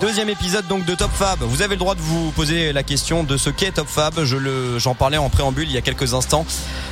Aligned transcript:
Deuxième 0.00 0.28
épisode 0.28 0.64
donc 0.68 0.84
de 0.84 0.94
Top 0.94 1.10
Fab. 1.10 1.40
Vous 1.40 1.60
avez 1.60 1.74
le 1.74 1.80
droit 1.80 1.96
de 1.96 2.00
vous 2.00 2.30
poser 2.30 2.72
la 2.72 2.84
question 2.84 3.24
de 3.24 3.36
ce 3.36 3.50
qu'est 3.50 3.72
Top 3.72 3.88
Fab. 3.88 4.22
Je 4.22 4.36
le, 4.36 4.78
j'en 4.78 4.94
parlais 4.94 5.16
en 5.16 5.28
préambule 5.28 5.68
il 5.68 5.74
y 5.74 5.76
a 5.76 5.80
quelques 5.80 6.14
instants. 6.14 6.46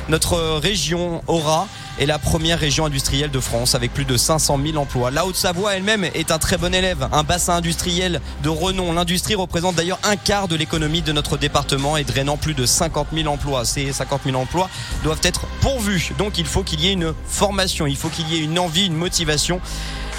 Notre 0.09 0.57
région 0.57 1.23
aura 1.25 1.69
est 1.99 2.05
la 2.05 2.19
première 2.19 2.59
région 2.59 2.85
industrielle 2.85 3.31
de 3.31 3.39
France 3.39 3.75
avec 3.75 3.93
plus 3.93 4.03
de 4.03 4.17
500 4.17 4.59
000 4.61 4.77
emplois. 4.77 5.09
La 5.09 5.25
Haute-Savoie 5.25 5.77
elle-même 5.77 6.03
est 6.03 6.31
un 6.31 6.37
très 6.37 6.57
bon 6.57 6.75
élève, 6.75 7.07
un 7.13 7.23
bassin 7.23 7.55
industriel 7.55 8.19
de 8.43 8.49
renom. 8.49 8.91
L'industrie 8.91 9.35
représente 9.35 9.75
d'ailleurs 9.75 9.99
un 10.03 10.17
quart 10.17 10.49
de 10.49 10.57
l'économie 10.57 11.01
de 11.01 11.13
notre 11.13 11.37
département 11.37 11.95
et 11.95 12.03
drainant 12.03 12.35
plus 12.35 12.55
de 12.55 12.65
50 12.65 13.07
000 13.13 13.29
emplois. 13.33 13.63
Ces 13.63 13.93
50 13.93 14.23
000 14.25 14.35
emplois 14.35 14.69
doivent 15.05 15.21
être 15.23 15.47
pourvus. 15.61 16.11
Donc 16.17 16.37
il 16.37 16.45
faut 16.45 16.63
qu'il 16.63 16.81
y 16.81 16.89
ait 16.89 16.93
une 16.93 17.13
formation, 17.25 17.87
il 17.87 17.95
faut 17.95 18.09
qu'il 18.09 18.27
y 18.27 18.35
ait 18.35 18.43
une 18.43 18.59
envie, 18.59 18.87
une 18.87 18.97
motivation 18.97 19.61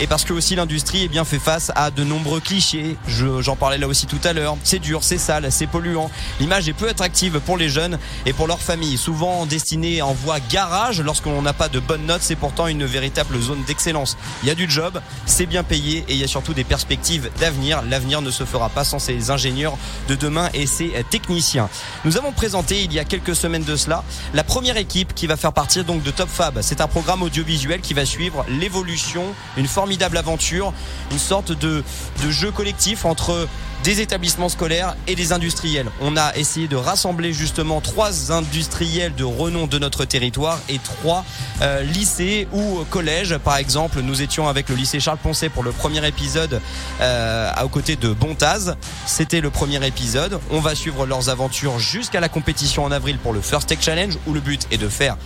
et 0.00 0.06
parce 0.06 0.24
que 0.24 0.32
aussi 0.32 0.54
l'industrie 0.54 1.02
eh 1.04 1.08
bien 1.08 1.24
fait 1.24 1.38
face 1.38 1.72
à 1.74 1.90
de 1.90 2.04
nombreux 2.04 2.40
clichés. 2.40 2.96
J'en 3.06 3.56
parlais 3.56 3.78
là 3.78 3.88
aussi 3.88 4.06
tout 4.06 4.20
à 4.24 4.32
l'heure. 4.32 4.56
C'est 4.62 4.78
dur, 4.78 5.02
c'est 5.02 5.18
sale, 5.18 5.50
c'est 5.50 5.66
polluant. 5.66 6.10
L'image 6.38 6.68
est 6.68 6.72
peu 6.72 6.88
attractive 6.88 7.40
pour 7.40 7.56
les 7.56 7.68
jeunes 7.68 7.98
et 8.24 8.32
pour 8.32 8.46
leurs 8.46 8.60
familles. 8.60 8.96
Souvent 8.96 9.44
destinée 9.46 10.00
en 10.02 10.12
voie 10.12 10.38
garage 10.40 11.00
lorsqu'on 11.00 11.42
n'a 11.42 11.52
pas 11.52 11.68
de 11.68 11.80
bonnes 11.80 12.06
notes, 12.06 12.22
c'est 12.22 12.36
pourtant 12.36 12.68
une 12.68 12.84
véritable 12.84 13.40
zone 13.40 13.62
d'excellence. 13.64 14.16
Il 14.42 14.48
y 14.48 14.52
a 14.52 14.54
du 14.54 14.70
job, 14.70 15.00
c'est 15.26 15.46
bien 15.46 15.64
payé 15.64 16.04
et 16.08 16.14
il 16.14 16.18
y 16.18 16.24
a 16.24 16.28
surtout 16.28 16.54
des 16.54 16.64
perspectives 16.64 17.30
d'avenir. 17.40 17.82
L'avenir 17.82 18.22
ne 18.22 18.30
se 18.30 18.44
fera 18.44 18.68
pas 18.68 18.84
sans 18.84 19.00
ces 19.00 19.30
ingénieurs 19.30 19.76
de 20.08 20.14
demain 20.14 20.48
et 20.54 20.66
ces 20.66 20.92
techniciens. 21.10 21.68
Nous 22.04 22.16
avons 22.16 22.32
présenté 22.32 22.82
il 22.82 22.92
y 22.92 23.00
a 23.00 23.04
quelques 23.04 23.34
semaines 23.34 23.64
de 23.64 23.76
cela 23.76 24.04
la 24.32 24.44
première 24.44 24.76
équipe 24.76 25.14
qui 25.14 25.26
va 25.26 25.36
faire 25.36 25.52
partie 25.52 25.82
donc 25.82 26.02
de 26.02 26.10
Top 26.10 26.28
Fab. 26.28 26.60
C'est 26.62 26.80
un 26.80 26.86
programme 26.88 27.22
audiovisuel 27.22 27.80
qui 27.80 27.94
va 27.94 28.06
suivre 28.06 28.44
l'évolution, 28.48 29.24
une 29.56 29.66
forme 29.66 29.87
formidable 29.88 30.18
aventure, 30.18 30.74
une 31.12 31.18
sorte 31.18 31.50
de, 31.50 31.82
jeu 32.28 32.50
collectif 32.50 33.06
entre 33.06 33.48
des 33.84 34.02
établissements 34.02 34.50
scolaires 34.50 34.94
et 35.06 35.14
des 35.14 35.32
industriels. 35.32 35.86
On 36.02 36.14
a 36.18 36.36
essayé 36.36 36.68
de 36.68 36.76
rassembler 36.76 37.32
justement 37.32 37.80
trois 37.80 38.30
industriels 38.30 39.14
de 39.14 39.24
renom 39.24 39.66
de 39.66 39.78
notre 39.78 40.04
territoire 40.04 40.60
et 40.68 40.78
trois 40.78 41.24
euh, 41.62 41.80
lycées 41.84 42.48
ou 42.52 42.84
collèges. 42.90 43.38
Par 43.38 43.56
exemple, 43.56 44.02
nous 44.02 44.20
étions 44.20 44.46
avec 44.46 44.68
le 44.68 44.74
lycée 44.74 45.00
Charles 45.00 45.16
Poncet 45.22 45.48
pour 45.48 45.62
le 45.62 45.72
premier 45.72 46.06
épisode 46.06 46.60
euh, 47.00 47.50
aux 47.64 47.68
côtés 47.68 47.96
de 47.96 48.12
Bontaz. 48.12 48.76
C'était 49.06 49.40
le 49.40 49.48
premier 49.48 49.86
épisode. 49.86 50.38
On 50.50 50.60
va 50.60 50.74
suivre 50.74 51.06
leurs 51.06 51.30
aventures 51.30 51.78
jusqu'à 51.78 52.20
la 52.20 52.28
compétition 52.28 52.84
en 52.84 52.92
avril 52.92 53.16
pour 53.16 53.32
le 53.32 53.40
First 53.40 53.70
Tech 53.70 53.78
Challenge 53.80 54.18
où 54.26 54.34
le 54.34 54.40
but 54.40 54.66
est 54.70 54.76
de 54.76 54.90
faire 54.90 55.16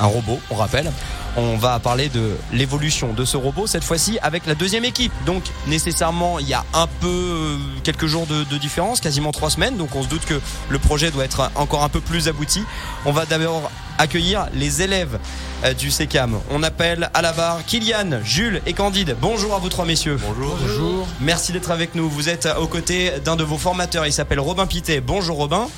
un 0.00 0.06
robot, 0.06 0.40
on 0.50 0.54
rappelle. 0.54 0.90
On 1.36 1.56
va 1.56 1.78
parler 1.78 2.08
de 2.08 2.36
l'évolution 2.52 3.12
de 3.12 3.24
ce 3.24 3.36
robot 3.36 3.68
cette 3.68 3.84
fois-ci 3.84 4.18
avec 4.20 4.46
la 4.46 4.54
deuxième 4.54 4.84
équipe. 4.84 5.12
Donc 5.26 5.44
nécessairement 5.68 6.38
il 6.40 6.48
y 6.48 6.54
a 6.54 6.64
un 6.74 6.88
peu 7.00 7.06
euh, 7.06 7.56
quelques 7.84 8.06
jours 8.06 8.26
de, 8.26 8.58
différence, 8.58 9.00
quasiment 9.00 9.30
trois 9.30 9.50
semaines. 9.50 9.76
Donc 9.76 9.94
on 9.94 10.02
se 10.02 10.08
doute 10.08 10.24
que 10.24 10.40
le 10.68 10.78
projet 10.78 11.10
doit 11.10 11.24
être 11.24 11.50
encore 11.54 11.84
un 11.84 11.88
peu 11.88 12.00
plus 12.00 12.28
abouti. 12.28 12.64
On 13.04 13.12
va 13.12 13.26
d'abord 13.26 13.70
accueillir 13.98 14.48
les 14.54 14.82
élèves 14.82 15.18
euh, 15.64 15.72
du 15.72 15.90
SECAM. 15.90 16.40
On 16.50 16.62
appelle 16.64 17.10
à 17.14 17.22
la 17.22 17.32
barre 17.32 17.64
Kylian, 17.64 18.22
Jules 18.24 18.60
et 18.66 18.72
Candide. 18.72 19.16
Bonjour 19.20 19.54
à 19.54 19.58
vous 19.58 19.68
trois 19.68 19.84
messieurs. 19.84 20.18
Bonjour. 20.26 20.56
Bonjour. 20.60 21.06
Merci 21.20 21.52
d'être 21.52 21.70
avec 21.70 21.94
nous. 21.94 22.08
Vous 22.08 22.28
êtes 22.28 22.48
aux 22.58 22.66
côtés 22.66 23.12
d'un 23.24 23.36
de 23.36 23.44
vos 23.44 23.58
formateurs. 23.58 24.04
Il 24.06 24.12
s'appelle 24.12 24.40
Robin 24.40 24.66
Pité. 24.66 25.00
Bonjour 25.00 25.36
Robin. 25.36 25.68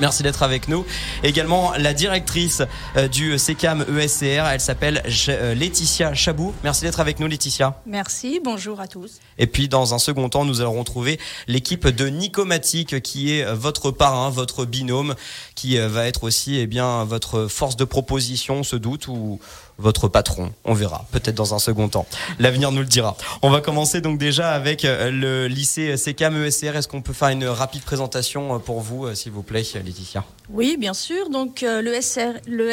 Merci 0.00 0.22
d'être 0.22 0.42
avec 0.42 0.68
nous. 0.68 0.84
Également 1.22 1.72
la 1.78 1.94
directrice 1.94 2.62
euh, 2.96 3.08
du 3.08 3.38
SECAM 3.38 3.84
ESCR, 3.98 4.44
elle 4.52 4.60
s'appelle 4.60 5.02
euh, 5.28 5.54
Laetitia 5.54 6.14
Chabou. 6.14 6.52
Merci 6.62 6.84
d'être 6.84 7.00
avec 7.00 7.20
nous 7.20 7.26
Laetitia. 7.26 7.80
Merci, 7.86 8.40
bonjour 8.42 8.80
à 8.80 8.88
tous. 8.88 9.20
Et 9.38 9.46
puis 9.46 9.68
dans 9.68 9.94
un 9.94 9.98
second 9.98 10.28
temps, 10.28 10.44
nous 10.44 10.60
allons 10.60 10.78
retrouver 10.78 11.18
l'équipe 11.46 11.86
de 11.88 12.08
Nicomatique 12.08 13.00
qui 13.02 13.32
est 13.32 13.44
votre 13.52 13.90
parrain, 13.90 14.30
votre 14.30 14.64
binôme, 14.64 15.14
qui 15.54 15.78
euh, 15.78 15.88
va 15.88 16.06
être 16.06 16.24
aussi 16.24 16.56
eh 16.58 16.66
bien 16.66 17.04
votre 17.04 17.46
force 17.46 17.76
de 17.76 17.84
proposition, 17.84 18.62
ce 18.62 18.76
doute 18.76 19.08
ou 19.08 19.40
votre 19.78 20.08
patron. 20.08 20.52
On 20.64 20.74
verra, 20.74 21.06
peut-être 21.10 21.34
dans 21.34 21.54
un 21.54 21.58
second 21.58 21.88
temps. 21.88 22.06
L'avenir 22.38 22.70
nous 22.72 22.80
le 22.80 22.86
dira. 22.86 23.16
On 23.42 23.50
va 23.50 23.60
commencer 23.60 24.00
donc 24.00 24.18
déjà 24.18 24.52
avec 24.52 24.84
euh, 24.84 25.10
le 25.10 25.48
lycée 25.48 25.96
CKM 25.96 26.44
ESCR. 26.44 26.76
Est-ce 26.76 26.88
qu'on 26.88 27.02
peut 27.02 27.12
faire 27.12 27.28
une 27.28 27.46
rapide 27.46 27.82
présentation 27.82 28.54
euh, 28.54 28.58
pour 28.58 28.80
vous, 28.80 29.06
euh, 29.06 29.14
s'il 29.14 29.32
vous 29.32 29.42
plaît, 29.42 29.64
Laetitia? 29.74 30.24
Oui, 30.50 30.76
bien 30.78 30.94
sûr. 30.94 31.28
Donc 31.30 31.62
le, 31.62 32.00
SR, 32.00 32.34
le 32.46 32.70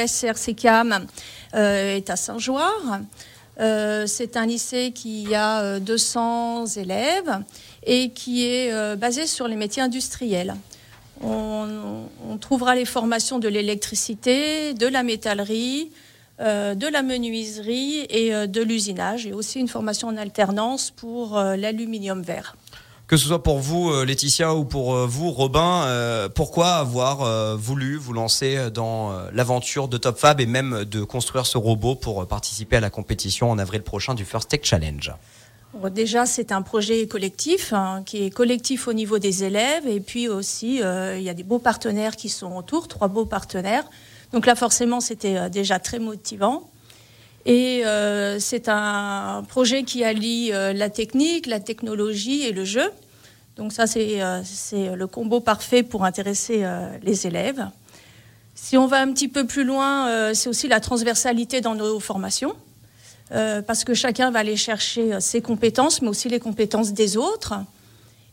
est 1.54 2.10
à 2.10 2.16
Saint-Joire. 2.16 3.00
c'est 3.58 4.38
un 4.38 4.46
lycée 4.46 4.92
qui 4.94 5.34
a 5.34 5.80
200 5.80 6.66
élèves 6.78 7.40
et 7.84 8.12
qui 8.12 8.46
est 8.46 8.96
basé 8.98 9.26
sur 9.26 9.48
les 9.48 9.56
métiers 9.56 9.82
industriels. 9.82 10.56
On, 11.22 12.06
on 12.30 12.38
trouvera 12.38 12.76
les 12.76 12.86
formations 12.86 13.40
de 13.40 13.48
l'électricité, 13.48 14.74
de 14.74 14.88
la 14.88 15.04
métallerie, 15.04 15.92
de 16.42 16.92
la 16.92 17.04
menuiserie 17.04 18.06
et 18.10 18.34
euh, 18.34 18.48
de 18.48 18.62
l'usinage, 18.62 19.28
et 19.28 19.34
aussi 19.34 19.60
une 19.60 19.68
formation 19.68 20.08
en 20.08 20.18
alternance 20.18 20.92
pour 20.92 21.38
euh, 21.38 21.56
l'aluminium 21.56 22.22
vert. 22.22 22.56
Que 23.08 23.18
ce 23.18 23.28
soit 23.28 23.44
pour 23.44 23.60
vous, 23.60 23.92
Laetitia, 24.06 24.56
ou 24.56 24.64
pour 24.64 24.96
vous, 25.06 25.32
Robin, 25.32 25.86
pourquoi 26.34 26.76
avoir 26.76 27.58
voulu 27.58 27.98
vous 27.98 28.14
lancer 28.14 28.72
dans 28.74 29.14
l'aventure 29.34 29.90
de 29.90 29.98
Top 29.98 30.18
Fab 30.18 30.40
et 30.40 30.46
même 30.46 30.86
de 30.86 31.04
construire 31.04 31.46
ce 31.46 31.58
robot 31.58 31.96
pour 31.96 32.26
participer 32.26 32.78
à 32.78 32.80
la 32.80 32.90
compétition 32.90 33.52
en 33.52 33.60
avril 33.60 33.82
prochain 33.82 34.14
du 34.14 34.24
First 34.24 34.48
Tech 34.48 34.62
Challenge? 34.64 35.12
Déjà, 35.94 36.26
c'est 36.26 36.54
un 36.54 36.62
projet 36.62 37.06
collectif 37.06 37.74
hein, 37.74 38.02
qui 38.06 38.24
est 38.24 38.30
collectif 38.30 38.88
au 38.88 38.94
niveau 38.94 39.20
des 39.20 39.44
élèves 39.44 39.86
et 39.86 40.00
puis 40.00 40.30
aussi 40.30 40.76
il 40.78 41.22
y 41.22 41.30
a 41.30 41.34
des 41.34 41.44
beaux 41.44 41.60
partenaires 41.60 42.16
qui 42.16 42.30
sont 42.30 42.56
autour, 42.56 42.88
trois 42.88 43.10
beaux 43.10 43.26
partenaires 43.26 43.84
donc 44.34 44.46
là, 44.46 44.56
forcément, 44.56 45.02
c'était 45.02 45.38
euh, 45.38 45.50
déjà 45.50 45.80
très 45.80 46.00
motivant. 46.00 46.70
Et 47.46 47.86
euh, 47.86 48.40
c'est 48.40 48.70
un 48.70 49.44
projet 49.48 49.84
qui 49.84 50.04
allie 50.04 50.52
euh, 50.54 50.74
la 50.74 50.90
technique, 50.90 51.48
la 51.48 51.60
technologie 51.60 52.44
et 52.44 52.52
le 52.52 52.64
jeu. 52.66 52.90
Donc 53.58 53.74
ça, 53.74 53.86
c'est 53.86 54.16
le 54.96 55.08
combo 55.08 55.40
parfait 55.40 55.84
pour 55.84 56.06
intéresser 56.06 56.66
les 57.04 57.28
élèves. 57.28 57.68
Si 58.56 58.78
on 58.78 58.88
va 58.88 59.02
un 59.02 59.12
petit 59.12 59.28
peu 59.28 59.46
plus 59.46 59.66
loin, 59.66 60.34
c'est 60.34 60.50
aussi 60.50 60.68
la 60.70 60.80
transversalité 60.80 61.60
dans 61.60 61.76
nos 61.76 62.00
formations, 62.00 62.56
parce 63.30 63.84
que 63.84 63.94
chacun 63.94 64.32
va 64.32 64.40
aller 64.40 64.56
chercher 64.56 65.20
ses 65.20 65.42
compétences, 65.42 66.02
mais 66.02 66.08
aussi 66.08 66.30
les 66.30 66.40
compétences 66.40 66.94
des 66.94 67.18
autres. 67.18 67.54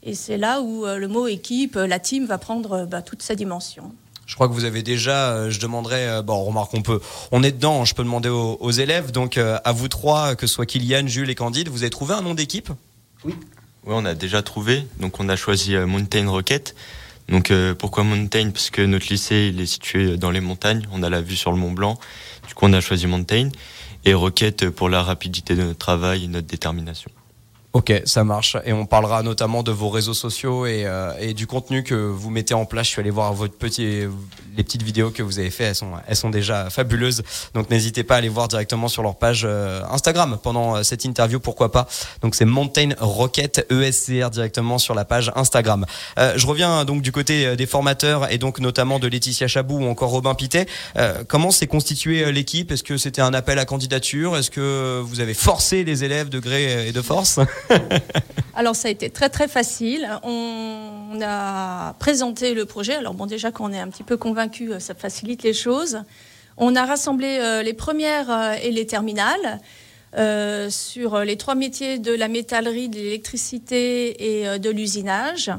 Et 0.05 0.15
c'est 0.15 0.39
là 0.39 0.63
où 0.63 0.87
le 0.87 1.09
mot 1.09 1.27
équipe, 1.27 1.75
la 1.75 1.99
team, 1.99 2.25
va 2.25 2.39
prendre 2.39 2.87
bah, 2.87 3.03
toute 3.03 3.21
sa 3.21 3.35
dimension. 3.35 3.93
Je 4.29 4.35
crois 4.35 4.47
que 4.47 4.53
vous 4.53 4.67
avez 4.67 4.83
déjà, 4.83 5.31
euh, 5.31 5.51
je 5.51 5.59
demanderai, 5.59 6.07
euh, 6.07 6.23
bon, 6.23 6.45
remarque, 6.45 6.75
on 6.75 6.83
peut, 6.83 7.01
on 7.33 7.43
est 7.43 7.51
dedans, 7.51 7.87
je 7.87 7.95
peux 7.95 8.05
demander 8.05 8.29
aux, 8.29 8.71
élèves, 8.71 9.11
donc 9.11 9.39
euh, 9.39 9.59
à 9.65 9.73
vous 9.73 9.89
trois, 9.89 10.37
que 10.37 10.47
ce 10.47 10.53
soit 10.53 10.67
Kylian, 10.67 11.07
Jules 11.07 11.31
et 11.31 11.35
Candide, 11.35 11.71
vous 11.71 11.83
avez 11.83 11.91
trouvé 11.91 12.13
un 12.13 12.21
nom 12.21 12.35
d'équipe? 12.35 12.71
Oui. 13.25 13.35
Oui, 13.85 13.95
on 13.97 14.05
a 14.05 14.13
déjà 14.13 14.43
trouvé, 14.43 14.87
donc 15.01 15.19
on 15.19 15.31
a 15.31 15.37
choisi 15.37 15.75
Mountain 15.75 16.29
Rocket. 16.29 16.77
Donc 17.31 17.53
pourquoi 17.79 18.05
Mountain? 18.05 18.51
Parce 18.51 18.69
que 18.69 18.83
notre 18.83 19.09
lycée 19.09 19.51
il 19.53 19.61
est 19.61 19.67
situé 19.67 20.19
dans 20.19 20.31
les 20.31 20.41
montagnes, 20.41 20.87
on 20.93 21.03
a 21.03 21.09
la 21.09 21.23
vue 21.23 21.37
sur 21.37 21.53
le 21.53 21.59
Mont 21.59 21.73
Blanc, 21.73 21.99
du 22.47 22.55
coup 22.55 22.67
on 22.67 22.73
a 22.75 22.81
choisi 22.83 23.07
Mountain. 23.07 23.49
Et 24.05 24.13
Rocket 24.13 24.69
pour 24.69 24.91
la 24.91 25.03
rapidité 25.03 25.55
de 25.55 25.63
notre 25.63 25.79
travail 25.79 26.25
et 26.25 26.29
notre 26.29 26.47
détermination. 26.47 27.11
Ok, 27.75 27.93
ça 28.07 28.25
marche. 28.25 28.57
Et 28.65 28.73
on 28.73 28.87
parlera 28.87 29.23
notamment 29.23 29.63
de 29.63 29.71
vos 29.71 29.91
réseaux 29.91 30.15
sociaux 30.15 30.65
et, 30.65 30.87
euh, 30.87 31.13
et, 31.21 31.35
du 31.35 31.47
contenu 31.47 31.83
que 31.83 31.95
vous 31.95 32.31
mettez 32.31 32.55
en 32.55 32.65
place. 32.65 32.87
Je 32.87 32.93
suis 32.93 33.01
allé 33.01 33.11
voir 33.11 33.35
votre 33.35 33.59
petit, 33.59 34.07
les 34.57 34.65
petites 34.65 34.83
vidéos 34.83 35.11
que 35.11 35.23
vous 35.23 35.39
avez 35.39 35.51
fait. 35.51 35.65
Elles 35.65 35.75
sont, 35.75 35.93
elles 36.07 36.17
sont 36.17 36.31
déjà 36.31 36.71
fabuleuses. 36.71 37.23
Donc 37.53 37.69
n'hésitez 37.69 38.05
pas 38.05 38.15
à 38.15 38.19
aller 38.19 38.31
voir 38.31 38.49
directement 38.49 38.89
sur 38.89 39.03
leur 39.03 39.17
page 39.17 39.43
euh, 39.45 39.83
Instagram 39.91 40.39
pendant 40.43 40.77
euh, 40.77 40.83
cette 40.83 41.05
interview. 41.05 41.41
Pourquoi 41.41 41.71
pas? 41.71 41.87
Donc 42.23 42.37
c'est 42.37 42.47
Mountain 42.47 42.95
Rocket 43.01 43.67
ESCR 43.71 44.31
directement 44.31 44.79
sur 44.79 44.95
la 44.95 45.05
page 45.05 45.31
Instagram. 45.37 45.85
je 46.17 46.47
reviens 46.47 46.87
donc 46.87 47.03
du 47.03 47.13
côté 47.13 47.55
des 47.55 47.67
formateurs 47.67 48.33
et 48.33 48.39
donc 48.39 48.61
notamment 48.61 48.99
de 48.99 49.09
Laetitia 49.09 49.47
Chabou 49.47 49.81
ou 49.81 49.89
encore 49.89 50.11
Robin 50.11 50.35
Pité. 50.35 50.67
comment 51.29 51.51
s'est 51.51 51.67
constituée 51.67 52.33
l'équipe? 52.33 52.73
Est-ce 52.73 52.83
que 52.83 52.97
c'était 52.97 53.21
un 53.21 53.35
appel 53.35 53.59
à 53.59 53.67
candidature? 53.67 54.37
Est-ce 54.37 54.51
que 54.51 55.01
vous 55.05 55.21
avez 55.21 55.35
forcé 55.35 55.85
les 55.85 56.05
élèves 56.05 56.31
de 56.31 56.41
gré 56.41 56.89
et 56.89 56.93
de 56.93 57.03
force? 57.03 57.39
Alors 58.59 58.75
ça 58.75 58.89
a 58.89 58.91
été 58.91 59.09
très 59.09 59.29
très 59.29 59.47
facile. 59.47 60.09
On 60.25 61.21
a 61.23 61.95
présenté 62.01 62.55
le 62.55 62.65
projet. 62.65 62.95
Alors 62.95 63.15
bon 63.15 63.27
déjà 63.27 63.53
qu'on 63.53 63.73
est 63.73 63.79
un 63.79 63.87
petit 63.87 64.03
peu 64.03 64.17
convaincu, 64.17 64.73
euh, 64.73 64.81
ça 64.81 64.97
facilite 64.97 65.45
les 65.45 65.53
choses. 65.53 66.03
On 66.57 66.75
a 66.75 66.85
rassemblé 66.85 67.39
euh, 67.41 67.63
les 67.63 67.73
premières 67.73 68.29
euh, 68.33 68.55
et 68.61 68.73
les 68.73 68.85
terminales. 68.85 69.61
sur 70.71 71.21
les 71.21 71.37
trois 71.37 71.55
métiers 71.55 72.01
de 72.01 72.13
la 72.13 72.27
métallerie, 72.27 72.89
de 72.89 72.97
l'électricité 72.97 74.41
et 74.41 74.59
de 74.59 74.71
l'usinage. 74.71 75.53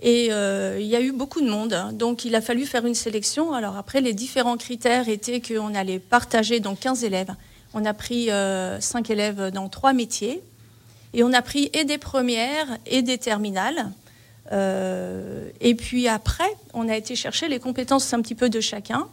Et 0.00 0.30
il 0.30 0.86
y 0.86 0.96
a 0.96 1.00
eu 1.00 1.12
beaucoup 1.12 1.42
de 1.42 1.48
monde, 1.48 1.76
donc 1.92 2.24
il 2.24 2.34
a 2.34 2.40
fallu 2.40 2.66
faire 2.66 2.86
une 2.86 2.96
sélection. 2.96 3.52
Alors 3.52 3.76
après, 3.76 4.00
les 4.00 4.14
différents 4.14 4.56
critères 4.56 5.08
étaient 5.08 5.40
qu'on 5.40 5.74
allait 5.74 6.00
partager 6.00 6.58
donc 6.58 6.80
15 6.80 7.04
élèves. 7.04 7.34
On 7.74 7.84
a 7.84 7.92
pris 7.92 8.30
5 8.80 9.10
élèves 9.10 9.50
dans 9.50 9.68
trois 9.68 9.92
métiers 9.92 10.42
Et 11.14 11.22
on 11.22 11.32
a 11.32 11.42
pris 11.42 11.70
et 11.72 11.84
des 11.84 11.98
premières 11.98 12.78
et 12.86 13.02
des 13.02 13.18
terminales. 13.18 13.90
et 14.50 15.74
puis 15.74 16.08
après, 16.08 16.50
on 16.74 16.88
a 16.88 16.96
été 16.96 17.14
chercher 17.16 17.48
les 17.48 17.58
compétences 17.58 18.12
un 18.12 18.20
petit 18.22 18.34
peu 18.34 18.48
de 18.48 18.60
chacun. 18.60 19.08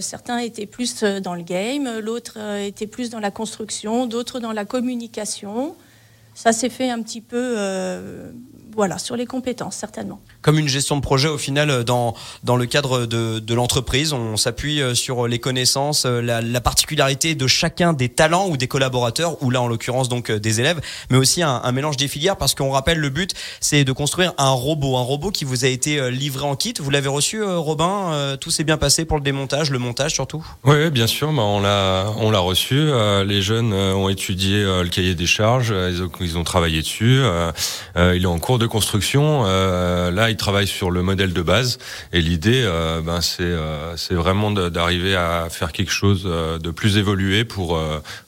certains 0.00 0.38
étaient 0.38 0.66
plus 0.66 1.02
dans 1.02 1.34
le 1.34 1.42
game, 1.42 1.98
l'autre 1.98 2.38
était 2.58 2.86
plus 2.86 3.10
dans 3.10 3.20
la 3.20 3.30
construction, 3.30 4.06
d'autres 4.06 4.40
dans 4.40 4.52
la 4.52 4.64
communication. 4.64 5.74
Ça 6.34 6.52
s'est 6.52 6.70
fait 6.70 6.90
un 6.90 7.02
petit 7.02 7.20
peu 7.20 7.56
voilà, 8.74 8.98
sur 8.98 9.16
les 9.16 9.26
compétences, 9.26 9.76
certainement. 9.76 10.20
Comme 10.40 10.58
une 10.58 10.68
gestion 10.68 10.96
de 10.96 11.02
projet, 11.02 11.28
au 11.28 11.38
final, 11.38 11.70
euh, 11.70 11.84
dans, 11.84 12.14
dans 12.42 12.56
le 12.56 12.66
cadre 12.66 13.06
de, 13.06 13.38
de 13.38 13.54
l'entreprise, 13.54 14.12
on 14.12 14.36
s'appuie 14.36 14.80
euh, 14.80 14.94
sur 14.94 15.28
les 15.28 15.38
connaissances, 15.38 16.06
euh, 16.06 16.20
la, 16.20 16.40
la, 16.40 16.60
particularité 16.60 17.34
de 17.34 17.46
chacun 17.46 17.92
des 17.92 18.08
talents 18.08 18.48
ou 18.48 18.56
des 18.56 18.68
collaborateurs, 18.68 19.42
ou 19.42 19.50
là, 19.50 19.60
en 19.60 19.68
l'occurrence, 19.68 20.08
donc 20.08 20.30
des 20.30 20.60
élèves, 20.60 20.80
mais 21.10 21.18
aussi 21.18 21.42
un, 21.42 21.60
un 21.62 21.72
mélange 21.72 21.96
des 21.96 22.08
filières, 22.08 22.36
parce 22.36 22.54
qu'on 22.54 22.70
rappelle, 22.70 22.98
le 22.98 23.10
but, 23.10 23.34
c'est 23.60 23.84
de 23.84 23.92
construire 23.92 24.32
un 24.38 24.50
robot, 24.50 24.96
un 24.96 25.02
robot 25.02 25.30
qui 25.30 25.44
vous 25.44 25.64
a 25.64 25.68
été 25.68 26.10
livré 26.10 26.44
en 26.44 26.56
kit. 26.56 26.74
Vous 26.78 26.90
l'avez 26.90 27.08
reçu, 27.08 27.42
Robin 27.42 28.36
Tout 28.40 28.50
s'est 28.50 28.64
bien 28.64 28.76
passé 28.76 29.04
pour 29.04 29.16
le 29.16 29.22
démontage, 29.22 29.70
le 29.70 29.78
montage 29.78 30.12
surtout? 30.14 30.44
Oui, 30.64 30.90
bien 30.90 31.06
sûr, 31.06 31.32
bah, 31.32 31.42
on 31.42 31.60
l'a 31.60 32.06
on 32.18 32.30
l'a 32.30 32.38
reçu. 32.38 32.90
Les 33.26 33.42
jeunes 33.42 33.72
ont 33.72 34.08
étudié 34.08 34.62
le 34.62 34.88
cahier 34.88 35.14
des 35.14 35.26
charges, 35.26 35.74
ils 35.90 36.02
ont, 36.02 36.10
ils 36.20 36.38
ont 36.38 36.44
travaillé 36.44 36.80
dessus. 36.80 37.20
Il 37.96 38.22
est 38.22 38.26
en 38.26 38.38
cours 38.38 38.58
de 38.58 38.61
de 38.62 38.66
construction, 38.68 39.42
euh, 39.44 40.10
là, 40.10 40.30
il 40.30 40.36
travaille 40.36 40.68
sur 40.68 40.90
le 40.90 41.02
modèle 41.02 41.32
de 41.32 41.42
base. 41.42 41.78
Et 42.12 42.20
l'idée, 42.20 42.62
euh, 42.64 43.00
ben, 43.02 43.20
c'est 43.20 43.42
euh, 43.42 43.96
vraiment 44.10 44.50
d'arriver 44.52 45.16
à 45.16 45.48
faire 45.50 45.72
quelque 45.72 45.90
chose 45.90 46.22
de 46.24 46.70
plus 46.70 46.96
évolué 46.96 47.44
pour 47.44 47.78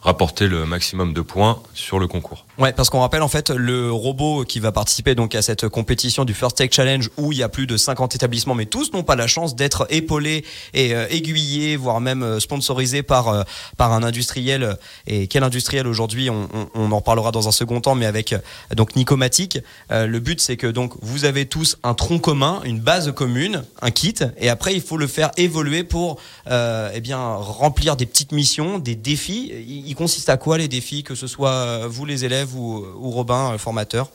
rapporter 0.03 0.49
le 0.49 0.67
maximum 0.67 1.13
de 1.13 1.21
points 1.21 1.63
sur 1.75 1.99
le 1.99 2.09
concours. 2.09 2.47
Ouais, 2.59 2.73
parce 2.73 2.91
qu'on 2.91 3.01
rappelle 3.01 3.23
en 3.23 3.29
fait 3.29 3.51
le 3.51 3.93
robot 3.93 4.45
qui 4.45 4.61
va 4.61 4.73
participer 4.73 5.15
donc 5.15 5.35
à 5.35 5.43
cette 5.43 5.69
compétition 5.69 6.25
du 6.25 6.35
First 6.35 6.57
Tech 6.57 6.71
Challenge 6.73 7.09
où 7.17 7.33
il 7.33 7.39
y 7.39 7.43
a 7.43 7.49
plus 7.49 7.67
de 7.67 7.77
50 7.77 8.15
établissements, 8.15 8.55
mais 8.55 8.67
tous 8.67 8.93
n'ont 8.93 9.03
pas 9.03 9.17
la 9.17 9.27
chance 9.27 9.55
d'être 9.55 9.87
épaulés 9.91 10.45
et 10.73 10.91
aiguillés, 11.11 11.77
voire 11.77 12.01
même 12.01 12.41
sponsorisés 12.41 13.03
par 13.03 13.45
par 13.77 13.93
un 13.93 14.03
industriel. 14.03 14.77
Et 15.07 15.29
quel 15.29 15.45
industriel 15.45 15.87
aujourd'hui 15.87 16.31
on, 16.31 16.49
on, 16.75 16.93
en 16.93 17.01
parlera 17.01 17.31
dans 17.31 17.47
un 17.49 17.53
second 17.53 17.81
temps, 17.81 17.95
mais 17.95 18.07
avec 18.07 18.35
donc 18.75 18.97
Nicomatic. 18.97 19.59
le 19.91 20.19
but, 20.25 20.41
c'est 20.41 20.57
que 20.57 20.67
donc 20.67 20.95
vous 21.03 21.25
avez 21.25 21.47
tous 21.47 21.77
un 21.85 21.95
tronc 21.95 22.19
commun, 22.19 22.61
une 22.65 22.81
base 22.81 23.13
commune, 23.13 23.63
un 23.81 23.91
kit, 23.93 24.17
et 24.39 24.49
après 24.49 24.75
il 24.75 24.81
faut 24.81 24.97
le 24.97 25.07
faire 25.07 25.31
évoluer 25.37 25.85
pour 25.85 26.19
euh, 26.49 26.91
eh 26.93 27.01
bien 27.01 27.21
remplir 27.35 27.97
des 27.97 28.07
petites 28.07 28.33
missions, 28.33 28.81
des 28.81 28.97
défis. 28.97 29.53
Il, 29.67 29.95
consiste 29.95 30.29
à 30.29 30.37
quoi 30.37 30.59
les 30.59 30.67
défis, 30.67 31.05
que 31.05 31.15
ce 31.15 31.29
soit 31.29 31.51
euh, 31.51 31.87
vous 31.89 32.05
les 32.05 32.25
élèves 32.25 32.57
ou, 32.57 33.11
Robin, 33.11 33.53
le 33.53 33.59
formateur? 33.59 34.11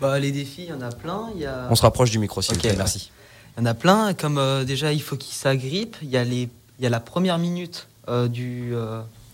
Bah, 0.00 0.18
les 0.18 0.30
défis, 0.30 0.64
il 0.64 0.68
y 0.68 0.72
en 0.72 0.82
a 0.82 0.90
plein. 0.90 1.30
Il 1.34 1.40
y 1.40 1.46
a... 1.46 1.66
On 1.70 1.74
se 1.74 1.82
rapproche 1.82 2.10
du 2.10 2.18
micro, 2.18 2.42
s'il 2.42 2.58
merci. 2.76 3.10
Il 3.56 3.60
y 3.60 3.62
en 3.62 3.66
a 3.66 3.74
plein, 3.74 4.14
comme 4.14 4.38
euh, 4.38 4.64
déjà 4.64 4.92
il 4.92 5.02
faut 5.02 5.16
qu'il 5.16 5.34
s'agrippe. 5.34 5.96
Il 6.02 6.10
y 6.10 6.16
a 6.16 6.22
les, 6.22 6.48
y 6.78 6.86
a 6.86 6.90
la 6.90 7.00
première 7.00 7.38
minute 7.38 7.88
du, 8.28 8.72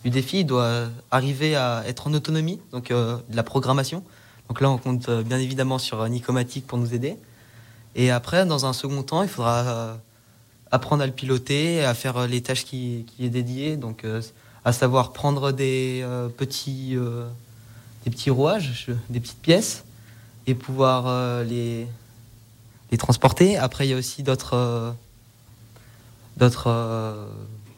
du 0.03 0.11
défi, 0.11 0.41
il 0.41 0.47
doit 0.47 0.87
arriver 1.11 1.56
à 1.56 1.83
être 1.87 2.06
en 2.06 2.15
autonomie, 2.15 2.59
donc 2.71 2.89
de 2.89 3.19
la 3.37 3.43
programmation. 3.43 4.03
Donc 4.49 4.61
là, 4.61 4.71
on 4.71 4.79
compte 4.79 5.09
euh, 5.09 5.23
bien 5.23 5.39
évidemment 5.39 5.79
sur 5.79 6.00
euh, 6.00 6.09
Nicomatic 6.09 6.67
pour 6.67 6.79
nous 6.79 6.94
aider. 6.94 7.17
Et 7.94 8.11
après, 8.11 8.44
dans 8.47 8.67
un 8.67 8.73
second 8.73 9.03
temps, 9.03 9.23
il 9.23 9.29
faudra 9.29 9.61
euh, 9.61 9.94
apprendre 10.71 11.03
à 11.03 11.06
le 11.06 11.12
piloter, 11.12 11.85
à 11.85 11.94
faire 11.94 12.27
les 12.27 12.43
tâches 12.43 12.65
qui, 12.65 13.06
qui 13.09 13.25
est 13.27 13.31
dédiées, 13.31 13.77
donc 13.77 14.06
à 14.65 14.73
savoir 14.73 15.12
prendre 15.12 15.53
des 15.53 16.03
petits, 16.39 16.97
des 18.05 18.11
petits 18.11 18.31
rouages, 18.31 18.89
des 19.11 19.21
petites 19.21 19.43
pièces, 19.43 19.85
et 20.47 20.55
pouvoir 20.55 21.44
les, 21.44 21.87
transporter. 22.97 23.59
Après, 23.59 23.87
il 23.87 23.91
y 23.91 23.93
a 23.93 23.99
aussi 23.99 24.23
d'autres 24.23 24.94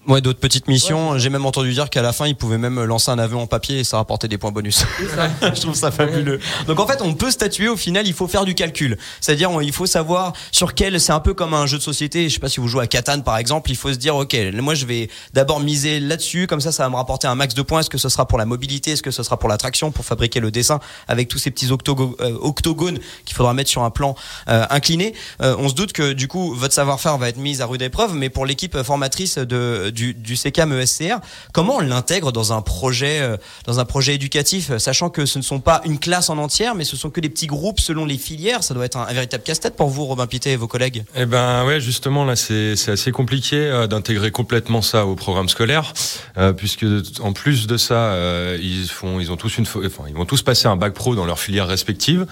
Ouais, 0.07 0.21
d'autres 0.21 0.39
petites 0.39 0.69
missions. 0.69 1.19
J'ai 1.19 1.31
même 1.31 1.47
entendu 1.47 1.73
dire 1.73 1.89
qu'à 1.89 2.03
la 2.03 2.13
fin, 2.13 2.27
ils 2.27 2.37
pouvaient 2.37 2.59
même 2.59 2.83
lancer 2.85 3.11
un 3.11 3.19
avion 3.19 3.41
en 3.41 3.47
papier 3.47 3.81
et 3.81 3.85
ça 3.85 3.97
rapportait 3.97 4.29
des 4.29 4.37
points 4.37 4.53
bonus. 4.53 4.85
je 5.43 5.61
trouve 5.61 5.75
ça 5.75 5.91
fabuleux. 5.91 6.41
Donc 6.67 6.79
en 6.79 6.87
fait, 6.87 7.01
on 7.01 7.15
peut 7.15 7.31
statuer. 7.31 7.69
Au 7.69 7.77
final, 7.77 8.07
il 8.07 8.13
faut 8.13 8.29
faire 8.29 8.45
du 8.45 8.55
calcul. 8.55 8.99
C'est-à-dire, 9.21 9.51
il 9.63 9.73
faut 9.73 9.87
savoir 9.87 10.35
sur 10.53 10.75
quel. 10.75 11.01
C'est 11.01 11.13
un 11.13 11.21
peu 11.21 11.33
comme 11.33 11.55
un 11.55 11.67
jeu 11.67 11.79
de 11.79 11.83
société. 11.83 12.29
Je 12.29 12.35
sais 12.35 12.41
pas 12.41 12.51
si 12.51 12.61
vous 12.61 12.69
jouez 12.69 12.83
à 12.83 12.87
Catan 12.87 13.21
par 13.23 13.39
exemple. 13.39 13.71
Il 13.71 13.77
faut 13.77 13.93
se 13.93 13.99
dire, 13.99 14.15
ok, 14.17 14.37
moi 14.55 14.75
je 14.75 14.85
vais 14.85 15.09
d'abord 15.33 15.61
miser 15.61 16.01
là-dessus. 16.01 16.47
Comme 16.47 16.61
ça, 16.61 16.71
ça 16.71 16.83
va 16.83 16.91
me 16.91 16.97
rapporter 16.97 17.27
un 17.27 17.35
max 17.35 17.55
de 17.55 17.63
points. 17.63 17.81
Est-ce 17.81 17.91
que 17.91 17.99
ce 17.99 18.11
sera 18.11 18.29
pour 18.29 18.39
la 18.39 18.45
mobilité? 18.45 18.93
Est-ce 18.93 19.03
que 19.03 19.11
ce 19.11 19.23
sera 19.23 19.39
pour 19.39 19.49
l'attraction? 19.49 19.91
Pour 19.91 20.05
fabriquer 20.05 20.41
le 20.41 20.51
dessin 20.51 20.81
avec 21.09 21.29
tous 21.29 21.39
ces 21.39 21.51
petits 21.51 21.71
euh, 21.71 22.37
octogones 22.41 22.99
qu'il 23.25 23.37
faudra 23.37 23.55
mettre 23.55 23.71
sur 23.71 23.83
un 23.83 23.91
plan 23.91 24.15
euh, 24.49 24.67
incliné. 24.69 25.15
Euh, 25.41 25.57
on 25.59 25.69
se 25.71 25.75
doute 25.75 25.93
que 25.93 26.13
du 26.13 26.29
coup, 26.29 26.55
votre 26.55 26.75
savoir-faire 26.75 27.17
va 27.17 27.31
être 27.31 27.39
mis 27.39 27.63
à 27.63 27.67
rude 27.67 27.81
épreuve. 27.81 28.15
Mais 28.15 28.29
pour 28.29 28.45
l'équipe 28.45 28.83
formatrice 28.83 29.39
de 29.39 29.94
du, 29.95 30.13
du 30.13 30.35
ESCR. 30.35 31.21
Comment 31.53 31.77
on 31.77 31.81
l'intègre 31.81 32.33
dans 32.33 32.53
un 32.53 32.61
projet, 32.61 33.21
euh, 33.21 33.37
dans 33.67 33.81
un 33.81 33.85
projet 33.85 34.15
éducatif, 34.15 34.77
sachant 34.79 35.09
que 35.09 35.25
ce 35.25 35.39
ne 35.39 35.43
sont 35.43 35.61
pas 35.61 35.81
une 35.85 35.99
classe 35.99 36.29
en 36.29 36.39
entière, 36.39 36.75
mais 36.75 36.85
ce 36.85 36.97
sont 36.97 37.11
que 37.11 37.21
des 37.21 37.29
petits 37.29 37.47
groupes 37.47 37.81
selon 37.81 38.05
les 38.05 38.19
filières. 38.19 38.63
Ça 38.63 38.75
doit 38.75 38.85
être 38.85 38.97
un, 38.97 39.13
véritable 39.13 39.45
casse-tête 39.45 39.77
pour 39.77 39.89
vous, 39.89 40.05
Robin 40.05 40.27
Pité 40.27 40.53
et 40.53 40.57
vos 40.57 40.67
collègues. 40.67 41.05
Eh 41.17 41.27
ben 41.27 41.65
ouais, 41.65 41.81
justement 41.81 42.25
là, 42.25 42.37
c'est 42.37 42.73
assez 42.89 43.13
compliqué 43.13 43.57
euh, 43.57 43.87
d'intégrer 43.87 44.31
complètement 44.31 44.83
ça 44.83 45.07
au 45.07 45.15
programme 45.15 45.49
scolaire, 45.49 45.93
euh, 46.37 46.53
puisque 46.53 46.87
en 47.21 47.33
plus 47.33 47.67
de 47.67 47.77
ça, 47.77 48.17
ils 48.61 48.89
font, 48.89 49.21
ils 49.21 49.31
ont 49.31 49.37
tous 49.37 49.59
une, 49.59 49.65
enfin, 49.65 50.05
ils 50.09 50.15
vont 50.15 50.25
tous 50.25 50.43
passer 50.43 50.67
un 50.67 50.77
bac 50.77 50.93
pro 50.93 51.15
dans 51.15 51.25
leurs 51.25 51.39
filières 51.39 51.69
respectives. 51.69 52.27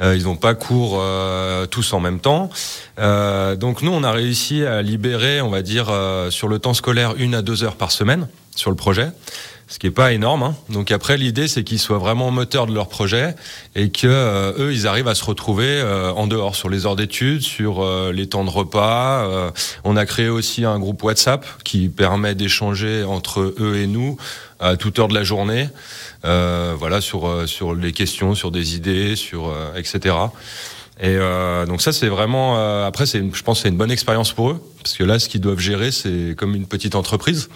ils 0.00 0.24
n'ont 0.24 0.36
pas 0.36 0.54
cours 0.54 1.02
tous 1.70 1.92
en 1.92 2.00
même 2.00 2.20
temps. 2.20 2.50
donc 2.96 3.82
nous, 3.82 3.90
on 3.90 4.04
a 4.04 4.12
réussi 4.12 4.64
à 4.64 4.82
libérer, 4.82 5.40
on 5.40 5.50
va 5.50 5.62
dire, 5.62 5.86
sur 6.30 6.48
le 6.48 6.58
temps 6.58 6.74
scolaire 6.74 7.07
une 7.16 7.34
à 7.34 7.42
deux 7.42 7.64
heures 7.64 7.76
par 7.76 7.92
semaine 7.92 8.28
sur 8.54 8.70
le 8.70 8.76
projet, 8.76 9.10
ce 9.68 9.78
qui 9.78 9.86
est 9.86 9.92
pas 9.92 10.12
énorme. 10.12 10.42
Hein. 10.42 10.56
Donc 10.68 10.90
après, 10.90 11.16
l'idée 11.16 11.46
c'est 11.46 11.62
qu'ils 11.62 11.78
soient 11.78 11.98
vraiment 11.98 12.30
moteurs 12.30 12.66
de 12.66 12.74
leur 12.74 12.88
projet 12.88 13.36
et 13.76 13.90
que 13.90 14.06
euh, 14.06 14.52
eux, 14.58 14.72
ils 14.72 14.86
arrivent 14.86 15.08
à 15.08 15.14
se 15.14 15.24
retrouver 15.24 15.68
euh, 15.68 16.10
en 16.12 16.26
dehors 16.26 16.56
sur 16.56 16.68
les 16.68 16.84
heures 16.84 16.96
d'études, 16.96 17.42
sur 17.42 17.82
euh, 17.82 18.12
les 18.12 18.28
temps 18.28 18.44
de 18.44 18.50
repas. 18.50 19.52
on 19.84 19.96
a 19.96 20.06
créé 20.06 20.28
aussi 20.28 20.64
un 20.64 20.78
groupe 20.78 21.02
WhatsApp 21.02 21.46
qui 21.62 21.88
permet 21.88 22.34
d'échanger 22.34 23.04
entre 23.04 23.54
eux 23.58 23.76
et 23.76 23.86
nous 23.86 24.16
à 24.58 24.76
toute 24.76 24.98
heure 24.98 25.08
de 25.08 25.14
la 25.14 25.22
journée. 25.22 25.68
voilà 26.22 27.00
sur 27.00 27.48
sur 27.48 27.74
les 27.74 27.92
questions, 27.92 28.34
sur 28.34 28.50
des 28.50 28.74
idées, 28.74 29.14
sur 29.14 29.54
etc. 29.76 30.14
Et 31.00 31.16
euh, 31.16 31.64
donc 31.64 31.80
ça 31.80 31.92
c'est 31.92 32.08
vraiment 32.08 32.58
euh, 32.58 32.86
après 32.86 33.06
c'est 33.06 33.22
je 33.32 33.42
pense 33.44 33.62
c'est 33.62 33.68
une 33.68 33.76
bonne 33.76 33.92
expérience 33.92 34.32
pour 34.32 34.50
eux 34.50 34.60
parce 34.82 34.96
que 34.96 35.04
là 35.04 35.20
ce 35.20 35.28
qu'ils 35.28 35.40
doivent 35.40 35.60
gérer 35.60 35.92
c'est 35.92 36.34
comme 36.36 36.56
une 36.56 36.66
petite 36.66 36.96
entreprise 36.96 37.48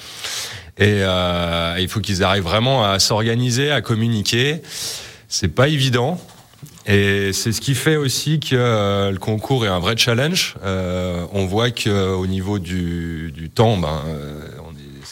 et 0.79 1.03
euh, 1.03 1.77
il 1.79 1.89
faut 1.89 2.01
qu'ils 2.01 2.25
arrivent 2.25 2.45
vraiment 2.45 2.85
à 2.85 2.99
s'organiser, 2.99 3.71
à 3.71 3.83
communiquer. 3.83 4.63
C'est 5.29 5.49
pas 5.49 5.69
évident. 5.69 6.21
Et 6.87 7.33
c'est 7.33 7.53
ce 7.53 7.61
qui 7.61 7.75
fait 7.75 7.97
aussi 7.97 8.41
que 8.41 8.57
euh, 8.57 9.11
le 9.11 9.19
concours 9.19 9.65
est 9.67 9.69
un 9.69 9.79
vrai 9.79 9.97
challenge. 9.97 10.57
Euh, 10.65 11.25
on 11.33 11.47
voit 11.47 11.71
que 11.71 12.13
au 12.15 12.27
niveau 12.27 12.59
du, 12.59 13.33
du 13.33 13.51
temps, 13.51 13.77
ben, 13.77 14.03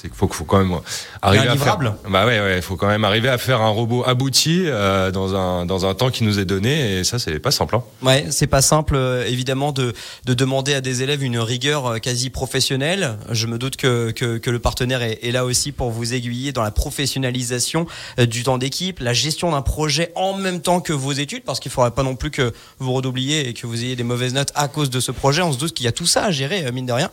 c'est 0.00 0.08
qu'il 0.08 0.16
faut, 0.16 0.28
faut 0.28 0.44
quand 0.44 0.58
même 0.58 0.78
arriver 1.20 1.48
à 1.48 1.56
faire. 1.56 1.78
Bah 1.78 2.26
ouais, 2.26 2.40
ouais, 2.40 2.62
faut 2.62 2.76
quand 2.76 2.86
même 2.86 3.04
arriver 3.04 3.28
à 3.28 3.36
faire 3.36 3.60
un 3.60 3.68
robot 3.68 4.02
abouti 4.06 4.62
euh, 4.66 5.10
dans 5.10 5.34
un 5.34 5.66
dans 5.66 5.84
un 5.84 5.94
temps 5.94 6.10
qui 6.10 6.24
nous 6.24 6.38
est 6.38 6.44
donné 6.44 6.98
et 6.98 7.04
ça 7.04 7.18
c'est 7.18 7.38
pas 7.38 7.50
simple. 7.50 7.76
Hein. 7.76 7.82
Ouais, 8.02 8.26
c'est 8.30 8.46
pas 8.46 8.62
simple 8.62 8.94
euh, 8.96 9.26
évidemment 9.26 9.72
de 9.72 9.92
de 10.24 10.34
demander 10.34 10.74
à 10.74 10.80
des 10.80 11.02
élèves 11.02 11.22
une 11.22 11.38
rigueur 11.38 11.86
euh, 11.86 11.98
quasi 11.98 12.30
professionnelle. 12.30 13.18
Je 13.30 13.46
me 13.46 13.58
doute 13.58 13.76
que 13.76 14.10
que, 14.10 14.38
que 14.38 14.50
le 14.50 14.58
partenaire 14.58 15.02
est, 15.02 15.18
est, 15.22 15.32
là 15.32 15.44
aussi 15.44 15.72
pour 15.72 15.90
vous 15.90 16.14
aiguiller 16.14 16.52
dans 16.52 16.62
la 16.62 16.70
professionnalisation 16.70 17.86
du 18.18 18.42
temps 18.42 18.58
d'équipe, 18.58 19.00
la 19.00 19.12
gestion 19.12 19.50
d'un 19.50 19.62
projet 19.62 20.12
en 20.14 20.34
même 20.34 20.62
temps 20.62 20.80
que 20.80 20.92
vos 20.92 21.12
études, 21.12 21.44
parce 21.44 21.60
qu'il 21.60 21.70
faudrait 21.70 21.90
pas 21.90 22.02
non 22.02 22.16
plus 22.16 22.30
que 22.30 22.52
vous 22.78 22.92
redoubliez 22.92 23.48
et 23.48 23.54
que 23.54 23.66
vous 23.66 23.84
ayez 23.84 23.96
des 23.96 24.02
mauvaises 24.02 24.34
notes 24.34 24.52
à 24.54 24.68
cause 24.68 24.90
de 24.90 25.00
ce 25.00 25.12
projet. 25.12 25.42
On 25.42 25.52
se 25.52 25.58
doute 25.58 25.74
qu'il 25.74 25.84
y 25.84 25.88
a 25.88 25.92
tout 25.92 26.06
ça 26.06 26.24
à 26.24 26.30
gérer 26.30 26.70
mine 26.72 26.86
de 26.86 26.92
rien 26.92 27.10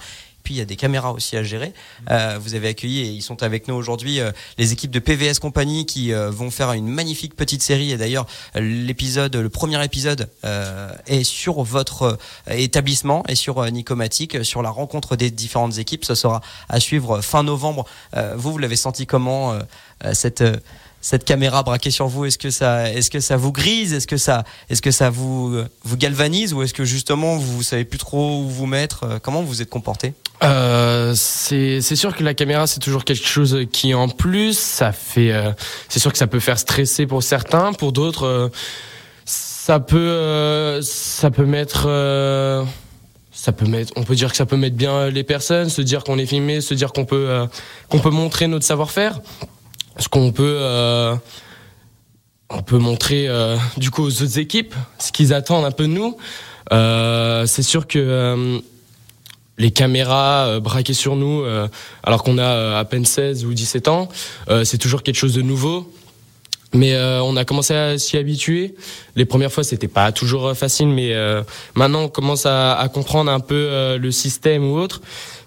il 0.55 0.57
y 0.57 0.61
a 0.61 0.65
des 0.65 0.75
caméras 0.75 1.11
aussi 1.11 1.37
à 1.37 1.43
gérer. 1.43 1.73
Euh, 2.09 2.37
vous 2.41 2.55
avez 2.55 2.69
accueilli 2.69 3.01
et 3.01 3.09
ils 3.09 3.21
sont 3.21 3.43
avec 3.43 3.67
nous 3.67 3.75
aujourd'hui 3.75 4.19
euh, 4.19 4.31
les 4.57 4.73
équipes 4.73 4.91
de 4.91 4.99
PVS 4.99 5.39
Compagnie 5.39 5.85
qui 5.85 6.13
euh, 6.13 6.29
vont 6.29 6.51
faire 6.51 6.71
une 6.73 6.87
magnifique 6.87 7.35
petite 7.35 7.61
série 7.61 7.91
et 7.91 7.97
d'ailleurs 7.97 8.25
l'épisode, 8.55 9.35
le 9.35 9.49
premier 9.49 9.83
épisode 9.83 10.29
est 11.07 11.23
sur 11.23 11.63
votre 11.63 12.17
établissement 12.49 13.23
et 13.27 13.35
sur 13.35 13.69
Nicomatic, 13.71 14.43
sur 14.43 14.61
la 14.61 14.69
rencontre 14.69 15.15
des 15.15 15.31
différentes 15.31 15.77
équipes. 15.77 16.05
Ce 16.05 16.15
sera 16.15 16.41
à 16.69 16.79
suivre 16.79 17.21
fin 17.21 17.43
novembre. 17.43 17.85
vous, 18.35 18.51
vous 18.51 18.57
l'avez 18.57 18.75
senti 18.75 19.05
comment 19.05 19.57
cette 20.13 20.43
cette 21.01 21.25
caméra 21.25 21.63
braquée 21.63 21.91
sur 21.91 22.07
vous 22.07 22.25
Est-ce 22.25 22.37
que 22.37 22.49
ça, 22.49 22.91
est-ce 22.91 23.09
que 23.09 23.19
ça 23.19 23.37
vous 23.37 23.51
grise 23.51 23.93
Est-ce 23.93 24.07
que 24.07 24.17
ça, 24.17 24.43
est-ce 24.69 24.81
que 24.81 24.91
ça 24.91 25.09
vous 25.09 25.63
galvanise 25.97 26.53
ou 26.53 26.63
est-ce 26.63 26.73
que 26.73 26.85
justement 26.85 27.37
vous, 27.37 27.63
savez 27.63 27.85
plus 27.85 27.99
trop 27.99 28.41
où 28.41 28.49
vous 28.49 28.65
mettre 28.65 29.03
euh, 29.03 29.19
Comment 29.21 29.41
vous 29.41 29.61
êtes 29.61 29.69
comporté? 29.69 30.13
Euh, 30.43 31.13
c'est 31.15 31.81
sûr 31.81 32.15
que 32.15 32.23
la 32.23 32.33
caméra 32.33 32.67
c'est 32.67 32.79
toujours 32.79 33.05
quelque 33.05 33.25
chose 33.25 33.65
qui 33.71 33.93
en 33.95 34.07
plus 34.07 34.57
ça 34.57 34.91
fait 34.91 35.31
euh, 35.31 35.51
c'est 35.89 35.99
sûr 35.99 36.11
que 36.11 36.17
ça 36.17 36.27
peut 36.27 36.39
faire 36.39 36.59
stresser 36.59 37.07
pour 37.07 37.23
certains. 37.23 37.73
Pour 37.73 37.91
d'autres 37.91 38.51
ça 39.25 39.79
peut 39.79 40.79
ça 40.81 41.31
peut 41.31 41.45
mettre 41.45 41.83
ça 43.31 43.51
peut 43.51 43.65
mettre 43.65 43.93
on 43.95 44.03
peut 44.03 44.15
dire 44.15 44.31
que 44.31 44.37
ça 44.37 44.45
peut 44.45 44.57
mettre 44.57 44.75
bien 44.75 45.09
les 45.09 45.23
personnes 45.23 45.69
se 45.69 45.81
dire 45.81 46.03
qu'on 46.03 46.17
est 46.17 46.25
filmé 46.25 46.61
se 46.61 46.73
dire 46.73 46.93
qu'on 46.93 47.05
peut 47.05 47.47
qu'on 47.89 47.99
peut 47.99 48.09
montrer 48.09 48.47
notre 48.47 48.65
savoir-faire 48.65 49.19
ce 49.99 50.09
qu'on 50.09 50.31
peut 50.31 50.57
euh, 50.59 51.15
on 52.49 52.61
peut 52.61 52.77
montrer 52.77 53.27
euh, 53.27 53.57
du 53.77 53.91
coup 53.91 54.03
aux 54.03 54.21
autres 54.21 54.39
équipes 54.39 54.73
ce 54.99 55.11
qu'ils 55.11 55.33
attendent 55.33 55.65
un 55.65 55.71
peu 55.71 55.83
de 55.83 55.93
nous. 55.93 56.17
Euh, 56.71 57.45
c'est 57.45 57.63
sûr 57.63 57.87
que 57.87 58.61
les 59.57 59.71
caméras 59.71 60.59
braquées 60.59 60.93
sur 60.93 61.15
nous 61.15 61.43
alors 62.03 62.23
qu'on 62.23 62.37
a 62.37 62.77
à 62.77 62.85
peine 62.85 63.05
16 63.05 63.45
ou 63.45 63.53
17 63.53 63.87
ans, 63.87 64.07
c'est 64.63 64.77
toujours 64.77 65.01
quelque 65.01 65.15
chose 65.15 65.33
de 65.33 65.41
nouveau. 65.41 65.91
Mais 66.73 66.97
on 66.97 67.37
a 67.37 67.45
commencé 67.45 67.73
à 67.73 67.97
s'y 67.97 68.17
habituer. 68.17 68.75
Les 69.15 69.25
premières 69.25 69.51
fois, 69.51 69.63
c'était 69.63 69.87
pas 69.87 70.11
toujours 70.11 70.55
facile, 70.55 70.89
mais 70.89 71.13
maintenant, 71.75 72.03
on 72.03 72.09
commence 72.09 72.45
à, 72.45 72.89
comprendre 72.93 73.31
un 73.31 73.39
peu 73.39 73.97
le 73.97 74.11
système 74.11 74.69
ou 74.69 74.77
autre. 74.77 75.01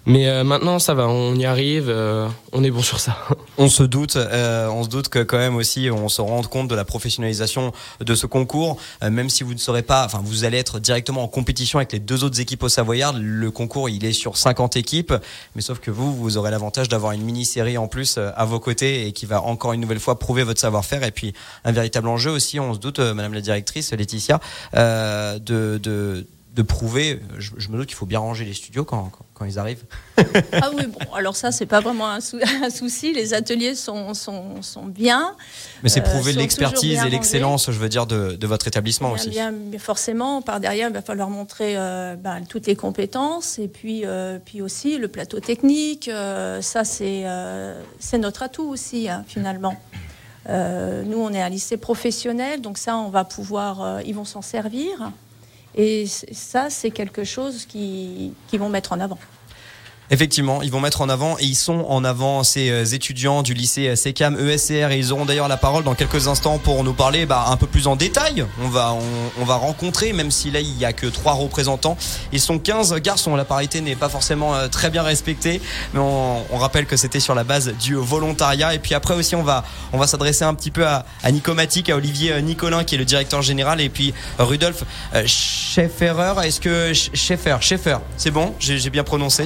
Mais 0.07 0.27
euh, 0.27 0.43
maintenant, 0.43 0.79
ça 0.79 0.95
va, 0.95 1.07
on 1.07 1.35
y 1.35 1.45
arrive, 1.45 1.85
euh, 1.87 2.27
on 2.53 2.63
est 2.63 2.71
bon 2.71 2.81
sur 2.81 2.99
ça. 2.99 3.17
On 3.57 3.69
se 3.69 3.83
doute, 3.83 4.15
euh, 4.15 4.67
on 4.69 4.83
se 4.83 4.89
doute 4.89 5.09
que 5.09 5.19
quand 5.19 5.37
même 5.37 5.55
aussi, 5.55 5.89
on 5.91 6.09
se 6.09 6.19
rend 6.19 6.41
compte 6.41 6.67
de 6.67 6.73
la 6.73 6.83
professionnalisation 6.85 7.73
de 7.99 8.15
ce 8.15 8.25
concours, 8.25 8.77
même 9.03 9.29
si 9.29 9.43
vous 9.43 9.53
ne 9.53 9.59
serez 9.59 9.83
pas, 9.83 10.03
enfin, 10.03 10.19
vous 10.23 10.45
allez 10.45 10.57
être 10.57 10.79
directement 10.79 11.21
en 11.21 11.27
compétition 11.27 11.77
avec 11.77 11.91
les 11.91 11.99
deux 11.99 12.23
autres 12.23 12.39
équipes 12.39 12.63
au 12.63 12.69
Savoyard. 12.69 13.13
Le 13.13 13.51
concours, 13.51 13.87
il 13.89 14.03
est 14.03 14.13
sur 14.13 14.37
50 14.37 14.77
équipes, 14.77 15.13
mais 15.53 15.61
sauf 15.61 15.79
que 15.79 15.91
vous, 15.91 16.15
vous 16.15 16.37
aurez 16.37 16.49
l'avantage 16.49 16.89
d'avoir 16.89 17.11
une 17.11 17.21
mini-série 17.21 17.77
en 17.77 17.87
plus 17.87 18.17
à 18.17 18.45
vos 18.45 18.59
côtés 18.59 19.05
et 19.05 19.11
qui 19.11 19.27
va 19.27 19.43
encore 19.43 19.73
une 19.73 19.81
nouvelle 19.81 19.99
fois 19.99 20.17
prouver 20.17 20.41
votre 20.41 20.59
savoir-faire. 20.59 21.03
Et 21.11 21.13
puis, 21.13 21.33
un 21.65 21.71
véritable 21.71 22.07
enjeu 22.07 22.31
aussi, 22.31 22.59
on 22.59 22.73
se 22.73 22.79
doute, 22.79 22.99
Madame 22.99 23.33
la 23.33 23.41
directrice 23.41 23.91
Laetitia, 23.91 24.39
de, 24.73 25.77
de 25.77 26.25
de 26.55 26.61
prouver. 26.63 27.19
Je, 27.37 27.69
me 27.69 27.77
doute 27.77 27.87
qu'il 27.87 27.95
faut 27.95 28.05
bien 28.05 28.19
ranger 28.19 28.43
les 28.43 28.53
studios 28.53 28.83
quand, 28.83 29.11
quand, 29.33 29.45
ils 29.45 29.57
arrivent. 29.57 29.83
ah 30.17 30.69
oui, 30.75 30.85
bon, 30.87 31.13
alors 31.13 31.35
ça, 31.35 31.51
c'est 31.51 31.65
pas 31.65 31.79
vraiment 31.79 32.09
un, 32.09 32.19
souci. 32.69 33.13
Les 33.13 33.33
ateliers 33.33 33.73
sont, 33.75 34.13
sont, 34.13 34.61
sont 34.61 34.85
bien. 34.85 35.33
Mais 35.81 35.89
c'est 35.89 36.01
prouver 36.01 36.33
euh, 36.33 36.39
l'expertise 36.39 37.01
et 37.05 37.09
l'excellence, 37.09 37.71
je 37.71 37.79
veux 37.79 37.89
dire, 37.89 38.05
de, 38.05 38.35
de 38.35 38.47
votre 38.47 38.67
établissement 38.67 39.11
aussi. 39.11 39.29
Bien, 39.29 39.53
forcément, 39.79 40.41
par 40.41 40.59
derrière, 40.59 40.89
il 40.89 40.93
va 40.93 41.01
falloir 41.01 41.29
montrer 41.29 41.77
euh, 41.77 42.15
ben, 42.15 42.43
toutes 42.47 42.67
les 42.67 42.75
compétences 42.75 43.57
et 43.57 43.69
puis, 43.69 44.01
euh, 44.05 44.37
puis 44.43 44.61
aussi 44.61 44.97
le 44.97 45.07
plateau 45.07 45.39
technique. 45.39 46.09
ça, 46.61 46.83
c'est 46.83 47.25
c'est 47.99 48.17
notre 48.17 48.43
atout 48.43 48.67
aussi, 48.67 49.07
hein, 49.09 49.23
finalement. 49.27 49.77
Nous, 50.47 51.17
on 51.17 51.33
est 51.33 51.41
un 51.41 51.49
lycée 51.49 51.77
professionnel, 51.77 52.61
donc 52.61 52.77
ça, 52.77 52.97
on 52.97 53.09
va 53.09 53.23
pouvoir, 53.23 54.01
ils 54.05 54.15
vont 54.15 54.25
s'en 54.25 54.41
servir. 54.41 55.11
Et 55.75 56.05
ça, 56.07 56.69
c'est 56.69 56.91
quelque 56.91 57.23
chose 57.23 57.65
qu'ils 57.65 58.33
qui 58.47 58.57
vont 58.57 58.69
mettre 58.69 58.91
en 58.93 58.99
avant. 58.99 59.19
Effectivement, 60.13 60.61
ils 60.61 60.69
vont 60.69 60.81
mettre 60.81 60.99
en 60.99 61.07
avant 61.07 61.37
et 61.39 61.45
ils 61.45 61.55
sont 61.55 61.85
en 61.87 62.03
avant 62.03 62.43
ces 62.43 62.69
euh, 62.69 62.83
étudiants 62.83 63.43
du 63.43 63.53
lycée 63.53 63.87
euh, 63.87 63.95
SECAM 63.95 64.37
ESCR 64.37 64.91
et 64.91 64.97
ils 64.97 65.13
auront 65.13 65.23
d'ailleurs 65.23 65.47
la 65.47 65.55
parole 65.55 65.85
dans 65.85 65.95
quelques 65.95 66.27
instants 66.27 66.57
pour 66.57 66.83
nous 66.83 66.91
parler 66.91 67.25
bah, 67.25 67.45
un 67.47 67.55
peu 67.55 67.65
plus 67.65 67.87
en 67.87 67.95
détail. 67.95 68.45
On 68.61 68.67
va 68.67 68.93
on, 69.39 69.45
va 69.45 69.55
rencontrer, 69.55 70.11
même 70.11 70.29
si 70.29 70.51
là 70.51 70.59
il 70.59 70.77
y 70.77 70.83
a 70.83 70.91
que 70.91 71.07
trois 71.07 71.31
représentants, 71.31 71.95
ils 72.33 72.41
sont 72.41 72.59
15 72.59 72.93
garçons. 72.95 73.37
La 73.37 73.45
parité 73.45 73.79
n'est 73.79 73.95
pas 73.95 74.09
forcément 74.09 74.53
euh, 74.53 74.67
très 74.67 74.89
bien 74.89 75.01
respectée, 75.01 75.61
mais 75.93 76.01
on, 76.01 76.57
rappelle 76.57 76.85
que 76.85 76.97
c'était 76.97 77.21
sur 77.21 77.33
la 77.33 77.45
base 77.45 77.73
du 77.79 77.95
volontariat. 77.95 78.75
Et 78.75 78.79
puis 78.79 78.93
après 78.93 79.13
aussi 79.15 79.35
on 79.35 79.43
va 79.43 79.63
on 79.93 79.97
va 79.97 80.07
s'adresser 80.07 80.43
un 80.43 80.53
petit 80.55 80.71
peu 80.71 80.85
à, 80.85 81.05
à 81.23 81.31
Nicomatique, 81.31 81.89
à 81.89 81.95
Olivier 81.95 82.41
Nicolin 82.41 82.83
qui 82.83 82.95
est 82.95 82.97
le 82.97 83.05
directeur 83.05 83.41
général 83.41 83.79
et 83.79 83.87
puis 83.87 84.13
Rudolf 84.37 84.83
Schefferer. 85.25 86.45
Est-ce 86.45 86.59
que 86.59 86.91
Scheffer, 86.93 87.57
Scheffer, 87.61 87.97
c'est 88.17 88.31
bon? 88.31 88.53
J'ai 88.59 88.89
bien 88.89 89.05
prononcé? 89.05 89.45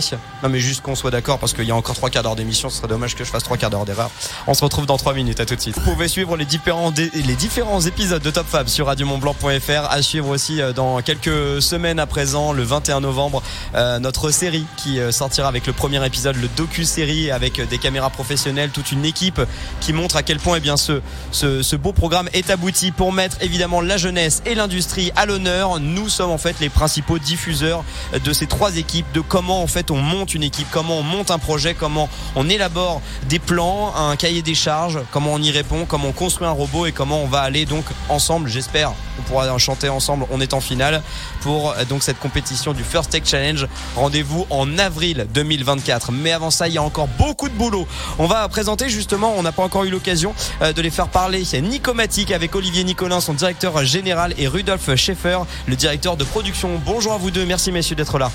Juste 0.60 0.82
qu'on 0.82 0.96
soit 0.96 1.12
d'accord 1.12 1.40
parce 1.40 1.54
qu'il 1.54 1.66
y 1.66 1.72
a 1.72 1.76
encore 1.76 1.96
trois 1.96 2.10
quarts 2.10 2.24
d'heure 2.24 2.36
d'émission, 2.36 2.70
ce 2.70 2.78
serait 2.78 2.88
dommage 2.88 3.16
que 3.16 3.24
je 3.24 3.30
fasse 3.30 3.44
trois 3.44 3.58
quarts 3.58 3.70
d'heure 3.70 3.86
d'erreur. 3.86 4.10
On 4.48 4.54
se 4.54 4.64
retrouve 4.64 4.86
dans 4.86 4.98
trois 4.98 5.14
minutes, 5.14 5.40
à 5.40 5.46
tout 5.46 5.56
de 5.56 5.62
suite. 5.62 5.76
Vous 5.76 5.94
pouvez 5.94 6.08
suivre 6.08 6.38
les 6.38 6.46
différents, 6.46 6.94
les 6.98 7.36
différents 7.36 7.82
épisodes 7.82 8.22
de 8.22 8.32
Top 8.32 8.48
Fab 8.48 8.68
sur 8.68 8.88
radiomontblanc.fr, 8.88 9.90
à 9.90 10.02
suivre 10.02 10.30
aussi 10.30 10.62
euh, 10.62 10.74
dans 10.74 11.02
quelques 11.02 11.62
semaines 11.62 12.00
à 12.00 12.06
présent, 12.06 12.54
le 12.54 12.64
21 12.64 13.02
novembre, 13.02 13.42
euh, 13.76 14.00
notre 14.00 14.32
série 14.32 14.66
qui 14.78 15.00
euh, 15.00 15.12
sortira 15.12 15.48
avec 15.48 15.68
le 15.68 15.74
premier 15.74 16.04
épisode, 16.06 16.36
le 16.36 16.48
docu-série 16.48 17.32
avec 17.32 17.62
des 17.68 17.78
caméras 17.78 18.10
professionnelles, 18.10 18.70
toute 18.70 18.92
une 18.92 19.06
équipe 19.06 19.42
qui 19.82 19.94
montre 19.94 20.16
à 20.16 20.24
quel 20.24 20.40
point 20.40 20.58
eh 20.58 20.60
bien, 20.60 20.78
ce, 20.78 21.02
ce, 21.32 21.62
ce 21.62 21.76
beau 21.76 21.94
programme 21.94 22.30
est 22.34 22.50
abouti 22.50 22.92
pour 22.92 23.12
mettre 23.12 23.38
évidemment 23.42 23.82
la 23.82 23.98
jeunesse 23.98 24.42
et 24.46 24.56
l'industrie 24.56 25.12
à 25.16 25.26
l'honneur. 25.26 25.80
Nous 25.80 26.10
sommes 26.10 26.32
en 26.32 26.38
fait 26.38 26.60
les 26.60 26.70
principaux 26.70 27.20
diffuseurs 27.20 27.84
de 28.24 28.34
ces 28.34 28.48
trois 28.48 28.78
équipes, 28.78 29.06
de 29.14 29.22
comment 29.22 29.62
en 29.62 29.68
fait 29.68 29.92
on 29.92 29.98
monte 29.98 30.34
une 30.34 30.44
équipe, 30.46 30.68
comment 30.72 31.00
on 31.00 31.04
monte 31.04 31.32
un 31.32 31.40
projet, 31.40 31.74
comment 31.74 32.10
on 32.36 32.48
élabore 32.50 33.02
des 33.28 33.40
plans, 33.40 33.94
un 33.96 34.16
cahier 34.16 34.42
des 34.42 34.56
charges, 34.56 35.00
comment 35.12 35.34
on 35.34 35.42
y 35.42 35.52
répond, 35.52 35.86
comment 35.86 36.10
on 36.10 36.14
construit 36.14 36.48
un 36.48 36.52
robot 36.52 36.86
et 36.86 36.92
comment 36.92 37.22
on 37.22 37.28
va 37.28 37.42
aller 37.42 37.66
donc 37.66 37.86
ensemble, 38.10 38.50
j'espère, 38.50 38.94
on 39.20 39.22
pourra 39.24 39.58
chanter 39.58 39.90
ensemble, 39.90 40.26
on 40.32 40.42
est 40.42 40.54
en 40.54 40.62
finale 40.62 41.02
pour 41.42 41.72
euh, 41.72 41.86
donc 41.86 42.04
cette 42.04 42.20
compétition 42.20 42.74
du 42.74 42.84
First 42.84 43.12
Tech 43.12 43.24
Challenge. 43.26 43.68
Rendez-vous 43.96 44.46
en 44.50 44.78
avril 44.78 45.28
2024. 45.34 46.12
Mais 46.12 46.32
avant 46.32 46.52
ça, 46.52 46.68
il 46.68 46.74
y 46.74 46.78
a 46.78 46.84
encore 46.84 47.08
beaucoup 47.08 47.50
de 47.50 47.54
boulot. 47.54 47.88
On 48.20 48.28
va 48.28 48.48
présenter 48.50 48.90
justement, 48.90 49.34
on 49.38 49.44
n'a 49.44 49.52
pas 49.52 49.64
encore 49.64 49.84
eu 49.86 49.90
l'occasion 49.90 50.34
euh, 50.62 50.74
de 50.74 50.82
les 50.82 50.92
faire 50.92 51.08
parler. 51.08 51.46
C'est 51.46 51.62
Nicomatique 51.62 52.32
avec 52.32 52.56
Olivier 52.56 52.84
Nicolin, 52.84 53.20
son 53.20 53.34
directeur 53.34 53.84
général, 53.86 54.34
et 54.38 54.48
Rudolf 54.48 54.96
Schaeffer, 54.96 55.40
le 55.68 55.76
directeur 55.76 56.18
de 56.18 56.24
production. 56.24 56.82
Bonjour 56.86 57.14
à 57.14 57.18
vous 57.18 57.32
deux, 57.32 57.46
merci 57.46 57.72
messieurs 57.72 57.96
d'être 57.96 58.18
là. 58.18 58.32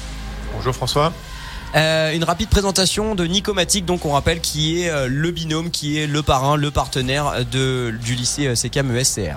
Bonjour 0.54 0.74
François. 0.74 1.12
Euh, 1.76 2.12
une 2.12 2.24
rapide 2.24 2.48
présentation 2.48 3.14
de 3.14 3.24
Nicomatic, 3.24 3.84
donc 3.84 4.04
on 4.04 4.10
rappelle 4.10 4.40
qui 4.40 4.82
est 4.82 4.90
euh, 4.90 5.06
le 5.08 5.30
binôme, 5.30 5.70
qui 5.70 5.98
est 5.98 6.08
le 6.08 6.20
parrain, 6.20 6.56
le 6.56 6.70
partenaire 6.72 7.44
de, 7.46 7.94
du 8.02 8.16
lycée 8.16 8.48
euh, 8.48 8.56
CKM 8.56 8.96
ESCR. 8.96 9.36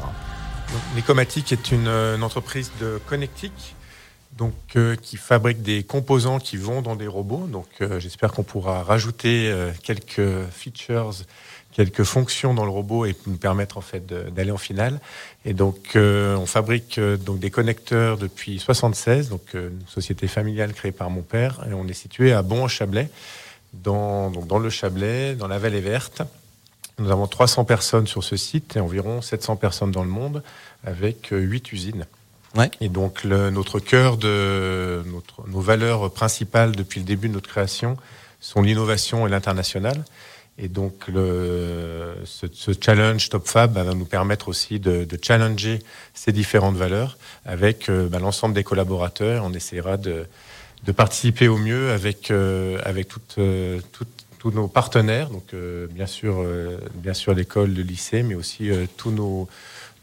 Nicomatic 0.95 1.51
est 1.51 1.71
une, 1.71 1.87
entreprise 2.23 2.71
de 2.81 2.99
connectique 3.05 3.75
donc, 4.35 4.55
qui 5.03 5.17
fabrique 5.17 5.61
des 5.61 5.83
composants 5.83 6.39
qui 6.39 6.57
vont 6.57 6.81
dans 6.81 6.95
des 6.95 7.05
robots. 7.05 7.45
Donc 7.45 7.67
j'espère 7.99 8.31
qu'on 8.31 8.41
pourra 8.41 8.81
rajouter 8.81 9.53
quelques 9.83 10.49
features 10.51 11.11
quelques 11.73 12.03
fonctions 12.03 12.53
dans 12.53 12.65
le 12.65 12.71
robot 12.71 13.05
et 13.05 13.15
nous 13.27 13.37
permettre 13.37 13.77
en 13.77 13.81
fait 13.81 14.05
d'aller 14.05 14.51
en 14.51 14.57
finale. 14.57 14.99
Et 15.45 15.53
donc 15.53 15.95
euh, 15.95 16.35
on 16.35 16.45
fabrique 16.45 16.97
euh, 16.97 17.17
donc 17.17 17.39
des 17.39 17.49
connecteurs 17.49 18.17
depuis 18.17 18.59
76, 18.59 19.29
donc 19.29 19.41
euh, 19.55 19.69
une 19.69 19.87
société 19.87 20.27
familiale 20.27 20.73
créée 20.73 20.91
par 20.91 21.09
mon 21.09 21.21
père 21.21 21.65
et 21.69 21.73
on 21.73 21.87
est 21.87 21.93
situé 21.93 22.31
à 22.31 22.41
Bon-Chablais, 22.41 23.09
dans 23.73 24.29
donc 24.29 24.47
dans 24.47 24.59
le 24.59 24.69
Chablais, 24.69 25.35
dans 25.35 25.47
la 25.47 25.59
vallée 25.59 25.81
verte. 25.81 26.21
Nous 26.99 27.11
avons 27.11 27.25
300 27.25 27.65
personnes 27.65 28.05
sur 28.05 28.23
ce 28.23 28.37
site 28.37 28.77
et 28.77 28.79
environ 28.79 29.21
700 29.21 29.55
personnes 29.55 29.91
dans 29.91 30.03
le 30.03 30.09
monde 30.09 30.43
avec 30.85 31.29
8 31.31 31.71
usines. 31.71 32.05
Ouais. 32.55 32.69
Et 32.81 32.89
donc 32.89 33.23
le, 33.23 33.49
notre 33.49 33.79
cœur 33.79 34.17
de 34.17 35.03
notre, 35.07 35.49
nos 35.49 35.59
valeurs 35.59 36.13
principales 36.13 36.75
depuis 36.75 36.99
le 36.99 37.05
début 37.07 37.29
de 37.29 37.33
notre 37.33 37.49
création 37.49 37.97
sont 38.39 38.61
l'innovation 38.61 39.25
et 39.25 39.29
l'international. 39.31 40.03
Et 40.59 40.67
donc, 40.67 41.05
ce, 41.07 42.71
challenge 42.79 43.29
Top 43.29 43.47
Fab 43.47 43.73
va 43.73 43.93
nous 43.95 44.05
permettre 44.05 44.49
aussi 44.49 44.79
de, 44.79 45.07
challenger 45.21 45.79
ces 46.13 46.31
différentes 46.31 46.75
valeurs 46.75 47.17
avec 47.45 47.89
euh, 47.89 48.07
bah, 48.07 48.19
l'ensemble 48.19 48.53
des 48.53 48.63
collaborateurs. 48.63 49.43
On 49.45 49.53
essaiera 49.53 49.97
de, 49.97 50.27
participer 50.95 51.47
au 51.47 51.57
mieux 51.57 51.91
avec, 51.91 52.29
euh, 52.29 52.77
avec 52.83 53.09
euh, 53.39 53.79
toutes, 53.93 54.25
tous 54.37 54.51
nos 54.51 54.67
partenaires, 54.67 55.29
donc 55.29 55.55
bien 55.89 56.05
sûr, 56.05 56.45
bien 56.95 57.13
sûr 57.13 57.33
l'école, 57.33 57.73
le 57.73 57.81
lycée, 57.81 58.23
mais 58.23 58.35
aussi 58.35 58.69
tous 58.97 59.09
nos, 59.09 59.47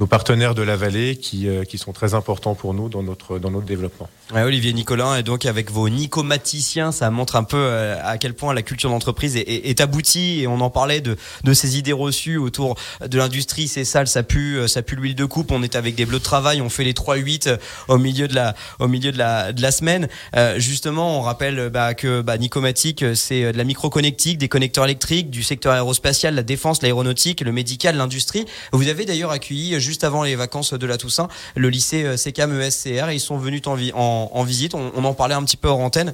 nos 0.00 0.06
partenaires 0.06 0.54
de 0.54 0.62
la 0.62 0.76
vallée 0.76 1.16
qui, 1.16 1.46
qui 1.68 1.76
sont 1.78 1.92
très 1.92 2.14
importants 2.14 2.54
pour 2.54 2.72
nous 2.72 2.88
dans 2.88 3.02
notre, 3.02 3.38
dans 3.38 3.50
notre 3.50 3.66
développement. 3.66 4.08
Olivier 4.34 4.72
Nicolin, 4.72 5.16
et 5.16 5.22
donc 5.22 5.44
avec 5.44 5.70
vos 5.70 5.88
nicomaticiens, 5.88 6.90
ça 6.90 7.10
montre 7.10 7.36
un 7.36 7.44
peu 7.44 7.70
à 8.02 8.16
quel 8.16 8.34
point 8.34 8.54
la 8.54 8.62
culture 8.62 8.88
d'entreprise 8.90 9.36
est, 9.36 9.80
aboutie 9.80 10.40
et 10.40 10.46
on 10.46 10.60
en 10.60 10.70
parlait 10.70 11.00
de, 11.00 11.16
de 11.44 11.54
ces 11.54 11.78
idées 11.78 11.92
reçues 11.92 12.36
autour 12.36 12.76
de 13.06 13.18
l'industrie, 13.18 13.68
c'est 13.68 13.84
sale, 13.84 14.06
ça 14.06 14.22
pue, 14.22 14.66
ça 14.68 14.82
pue 14.82 14.96
l'huile 14.96 15.14
de 15.14 15.24
coupe, 15.24 15.50
on 15.50 15.62
est 15.62 15.76
avec 15.76 15.94
des 15.94 16.06
bleus 16.06 16.18
de 16.18 16.24
travail, 16.24 16.60
on 16.62 16.70
fait 16.70 16.84
les 16.84 16.92
3-8 16.92 17.58
au 17.88 17.98
milieu 17.98 18.28
de 18.28 18.34
la, 18.34 18.54
au 18.78 18.88
milieu 18.88 19.12
de 19.12 19.18
la, 19.18 19.52
de 19.52 19.60
la 19.60 19.70
semaine. 19.70 20.08
justement, 20.56 21.18
on 21.18 21.22
rappelle 21.22 21.68
bah, 21.68 21.94
que 21.94 22.22
bah, 22.22 22.38
Nicomatic, 22.38 23.04
c'est 23.14 23.52
de 23.52 23.58
la 23.58 23.64
microconnectique, 23.64 24.38
des 24.38 24.48
connecteurs 24.48 24.84
électriques, 24.84 25.30
du 25.30 25.42
secteur 25.42 25.72
aérospatial, 25.72 26.34
la 26.34 26.42
défense, 26.42 26.82
l'aéronautique, 26.82 27.40
le 27.42 27.52
médical, 27.52 27.96
l'industrie. 27.96 28.46
Vous 28.72 28.88
avez 28.88 29.04
d'ailleurs 29.04 29.30
accueilli 29.30 29.78
juste 29.90 30.04
avant 30.04 30.22
les 30.22 30.36
vacances 30.36 30.72
de 30.72 30.86
la 30.86 30.96
Toussaint 30.96 31.26
le 31.56 31.68
lycée 31.68 32.16
CECAM 32.16 32.60
ESCR. 32.60 33.10
Ils 33.10 33.18
sont 33.18 33.36
venus 33.38 33.62
en, 33.66 33.76
en, 33.94 34.30
en 34.32 34.42
visite. 34.44 34.74
On, 34.74 35.04
en 35.04 35.14
parlait 35.14 35.34
un 35.34 35.42
petit 35.42 35.56
peu 35.56 35.66
hors 35.66 35.80
antenne. 35.80 36.12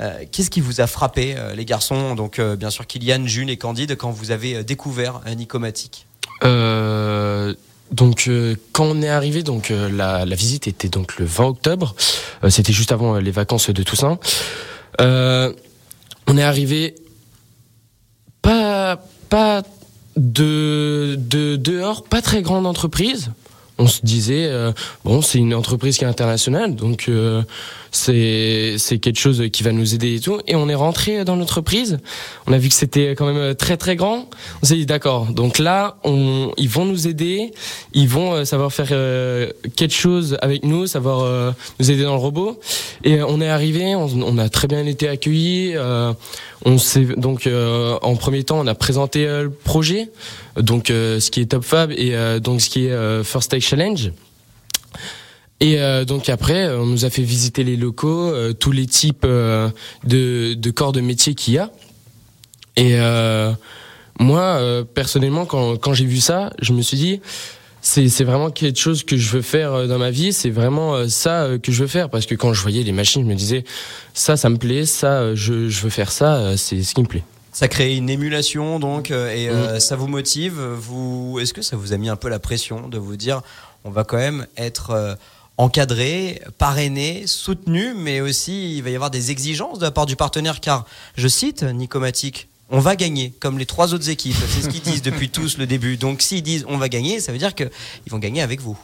Euh, 0.00 0.24
Qu'est-ce 0.30 0.50
qui 0.50 0.60
vous 0.60 0.80
a 0.80 0.86
frappé, 0.86 1.34
euh, 1.36 1.54
les 1.54 1.64
garçons? 1.64 2.14
Donc, 2.14 2.38
euh, 2.38 2.56
bien 2.56 2.70
sûr, 2.70 2.86
Kylian, 2.86 3.26
June 3.26 3.48
et 3.48 3.56
Candide, 3.56 3.96
quand 3.96 4.10
vous 4.10 4.30
avez 4.30 4.62
découvert 4.64 5.20
Nicomatic 5.36 6.06
donc 7.90 8.30
quand 8.72 8.84
on 8.84 9.00
est 9.00 9.08
arrivé, 9.08 9.42
donc 9.42 9.70
la, 9.70 10.26
la, 10.26 10.36
visite 10.36 10.68
était 10.68 10.90
donc 10.90 11.16
le 11.16 11.24
20 11.24 11.46
octobre. 11.46 11.96
C'était 12.50 12.74
juste 12.74 12.92
avant 12.92 13.16
les 13.16 13.30
vacances 13.30 13.70
de 13.70 13.82
Toussaint. 13.82 14.18
on 15.00 16.36
est 16.36 16.42
arrivé 16.42 16.94
pas 18.42 19.02
pas 19.30 19.62
de, 20.16 21.16
de 21.18 21.56
dehors, 21.56 22.04
pas 22.04 22.22
très 22.22 22.42
grande 22.42 22.66
entreprise. 22.66 23.30
On 23.80 23.86
se 23.86 24.00
disait 24.02 24.50
bon, 25.04 25.22
c'est 25.22 25.38
une 25.38 25.54
entreprise 25.54 25.98
qui 25.98 26.04
est 26.04 26.08
internationale, 26.08 26.74
donc 26.74 27.04
euh, 27.08 27.42
c'est 27.90 28.98
quelque 29.00 29.18
chose 29.18 29.44
qui 29.52 29.62
va 29.62 29.72
nous 29.72 29.94
aider 29.94 30.16
et 30.16 30.20
tout. 30.20 30.40
Et 30.46 30.54
on 30.54 30.68
est 30.68 30.74
rentré 30.74 31.24
dans 31.24 31.36
l'entreprise. 31.36 31.98
On 32.46 32.52
a 32.52 32.58
vu 32.58 32.68
que 32.68 32.74
c'était 32.74 33.10
quand 33.10 33.32
même 33.32 33.54
très 33.54 33.76
très 33.76 33.96
grand. 33.96 34.28
On 34.62 34.66
s'est 34.66 34.74
dit 34.74 34.86
d'accord. 34.86 35.26
Donc 35.26 35.58
là, 35.58 35.96
on, 36.04 36.52
ils 36.56 36.68
vont 36.68 36.84
nous 36.84 37.08
aider. 37.08 37.52
Ils 37.92 38.08
vont 38.08 38.34
euh, 38.34 38.44
savoir 38.44 38.72
faire 38.72 38.88
euh, 38.90 39.50
quelque 39.76 39.94
chose 39.94 40.36
avec 40.42 40.64
nous, 40.64 40.86
savoir 40.86 41.20
euh, 41.20 41.52
nous 41.78 41.90
aider 41.90 42.02
dans 42.02 42.14
le 42.14 42.20
robot. 42.20 42.60
Et 43.04 43.22
on 43.22 43.40
est 43.40 43.48
arrivé. 43.48 43.94
On, 43.94 44.06
on 44.06 44.38
a 44.38 44.48
très 44.48 44.68
bien 44.68 44.84
été 44.86 45.08
accueillis. 45.08 45.74
On 46.64 46.78
s'est 46.78 47.06
donc 47.16 47.48
en 47.48 48.16
premier 48.16 48.44
temps, 48.44 48.58
on 48.58 48.66
a 48.66 48.74
présenté 48.74 49.26
le 49.26 49.50
projet, 49.50 50.10
donc 50.56 50.88
ce 50.88 51.30
qui 51.30 51.40
est 51.40 51.46
Top 51.46 51.64
Fab 51.64 51.92
et 51.92 52.14
donc 52.40 52.60
ce 52.60 52.68
qui 52.68 52.86
est 52.86 53.24
First 53.24 53.50
Take 53.50 53.64
Challenge. 53.64 54.12
Et 55.60 55.80
euh, 55.80 56.04
donc 56.04 56.28
après, 56.28 56.68
on 56.70 56.86
nous 56.86 57.04
a 57.04 57.10
fait 57.10 57.22
visiter 57.22 57.64
les 57.64 57.76
locaux, 57.76 58.30
euh, 58.32 58.52
tous 58.52 58.70
les 58.70 58.86
types 58.86 59.24
euh, 59.24 59.68
de, 60.04 60.54
de, 60.54 60.70
corps 60.70 60.92
de 60.92 61.00
métier 61.00 61.34
qu'il 61.34 61.54
y 61.54 61.58
a. 61.58 61.70
Et 62.76 62.96
moi, 64.20 64.60
personnellement, 64.94 65.46
quand, 65.46 65.76
quand 65.76 65.94
j'ai 65.94 66.04
vu 66.04 66.18
ça, 66.18 66.50
je 66.60 66.72
me 66.72 66.82
suis 66.82 66.96
dit, 66.96 67.20
c'est 67.80 68.24
vraiment 68.24 68.50
quelque 68.50 68.78
chose 68.78 69.04
que 69.04 69.16
je 69.16 69.30
veux 69.30 69.42
faire 69.42 69.86
dans 69.86 69.98
ma 69.98 70.10
vie. 70.10 70.32
C'est 70.32 70.50
vraiment 70.50 71.08
ça 71.08 71.48
que 71.62 71.72
je 71.72 71.82
veux 71.82 71.88
faire 71.88 72.10
parce 72.10 72.26
que 72.26 72.34
quand 72.34 72.52
je 72.52 72.62
voyais 72.62 72.82
les 72.82 72.92
machines, 72.92 73.22
je 73.22 73.28
me 73.28 73.34
disais, 73.34 73.64
ça, 74.14 74.36
ça 74.36 74.50
me 74.50 74.56
plaît, 74.56 74.84
ça, 74.84 75.34
je, 75.34 75.68
je 75.68 75.80
veux 75.82 75.90
faire 75.90 76.12
ça, 76.12 76.56
c'est 76.56 76.82
ce 76.82 76.94
qui 76.94 77.02
me 77.02 77.06
plaît. 77.06 77.24
Ça 77.52 77.66
crée 77.66 77.96
une 77.96 78.10
émulation 78.10 78.78
donc 78.78 79.10
et 79.10 79.50
mm. 79.50 79.80
ça 79.80 79.96
vous 79.96 80.08
motive. 80.08 80.60
Vous, 80.60 81.38
est-ce 81.40 81.54
que 81.54 81.62
ça 81.62 81.76
vous 81.76 81.92
a 81.92 81.96
mis 81.96 82.08
un 82.08 82.16
peu 82.16 82.28
la 82.28 82.38
pression 82.38 82.88
de 82.88 82.98
vous 82.98 83.16
dire, 83.16 83.42
on 83.84 83.90
va 83.90 84.04
quand 84.04 84.18
même 84.18 84.46
être 84.56 85.16
encadré, 85.58 86.40
parrainé, 86.56 87.26
soutenu, 87.26 87.92
mais 87.94 88.20
aussi 88.20 88.76
il 88.76 88.82
va 88.82 88.90
y 88.90 88.94
avoir 88.94 89.10
des 89.10 89.30
exigences 89.30 89.78
de 89.80 89.84
la 89.84 89.90
part 89.90 90.06
du 90.06 90.16
partenaire, 90.16 90.60
car, 90.60 90.86
je 91.16 91.28
cite 91.28 91.64
Nicomatic, 91.64 92.48
on 92.70 92.80
va 92.80 92.96
gagner, 92.96 93.32
comme 93.40 93.58
les 93.58 93.66
trois 93.66 93.94
autres 93.94 94.10
équipes. 94.10 94.36
C'est 94.48 94.62
ce 94.62 94.68
qu'ils 94.68 94.82
disent 94.82 95.02
depuis 95.02 95.30
tous 95.30 95.58
le 95.58 95.66
début. 95.66 95.96
Donc 95.96 96.22
s'ils 96.22 96.42
disent 96.42 96.64
on 96.68 96.76
va 96.76 96.88
gagner, 96.88 97.20
ça 97.20 97.32
veut 97.32 97.38
dire 97.38 97.54
qu'ils 97.54 97.70
vont 98.08 98.18
gagner 98.18 98.42
avec 98.42 98.60
vous. 98.60 98.78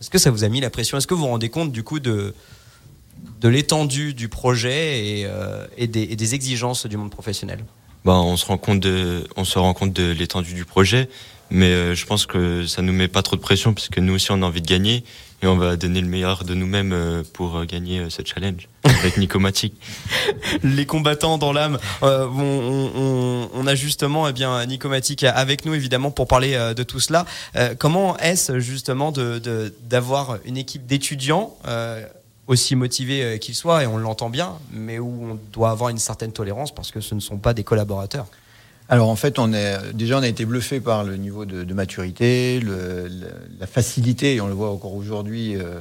Est-ce 0.00 0.10
que 0.10 0.18
ça 0.18 0.30
vous 0.30 0.44
a 0.44 0.48
mis 0.48 0.60
la 0.60 0.70
pression? 0.70 0.96
Est-ce 0.96 1.06
que 1.06 1.14
vous 1.14 1.22
vous 1.22 1.28
rendez 1.28 1.48
compte 1.48 1.72
du 1.72 1.82
coup 1.82 1.98
de, 1.98 2.34
de 3.40 3.48
l'étendue 3.48 4.14
du 4.14 4.28
projet 4.28 5.06
et, 5.06 5.26
euh, 5.26 5.66
des, 5.76 6.34
exigences 6.34 6.86
du 6.86 6.96
monde 6.96 7.10
professionnel? 7.10 7.64
Bah, 8.04 8.14
on, 8.14 8.36
se 8.36 8.46
rend 8.46 8.58
compte 8.58 8.80
de, 8.80 9.26
on 9.36 9.44
se 9.44 9.58
rend 9.58 9.74
compte 9.74 9.92
de 9.92 10.12
l'étendue 10.12 10.54
du 10.54 10.64
projet, 10.64 11.08
mais 11.50 11.66
euh, 11.66 11.94
je 11.94 12.06
pense 12.06 12.26
que 12.26 12.64
ça 12.66 12.80
nous 12.80 12.92
met 12.92 13.08
pas 13.08 13.22
trop 13.22 13.34
de 13.34 13.40
pression, 13.40 13.74
puisque 13.74 13.98
nous 13.98 14.14
aussi 14.14 14.30
on 14.30 14.40
a 14.42 14.46
envie 14.46 14.62
de 14.62 14.68
gagner 14.68 15.04
et 15.42 15.46
on 15.46 15.56
va 15.56 15.76
donner 15.76 16.00
le 16.00 16.08
meilleur 16.08 16.44
de 16.44 16.54
nous-mêmes 16.54 16.92
euh, 16.92 17.22
pour 17.32 17.56
euh, 17.56 17.64
gagner 17.64 18.00
euh, 18.00 18.10
ce 18.10 18.22
challenge 18.24 18.68
avec 18.82 19.18
Nicomatic. 19.18 19.74
Les 20.64 20.84
combattants 20.84 21.38
dans 21.38 21.52
l'âme. 21.52 21.78
On, 22.02 23.66
a 23.66 23.74
justement 23.74 24.26
eh 24.28 24.32
bien 24.32 24.64
Nicomatic 24.66 25.24
avec 25.24 25.64
nous 25.64 25.74
évidemment 25.74 26.10
pour 26.10 26.26
parler 26.26 26.56
de 26.74 26.82
tout 26.82 27.00
cela. 27.00 27.26
Comment 27.78 28.16
est-ce 28.16 28.60
justement 28.60 29.12
d'avoir 29.12 30.38
une 30.46 30.56
équipe 30.56 30.86
d'étudiants 30.86 31.54
aussi 32.46 32.76
motivés 32.76 33.38
qu'ils 33.40 33.54
soient? 33.54 33.82
Et 33.82 33.86
on 33.86 33.98
l'entend 33.98 34.30
bien, 34.30 34.54
mais 34.72 34.98
où 34.98 35.32
on 35.32 35.38
doit 35.52 35.70
avoir 35.70 35.90
une 35.90 35.98
certaine 35.98 36.32
tolérance 36.32 36.74
parce 36.74 36.90
que 36.90 37.00
ce 37.00 37.14
ne 37.14 37.20
sont 37.20 37.36
pas 37.36 37.52
des 37.52 37.64
collaborateurs. 37.64 38.26
Alors 38.90 39.10
en 39.10 39.16
fait, 39.16 39.38
on 39.38 39.52
est 39.52 39.76
déjà 39.92 40.18
on 40.18 40.22
a 40.22 40.28
été 40.28 40.46
bluffé 40.46 40.80
par 40.80 41.04
le 41.04 41.16
niveau 41.16 41.44
de, 41.44 41.62
de 41.62 41.74
maturité, 41.74 42.58
le, 42.58 43.10
la 43.60 43.66
facilité, 43.66 44.36
et 44.36 44.40
on 44.40 44.46
le 44.46 44.54
voit 44.54 44.70
encore 44.70 44.94
aujourd'hui 44.94 45.56
euh, 45.56 45.80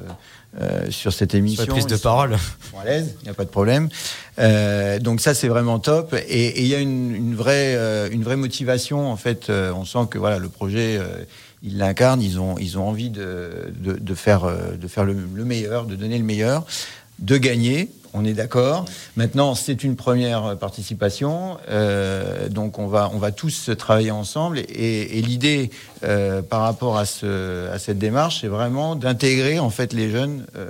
euh, 0.60 0.92
sur 0.92 1.14
cette 1.14 1.34
émission. 1.34 1.64
Sur 1.64 1.74
prise 1.74 1.88
de 1.88 1.96
parole. 1.96 2.36
À 2.78 2.84
l'aise, 2.84 3.16
il 3.22 3.24
n'y 3.24 3.30
a 3.30 3.34
pas 3.34 3.46
de 3.46 3.50
problème. 3.50 3.88
Euh, 4.40 5.00
donc 5.00 5.22
ça 5.22 5.34
c'est 5.34 5.48
vraiment 5.48 5.80
top, 5.80 6.16
et 6.28 6.60
il 6.62 6.68
y 6.68 6.76
a 6.76 6.80
une, 6.80 7.16
une 7.16 7.36
vraie 7.36 7.76
euh, 7.76 8.10
une 8.12 8.24
vraie 8.24 8.36
motivation 8.36 9.10
en 9.10 9.16
fait. 9.16 9.50
Euh, 9.50 9.72
on 9.74 9.86
sent 9.86 10.08
que 10.10 10.18
voilà 10.18 10.38
le 10.38 10.50
projet. 10.50 11.00
ils 11.64 11.78
l'incarnent, 11.78 12.22
ils 12.22 12.40
ont, 12.40 12.58
ils 12.58 12.78
ont 12.78 12.88
envie 12.88 13.10
de, 13.10 13.72
de, 13.80 13.94
de 13.94 14.16
faire, 14.16 14.46
de 14.80 14.88
faire 14.88 15.06
le, 15.06 15.16
le 15.34 15.46
meilleur, 15.46 15.86
de 15.86 15.96
donner 15.96 16.18
le 16.18 16.24
meilleur, 16.24 16.66
de 17.20 17.38
gagner 17.38 17.90
on 18.14 18.26
est 18.26 18.34
d'accord. 18.34 18.86
Maintenant, 19.16 19.56
c'est 19.56 19.84
une 19.84 19.96
première 19.96 20.58
participation, 20.58 21.58
euh, 21.70 22.50
donc 22.50 22.80
on 22.80 22.88
va 22.88 23.10
on 23.14 23.18
va 23.18 23.32
tous 23.32 23.70
travailler 23.78 24.12
ensemble. 24.12 24.60
Et, 24.60 25.22
l'idée 25.22 25.72
euh, 26.04 26.42
par 26.42 26.62
rapport 26.62 26.98
à 26.98 27.06
cette 27.06 27.98
démarche, 27.98 28.42
c'est 28.42 28.48
vraiment 28.48 28.96
d'intégrer 28.96 29.60
en 29.60 29.70
fait 29.70 29.94
les 29.94 30.10
jeunes. 30.10 30.46
Euh, 30.56 30.70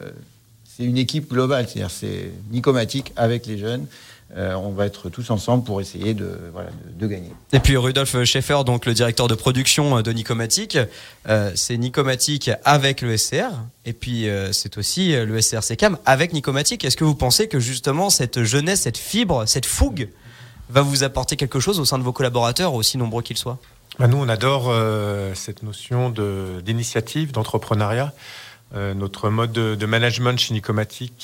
c'est 0.66 0.84
une 0.84 0.98
équipe 0.98 1.30
globale, 1.30 1.68
c'est-à-dire 1.68 1.92
c'est 1.92 2.32
Nicomatique 2.52 3.12
avec 3.16 3.46
les 3.46 3.58
jeunes. 3.58 3.88
Euh, 4.36 4.56
on 4.56 4.72
va 4.72 4.86
être 4.86 5.10
tous 5.10 5.30
ensemble 5.30 5.64
pour 5.64 5.80
essayer 5.80 6.14
de, 6.14 6.38
voilà, 6.52 6.70
de, 6.70 7.00
de, 7.00 7.08
gagner. 7.08 7.32
Et 7.54 7.60
puis 7.60 7.78
Rudolf 7.78 8.24
Schaeffer, 8.26 8.64
donc 8.66 8.86
le 8.86 8.94
directeur 8.94 9.30
de 9.30 9.36
production 9.36 10.02
de 10.02 10.12
Nicomatic, 10.12 10.78
euh, 11.30 11.52
c'est 11.56 11.78
Nicomatic 11.78 12.52
avec 12.66 13.02
le 13.02 13.16
SCR, 13.16 13.52
et 13.86 13.94
puis 13.94 14.28
euh, 14.28 14.52
c'est 14.52 14.78
aussi 14.78 15.14
le 15.14 15.42
SCR 15.42 15.64
SECAM 15.64 15.98
avec 16.06 16.34
Nicomatic. 16.34 16.84
Est-ce 16.84 16.98
que 16.98 17.06
vous 17.06 17.16
pensez 17.16 17.48
que 17.48 17.62
justement 17.62 18.10
cette 18.10 18.44
jeunesse, 18.44 18.82
cette 18.82 18.98
fibre, 18.98 19.46
cette 19.46 19.66
fougue 19.66 20.10
va 20.70 20.82
vous 20.82 21.04
apporter 21.04 21.38
quelque 21.38 21.62
chose 21.62 21.80
au 21.80 21.86
sein 21.86 21.98
de 21.98 22.04
vos 22.04 22.12
collaborateurs, 22.12 22.74
aussi 22.74 22.98
nombreux 22.98 23.22
qu'ils 23.22 23.38
soient? 23.38 23.60
Bah 24.00 24.08
Nous, 24.08 24.18
on 24.18 24.30
adore 24.30 24.68
euh, 24.70 25.34
cette 25.34 25.64
notion 25.64 26.14
d'initiative, 26.64 27.32
d'entrepreneuriat. 27.32 28.14
Euh, 28.76 28.94
notre 28.94 29.30
mode 29.30 29.54
de, 29.54 29.76
de, 29.76 29.86
management 29.86 30.38
chez 30.38 30.54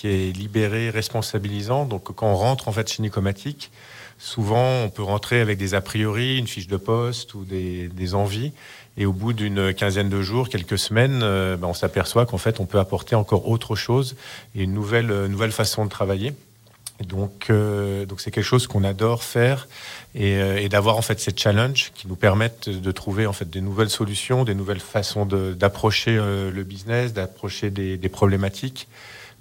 est 0.08 0.36
libéré, 0.36 0.90
responsabilisant. 0.90 1.86
Donc, 1.86 2.04
quand 2.16 2.28
on 2.28 2.36
rentre 2.36 2.68
en 2.68 2.72
fait 2.72 2.92
chez 2.92 3.02
Nicomatic, 3.02 3.72
souvent 4.18 4.84
on 4.84 4.90
peut 4.90 5.04
rentrer 5.04 5.42
avec 5.42 5.58
des 5.58 5.74
a 5.74 5.82
priori, 5.82 6.38
une 6.38 6.48
fiche 6.48 6.68
de 6.68 6.78
poste 6.78 7.34
ou 7.34 7.44
des, 7.44 7.90
des 7.90 8.16
envies. 8.16 8.54
Et 8.96 9.06
au 9.06 9.12
bout 9.12 9.34
d'une 9.34 9.74
quinzaine 9.74 10.10
de 10.10 10.22
jours, 10.22 10.50
quelques 10.50 10.78
semaines, 10.78 11.22
euh, 11.24 11.58
ben 11.58 11.68
on 11.68 11.74
s'aperçoit 11.74 12.26
qu'en 12.26 12.38
fait, 12.38 12.60
on 12.60 12.66
peut 12.66 12.80
apporter 12.80 13.16
encore 13.16 13.50
autre 13.50 13.76
chose 13.76 14.16
et 14.56 14.64
une 14.64 14.74
nouvelle, 14.74 15.08
nouvelle 15.26 15.52
façon 15.52 15.84
de 15.84 15.90
travailler. 15.90 16.34
Donc, 17.02 17.48
euh, 17.50 18.06
donc 18.06 18.22
c'est 18.22 18.32
quelque 18.32 18.46
chose 18.46 18.68
qu'on 18.68 18.84
adore 18.84 19.24
faire 19.24 19.68
et, 20.14 20.36
euh, 20.36 20.58
et 20.58 20.70
d'avoir 20.70 20.96
en 20.98 21.02
fait 21.02 21.20
ces 21.20 21.36
challenges 21.36 21.92
qui 21.96 22.08
nous 22.08 22.16
permettent 22.16 22.70
de 22.70 22.92
trouver 22.92 23.26
en 23.26 23.34
fait 23.34 23.50
des 23.50 23.62
nouvelles 23.62 23.90
solutions, 23.90 24.44
des 24.44 24.56
nouvelles 24.56 24.80
façons 24.80 25.26
d'approcher 25.26 26.16
euh, 26.18 26.52
le 26.52 26.64
business, 26.64 27.12
d'approcher 27.14 27.72
des, 27.72 27.98
des, 27.98 28.10
problématiques, 28.10 28.88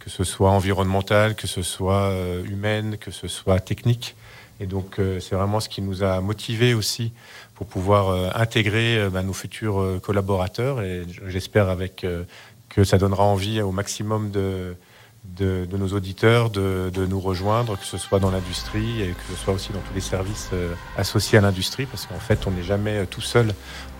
que 0.02 0.10
ce 0.10 0.24
soit 0.24 0.50
environnementales, 0.50 1.36
que 1.36 1.46
ce 1.46 1.62
soit 1.62 2.10
euh, 2.10 2.44
humaines, 2.44 2.96
que 2.98 3.12
ce 3.12 3.28
soit 3.28 3.60
techniques. 3.60 4.16
Et 4.58 4.66
donc 4.66 4.98
euh, 4.98 5.20
c'est 5.20 5.36
vraiment 5.36 5.60
ce 5.60 5.68
qui 5.68 5.80
nous 5.80 6.02
a 6.02 6.20
motivés 6.20 6.74
aussi 6.74 7.12
pour 7.54 7.66
pouvoir 7.66 8.08
euh, 8.08 8.28
intégrer 8.34 9.08
bah, 9.10 9.22
nos 9.22 9.32
futurs 9.32 10.00
collaborateurs 10.02 10.82
et 10.82 11.04
j'espère 11.28 11.68
avec 11.68 12.04
que 12.68 12.84
ça 12.84 12.98
donnera 12.98 13.24
envie 13.24 13.60
au 13.60 13.70
maximum 13.70 14.30
de 14.30 14.74
de, 15.24 15.66
nos 15.76 15.88
auditeurs 15.88 16.50
de, 16.50 17.06
nous 17.08 17.20
rejoindre, 17.20 17.78
que 17.78 17.84
ce 17.84 17.98
soit 17.98 18.18
dans 18.18 18.30
l'industrie 18.30 19.02
et 19.02 19.08
que 19.08 19.34
ce 19.34 19.36
soit 19.36 19.54
aussi 19.54 19.72
dans 19.72 19.80
tous 19.80 19.94
les 19.94 20.00
services 20.00 20.50
associés 20.96 21.38
à 21.38 21.40
l'industrie, 21.40 21.86
parce 21.86 22.06
qu'en 22.06 22.18
fait, 22.18 22.46
on 22.46 22.50
n'est 22.50 22.62
jamais 22.62 23.06
tout 23.06 23.20
seul 23.20 23.54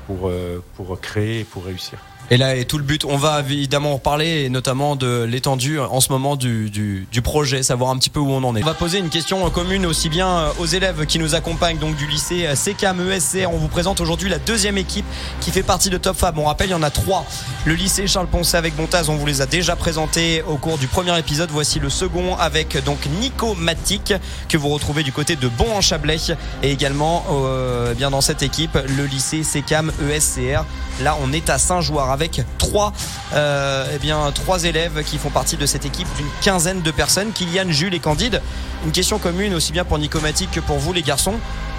pour, 0.07 0.31
pour 0.75 1.01
créer 1.01 1.41
et 1.41 1.45
pour 1.45 1.65
réussir. 1.65 1.99
Et 2.31 2.37
là 2.37 2.57
est 2.57 2.65
tout 2.65 2.79
le 2.79 2.85
but. 2.85 3.05
On 3.05 3.17
va 3.17 3.41
évidemment 3.41 3.91
en 3.91 3.95
reparler, 3.95 4.49
notamment 4.49 4.97
de 4.97 5.23
l'étendue 5.25 5.79
en 5.79 6.01
ce 6.01 6.11
moment 6.11 6.37
du, 6.37 6.71
du, 6.71 7.23
projet, 7.23 7.63
savoir 7.63 7.91
un 7.91 7.99
petit 7.99 8.11
peu 8.11 8.21
où 8.21 8.31
on 8.31 8.43
en 8.43 8.57
est. 8.57 8.63
On 8.63 8.67
va 8.67 8.75
poser 8.75 8.99
une 8.99 9.11
question 9.11 9.49
commune 9.51 9.87
aussi 9.87 10.09
bien 10.09 10.29
euh, 10.29 10.51
aux 10.59 10.67
élèves 10.67 11.07
qui 11.07 11.19
nous 11.19 11.35
accompagnent, 11.35 11.79
donc 11.79 11.97
du 11.97 12.07
lycée 12.07 12.49
CKM 12.55 13.11
ESC. 13.11 13.47
On 13.47 13.59
vous 13.59 13.69
présente 13.69 14.01
aujourd'hui 14.01 14.29
la 14.29 14.39
deuxième 14.39 14.79
équipe 14.79 15.05
qui 15.41 15.51
fait 15.51 15.63
partie 15.63 15.91
de 15.91 15.99
Top 15.99 16.17
Fab. 16.17 16.39
On 16.39 16.45
rappelle, 16.45 16.69
il 16.69 16.73
y 16.73 16.75
en 16.75 16.83
a 16.83 16.91
trois. 16.91 17.25
Le 17.65 17.75
lycée 17.75 18.07
Charles 18.07 18.27
Poncet 18.29 18.57
avec 18.57 18.79
Montaz, 18.79 19.09
on 19.09 19.17
vous 19.17 19.27
les 19.27 19.41
a 19.41 19.47
déjà 19.47 19.77
présentés 19.77 20.43
au 20.49 20.57
cours 20.57 20.79
du 20.79 20.87
premier 20.87 21.19
épisode. 21.19 21.51
Voici 21.51 21.81
le 21.81 21.91
second 21.91 22.37
avec 22.37 22.83
donc 22.85 22.99
Nico 23.21 23.55
Matic 23.55 24.15
que 24.49 24.57
vous 24.57 24.69
retrouvez 24.69 25.03
du 25.03 25.13
côté 25.13 25.37
de 25.37 25.49
Bon 25.49 25.71
en 25.75 25.81
Chablais 25.81 26.17
et 26.63 26.71
également 26.71 27.25
euh, 27.31 27.95
bien 27.95 28.11
dans 28.11 28.21
cette 28.21 28.43
équipe 28.43 28.79
le 28.97 29.05
lycée 29.05 29.43
CKM 29.43 29.93
ESCR. 30.11 30.65
Là, 31.03 31.17
on 31.23 31.33
est 31.33 31.51
à 31.51 31.59
Saint-Jouard 31.59 32.12
avec 32.13 32.43
trois, 32.59 32.93
euh, 33.35 33.87
eh 34.03 34.33
trois 34.35 34.65
élèves 34.65 35.03
qui 35.05 35.19
font 35.19 35.31
partie 35.31 35.57
de 35.57 35.67
cette 35.67 35.85
équipe 35.85 36.09
d'une 36.17 36.27
quinzaine 36.41 36.83
de 36.83 36.91
personnes. 36.91 37.33
Kylian, 37.33 37.71
Jules 37.71 37.95
et 37.95 38.01
Candide. 38.01 38.41
Une 38.85 38.93
question 38.93 39.19
commune 39.19 39.55
aussi 39.55 39.73
bien 39.73 39.85
pour 39.85 39.99
Nicomatique 39.99 40.51
que 40.53 40.61
pour 40.61 40.79
vous 40.79 40.93
les 40.93 41.03
garçons. 41.03 41.35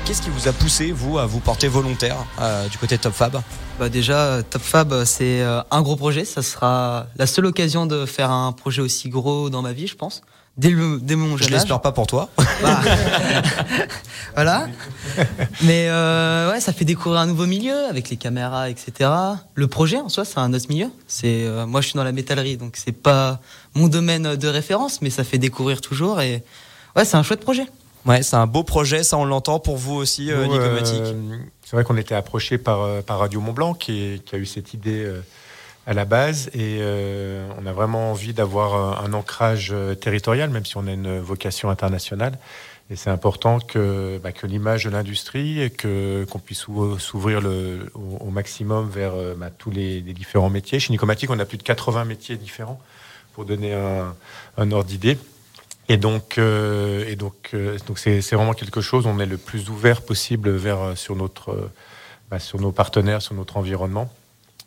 Qu'est-ce 0.06 0.22
qui 0.22 0.30
vous 0.30 0.50
a 0.50 0.52
poussé, 0.52 0.92
vous, 0.92 1.18
à 1.18 1.26
vous 1.26 1.40
porter 1.40 1.70
volontaire 1.70 2.18
euh, 2.42 2.68
du 2.68 2.78
côté 2.78 2.98
de 2.98 3.02
Top 3.02 3.14
Fab? 3.14 3.42
Bah 3.80 3.88
Déjà, 3.88 4.42
Top 4.50 4.62
Fab, 4.62 5.06
c'est 5.06 5.42
euh, 5.42 5.62
un 5.72 5.82
gros 5.82 5.96
projet. 5.96 6.26
Ça 6.26 6.42
sera 6.42 7.06
la 7.16 7.26
seule 7.26 7.46
occasion 7.46 7.86
de 7.86 8.06
faire 8.06 8.30
un 8.30 8.52
projet 8.52 8.82
aussi 8.82 9.08
gros 9.08 9.50
dans 9.50 9.62
ma 9.62 9.72
vie, 9.72 9.88
je 9.88 9.96
pense 9.96 10.22
dès, 10.58 10.70
le, 10.70 11.00
dès 11.02 11.16
mon 11.16 11.38
jeune 11.38 11.48
Je 11.48 11.54
l'espère 11.54 11.82
pas 11.82 11.92
pour 11.92 12.08
toi. 12.08 12.30
Bah. 12.62 12.82
voilà. 14.36 14.68
Mais 15.64 15.88
euh, 15.90 16.52
ouais, 16.52 16.60
ça 16.60 16.74
fait 16.74 16.86
découvrir 16.86 17.22
un 17.22 17.26
nouveau 17.26 17.46
milieu 17.46 17.86
avec 17.86 18.10
les 18.10 18.18
caméras, 18.18 18.70
etc. 18.70 19.10
Le 19.56 19.68
projet 19.68 20.00
en 20.00 20.10
soi, 20.10 20.26
c'est 20.26 20.40
un 20.40 20.54
autre 20.54 20.68
milieu. 20.70 20.88
C'est 21.08 21.46
euh, 21.46 21.66
moi, 21.66 21.82
je 21.82 21.88
suis 21.88 21.98
dans 21.98 22.04
la 22.04 22.12
métallerie, 22.12 22.58
donc 22.58 22.76
c'est 22.78 22.92
pas 22.92 23.40
mon 23.76 23.88
domaine 23.88 24.36
de 24.36 24.48
référence, 24.48 25.02
mais 25.02 25.10
ça 25.10 25.24
fait 25.24 25.38
découvrir 25.38 25.82
toujours 25.82 26.22
et 26.22 26.44
ouais, 26.96 27.06
c'est 27.06 27.18
un 27.18 27.24
chouette 27.24 27.42
projet. 27.42 27.66
Ouais, 28.06 28.22
c'est 28.22 28.36
un 28.36 28.48
beau 28.48 28.64
projet, 28.64 29.04
ça 29.04 29.18
on 29.18 29.24
l'entend 29.24 29.60
pour 29.60 29.78
vous 29.78 29.96
aussi, 29.96 30.30
euh, 30.30 30.46
Nicomatique. 30.46 31.04
c'est 31.64 31.78
vrai 31.78 31.86
qu'on 31.86 31.96
était 31.96 32.16
approché 32.16 32.58
par, 32.58 33.02
par 33.04 33.20
Radio 33.20 33.40
Mont 33.40 33.54
Blanc 33.54 33.74
qui, 33.74 34.22
qui, 34.26 34.36
a 34.36 34.38
eu 34.38 34.46
cette 34.46 34.74
idée 34.74 35.10
à 35.86 35.94
la 35.94 36.06
base 36.06 36.48
et 36.54 36.80
euh, 36.80 37.48
on 37.60 37.66
a 37.66 37.74
vraiment 37.74 38.12
envie 38.12 38.34
d'avoir 38.34 39.04
un, 39.04 39.14
ancrage 39.14 39.72
euh, 39.74 39.96
territorial, 39.96 40.50
même 40.50 40.66
si 40.66 40.78
on 40.78 40.88
a 40.88 40.92
une 40.92 41.20
vocation 41.20 41.70
internationale. 41.70 42.38
Et 42.90 42.96
c'est 42.96 43.10
important 43.10 43.60
que, 43.60 44.20
bah, 44.24 44.32
que 44.32 44.46
l'image 44.46 44.86
de 44.86 44.90
l'industrie, 44.90 45.72
que 45.78 46.26
qu'on 46.30 46.40
puisse 46.40 46.66
s'ouvrir 47.00 47.42
le, 47.42 47.92
au, 47.96 48.30
maximum 48.30 48.90
vers 48.90 49.14
euh, 49.14 49.36
bah, 49.38 49.50
tous 49.58 49.72
les, 49.72 50.02
différents 50.02 50.50
métiers. 50.50 50.80
Chez 50.80 50.92
Nicomatic, 50.92 51.30
on 51.30 51.40
a 51.40 51.46
plus 51.46 51.58
de 51.58 51.64
80 51.64 52.06
métiers 52.06 52.38
différents 52.38 52.80
pour 53.34 53.46
donner 53.46 53.74
un, 53.74 54.16
un 54.58 54.72
ordre 54.72 54.88
d'idée. 54.88 55.18
Et 55.90 55.98
donc, 55.98 56.38
et 56.38 57.16
donc, 57.18 57.54
donc 57.88 58.00
c'est, 58.00 58.22
vraiment 58.32 58.54
quelque 58.54 58.80
chose. 58.80 59.06
On 59.06 59.20
est 59.20 59.26
le 59.26 59.38
plus 59.38 59.70
ouvert 59.70 60.02
possible 60.02 60.50
vers 60.52 60.98
sur 60.98 61.18
notre, 61.18 61.70
bah, 62.32 62.40
sur 62.40 62.62
nos 62.62 62.72
partenaires, 62.72 63.22
sur 63.22 63.34
notre 63.34 63.58
environnement. 63.58 64.10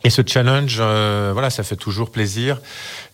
Et 0.06 0.10
ce 0.10 0.22
challenge, 0.24 0.76
euh, 0.78 1.30
voilà, 1.32 1.50
ça 1.50 1.64
fait 1.64 1.74
toujours 1.74 2.10
plaisir 2.10 2.60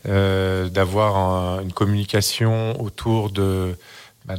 euh, 0.07 0.68
d'avoir 0.68 1.59
une 1.62 1.72
communication 1.72 2.78
autour 2.83 3.31
de 3.31 3.74
bah. 4.26 4.35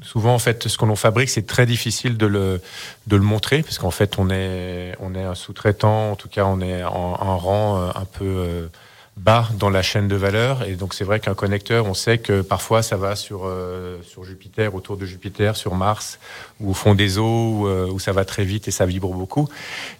Souvent, 0.00 0.32
en 0.32 0.38
fait, 0.38 0.66
ce 0.66 0.78
qu'on 0.78 0.96
fabrique, 0.96 1.28
c'est 1.28 1.46
très 1.46 1.66
difficile 1.66 2.16
de 2.16 2.24
le 2.24 2.62
de 3.06 3.16
le 3.16 3.22
montrer 3.22 3.62
parce 3.62 3.76
qu'en 3.76 3.90
fait, 3.90 4.18
on 4.18 4.30
est 4.30 4.94
on 4.98 5.14
est 5.14 5.24
un 5.24 5.34
sous-traitant, 5.34 6.12
en 6.12 6.16
tout 6.16 6.30
cas, 6.30 6.46
on 6.46 6.62
est 6.62 6.82
en, 6.84 7.20
en 7.20 7.36
rang 7.36 7.82
euh, 7.82 7.90
un 7.94 8.06
peu 8.06 8.70
bas 9.16 9.48
dans 9.58 9.70
la 9.70 9.82
chaîne 9.82 10.08
de 10.08 10.16
valeur. 10.16 10.62
Et 10.64 10.76
donc 10.76 10.94
c'est 10.94 11.04
vrai 11.04 11.20
qu'un 11.20 11.34
connecteur, 11.34 11.86
on 11.86 11.94
sait 11.94 12.18
que 12.18 12.42
parfois 12.42 12.82
ça 12.82 12.96
va 12.96 13.16
sur, 13.16 13.42
euh, 13.44 13.98
sur 14.02 14.24
Jupiter, 14.24 14.74
autour 14.74 14.96
de 14.96 15.06
Jupiter, 15.06 15.56
sur 15.56 15.74
Mars, 15.74 16.18
ou 16.60 16.70
au 16.70 16.74
fond 16.74 16.94
des 16.94 17.18
eaux, 17.18 17.66
euh, 17.66 17.90
où, 17.90 17.98
ça 17.98 18.12
va 18.12 18.24
très 18.24 18.44
vite 18.44 18.68
et 18.68 18.70
ça 18.70 18.84
vibre 18.84 19.12
beaucoup. 19.12 19.48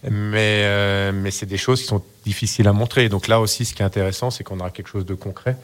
Mais, 0.08 0.62
euh, 0.64 1.12
mais 1.12 1.30
c'est 1.30 1.46
des 1.46 1.56
choses 1.56 1.80
qui 1.80 1.86
sont 1.86 2.02
difficiles 2.24 2.68
à 2.68 2.72
montrer. 2.72 3.08
Donc 3.08 3.26
là 3.26 3.40
aussi, 3.40 3.64
ce 3.64 3.74
qui 3.74 3.82
est 3.82 3.86
intéressant, 3.86 4.30
c'est 4.30 4.44
qu'on 4.44 4.60
aura 4.60 4.70
quelque 4.70 4.90
chose 4.90 5.06
de 5.06 5.14
concret 5.14 5.56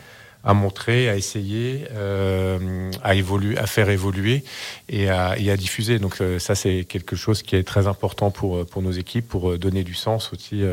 à 0.44 0.54
montrer, 0.54 1.08
à 1.08 1.14
essayer, 1.14 1.86
à 3.04 3.14
évoluer, 3.14 3.56
à 3.58 3.68
faire 3.68 3.88
évoluer 3.90 4.42
et 4.88 5.08
à, 5.08 5.38
et 5.38 5.52
à 5.52 5.56
diffuser. 5.56 6.00
Donc 6.00 6.20
ça, 6.40 6.56
c'est 6.56 6.82
quelque 6.82 7.14
chose 7.14 7.44
qui 7.44 7.54
est 7.54 7.62
très 7.62 7.86
important 7.86 8.32
pour 8.32 8.66
pour 8.66 8.82
nos 8.82 8.90
équipes, 8.90 9.28
pour 9.28 9.56
donner 9.56 9.84
du 9.84 9.94
sens 9.94 10.32
aussi 10.32 10.64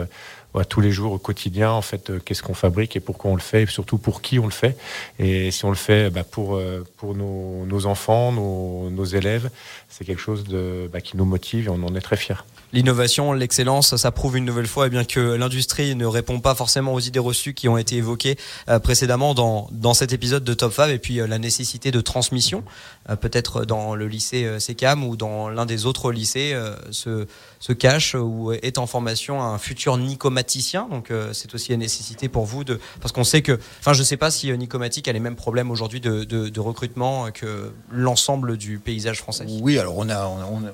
tous 0.68 0.82
les 0.82 0.92
jours 0.92 1.14
au 1.14 1.18
quotidien 1.18 1.72
en 1.72 1.82
fait 1.82 2.10
euh, 2.10 2.20
qu'est-ce 2.24 2.42
qu'on 2.42 2.54
fabrique 2.54 2.96
et 2.96 3.00
pourquoi 3.00 3.32
on 3.32 3.36
le 3.36 3.42
fait 3.42 3.64
et 3.64 3.66
surtout 3.68 3.98
pour 3.98 4.22
qui 4.22 4.40
on 4.40 4.46
le 4.46 4.52
fait. 4.52 4.78
Et 5.20 5.52
si 5.52 5.66
on 5.66 5.70
le 5.70 5.76
fait 5.76 6.10
bah, 6.10 6.24
pour 6.24 6.56
euh, 6.56 6.84
pour 6.98 7.16
nos, 7.16 7.86
enfants 7.86 8.32
nos, 8.32 8.90
nos, 8.90 9.06
élèves 9.06 9.50
c'est 9.90 10.06
quelque 10.06 10.22
chose 10.22 10.46
bah, 10.92 11.02
qui 11.02 11.18
nous 11.18 11.26
motive 11.26 11.68
et 11.68 11.70
on 11.70 11.84
en 11.84 11.96
est 11.96 12.02
très 12.02 12.18
fiers 12.18 12.44
l'innovation, 12.74 13.34
l'excellence, 13.34 13.96
ça 13.96 14.12
prouve 14.12 14.38
une 14.38 14.46
nouvelle 14.46 14.68
fois 14.68 14.88
eh 14.88 14.90
bien 14.90 15.04
que 15.04 15.20
l'industrie 15.20 15.96
ne 15.96 16.06
répond 16.06 16.40
pas 16.40 16.56
forcément 16.56 16.94
aux 16.94 17.00
idées 17.00 17.20
reçues 17.20 17.54
qui 17.54 17.68
ont 17.68 17.78
été 17.78 17.96
évoquées 17.96 18.38
euh, 18.70 18.80
précédemment 18.80 19.34
dans, 19.34 19.68
dans 19.72 19.94
cet 19.94 20.14
épisode 20.14 20.44
de 20.44 20.54
Top 20.54 20.72
Fab 20.72 20.90
et 20.90 21.00
puis 21.00 21.20
euh, 21.20 21.28
la 21.28 21.40
nécessité 21.40 21.92
de 21.92 22.02
transmission, 22.02 22.64
euh, 23.10 23.16
peut-être 23.16 23.66
dans 23.66 23.96
le 23.96 24.08
lycée 24.08 24.60
SECAM 24.60 25.04
ou 25.04 25.16
dans 25.16 25.50
l'un 25.50 25.66
des 25.66 25.86
autres 25.86 26.12
lycées, 26.12 26.56
se, 26.92 27.28
se 27.60 27.74
cache 27.74 28.16
ou 28.16 28.52
est 28.52 28.78
en 28.78 28.88
formation 28.88 29.42
un 29.42 29.58
futur 29.58 29.98
nicomaticien. 29.98 30.88
Donc 30.90 31.12
c'est 31.34 31.54
aussi 31.54 31.74
une 31.74 31.80
nécessité 31.80 32.30
pour 32.30 32.46
vous 32.46 32.64
de 32.64 32.80
parce 33.02 33.12
qu'on 33.12 33.24
sait 33.24 33.42
que, 33.42 33.60
enfin 33.80 33.94
je 33.94 34.04
sais 34.04 34.18
pas 34.18 34.32
si 34.32 34.52
Nicomatique 34.58 35.08
a 35.08 35.14
les 35.14 35.20
mêmes 35.20 35.36
problèmes 35.36 35.72
aujourd'hui 35.72 36.02
de, 36.02 36.24
de, 36.24 36.60
recrutement 36.60 37.32
que 37.32 37.72
l'ensemble 37.92 38.58
du 38.58 38.80
paysage 38.80 39.20
français. 39.20 39.46
Oui, 39.62 39.78
alors 39.80 39.98
on 39.98 40.10
a 40.10 40.28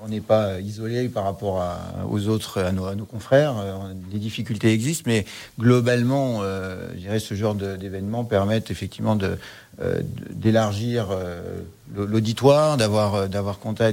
on 0.03 0.07
n'est 0.07 0.21
pas 0.21 0.59
isolé 0.59 1.07
par 1.09 1.23
rapport 1.23 1.61
à 1.61 1.84
aux 2.09 2.27
autres, 2.27 2.61
à 2.61 2.71
nos, 2.71 3.05
confrères. 3.05 3.55
Euh, 3.57 3.93
difficultés 4.13 4.71
existent, 4.71 5.03
mais 5.07 5.25
globalement, 5.59 6.39
euh, 6.41 6.89
je 6.93 6.99
dirais, 6.99 7.19
ce 7.19 7.35
genre 7.35 7.55
d'événements 7.55 8.23
permettent 8.23 8.71
effectivement 8.71 9.17
euh, 9.81 10.01
d'élargir 10.29 11.09
l'auditoire, 11.95 12.77
d'avoir 12.77 13.27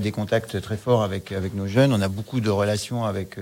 des 0.01 0.13
contacts 0.13 0.61
très 0.61 0.77
forts 0.77 1.03
avec 1.03 1.33
nos 1.55 1.67
jeunes. 1.67 1.93
On 1.93 2.01
a 2.01 2.09
beaucoup 2.09 2.41
de 2.41 2.51
relations 2.51 3.05
avec 3.05 3.37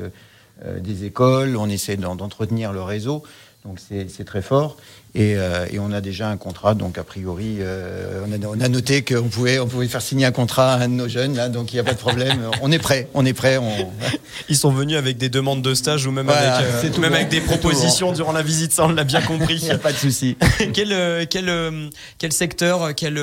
des 0.64 1.04
écoles. 1.04 1.56
On 1.56 1.68
essaie 1.68 1.96
d'entretenir 1.96 2.72
le 2.72 2.82
réseau, 2.82 3.22
donc 3.64 3.78
c'est 3.78 4.24
très 4.24 4.42
fort. 4.42 4.76
Euh, 5.16 5.66
et, 5.70 5.78
on 5.78 5.92
a 5.92 6.00
déjà 6.00 6.28
un 6.28 6.36
contrat, 6.36 6.74
donc 6.74 6.96
a 6.96 7.04
priori, 7.04 7.56
euh, 7.58 8.24
on, 8.26 8.60
a, 8.60 8.68
noté 8.68 9.02
qu'on 9.02 9.28
pouvait, 9.28 9.58
on 9.58 9.66
pouvait 9.66 9.88
faire 9.88 10.02
signer 10.02 10.24
un 10.24 10.30
contrat 10.30 10.74
à 10.74 10.78
un 10.78 10.88
de 10.88 10.94
nos 10.94 11.08
jeunes, 11.08 11.34
là, 11.34 11.48
donc 11.48 11.72
il 11.72 11.76
n'y 11.76 11.80
a 11.80 11.84
pas 11.84 11.94
de 11.94 11.98
problème. 11.98 12.48
on 12.62 12.70
est 12.70 12.78
prêt, 12.78 13.08
on 13.12 13.26
est 13.26 13.32
prêt. 13.32 13.58
Ils 14.48 14.56
sont 14.56 14.70
venus 14.70 14.96
avec 14.96 15.18
des 15.18 15.28
demandes 15.28 15.62
de 15.62 15.74
stage 15.74 16.06
ou 16.06 16.12
même 16.12 16.28
avec, 16.28 16.64
euh, 16.64 17.00
même 17.00 17.12
avec 17.12 17.28
des 17.28 17.40
propositions 17.40 18.12
durant 18.12 18.32
la 18.32 18.42
visite, 18.42 18.72
ça 18.72 18.86
on 18.86 18.92
l'a 18.92 19.04
bien 19.04 19.20
compris. 19.26 19.56
Il 19.56 19.64
n'y 19.64 19.70
a 19.70 19.78
pas 19.78 19.92
de 19.92 19.98
souci. 19.98 20.36
quel, 20.72 21.26
quel, 21.28 21.90
quel 22.18 22.32
secteur, 22.32 22.94
quelle, 22.94 23.22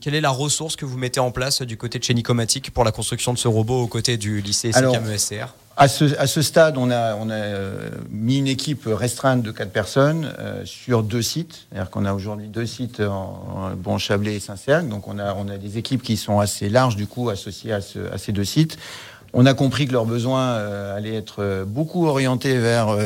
quelle 0.00 0.14
est 0.14 0.20
la 0.20 0.30
ressource 0.30 0.76
que 0.76 0.84
vous 0.84 0.96
mettez 0.96 1.20
en 1.20 1.32
place 1.32 1.62
du 1.62 1.76
côté 1.76 1.98
de 1.98 2.04
chez 2.04 2.14
pour 2.72 2.84
la 2.84 2.92
construction 2.92 3.32
de 3.34 3.38
ce 3.38 3.48
robot 3.48 3.82
aux 3.82 3.88
côtés 3.88 4.16
du 4.16 4.40
lycée 4.40 4.70
CKMESCR 4.70 5.54
à 5.76 5.88
ce, 5.88 6.18
à 6.18 6.26
ce, 6.26 6.40
stade, 6.40 6.78
on 6.78 6.90
a, 6.90 7.14
on 7.16 7.28
a 7.28 7.34
euh, 7.34 7.90
mis 8.10 8.38
une 8.38 8.46
équipe 8.46 8.84
restreinte 8.86 9.42
de 9.42 9.50
quatre 9.50 9.72
personnes 9.72 10.32
euh, 10.38 10.64
sur 10.64 11.02
deux 11.02 11.20
sites. 11.20 11.66
C'est-à-dire 11.68 11.90
qu'on 11.90 12.06
a 12.06 12.14
aujourd'hui 12.14 12.48
deux 12.48 12.64
sites 12.64 13.00
en, 13.00 13.72
Bon 13.76 13.98
Chablais 13.98 14.36
et 14.36 14.40
Saint-Cergue. 14.40 14.88
Donc 14.88 15.06
on 15.06 15.18
a, 15.18 15.34
on 15.34 15.48
a 15.48 15.58
des 15.58 15.76
équipes 15.76 16.02
qui 16.02 16.16
sont 16.16 16.40
assez 16.40 16.70
larges 16.70 16.96
du 16.96 17.06
coup 17.06 17.28
associées 17.28 17.72
à, 17.72 17.82
ce, 17.82 17.98
à 18.10 18.16
ces 18.16 18.32
deux 18.32 18.44
sites. 18.44 18.78
On 19.34 19.44
a 19.44 19.52
compris 19.52 19.86
que 19.86 19.92
leurs 19.92 20.06
besoins 20.06 20.52
euh, 20.52 20.96
allaient 20.96 21.14
être 21.14 21.64
beaucoup 21.66 22.06
orientés 22.06 22.56
vers 22.56 22.96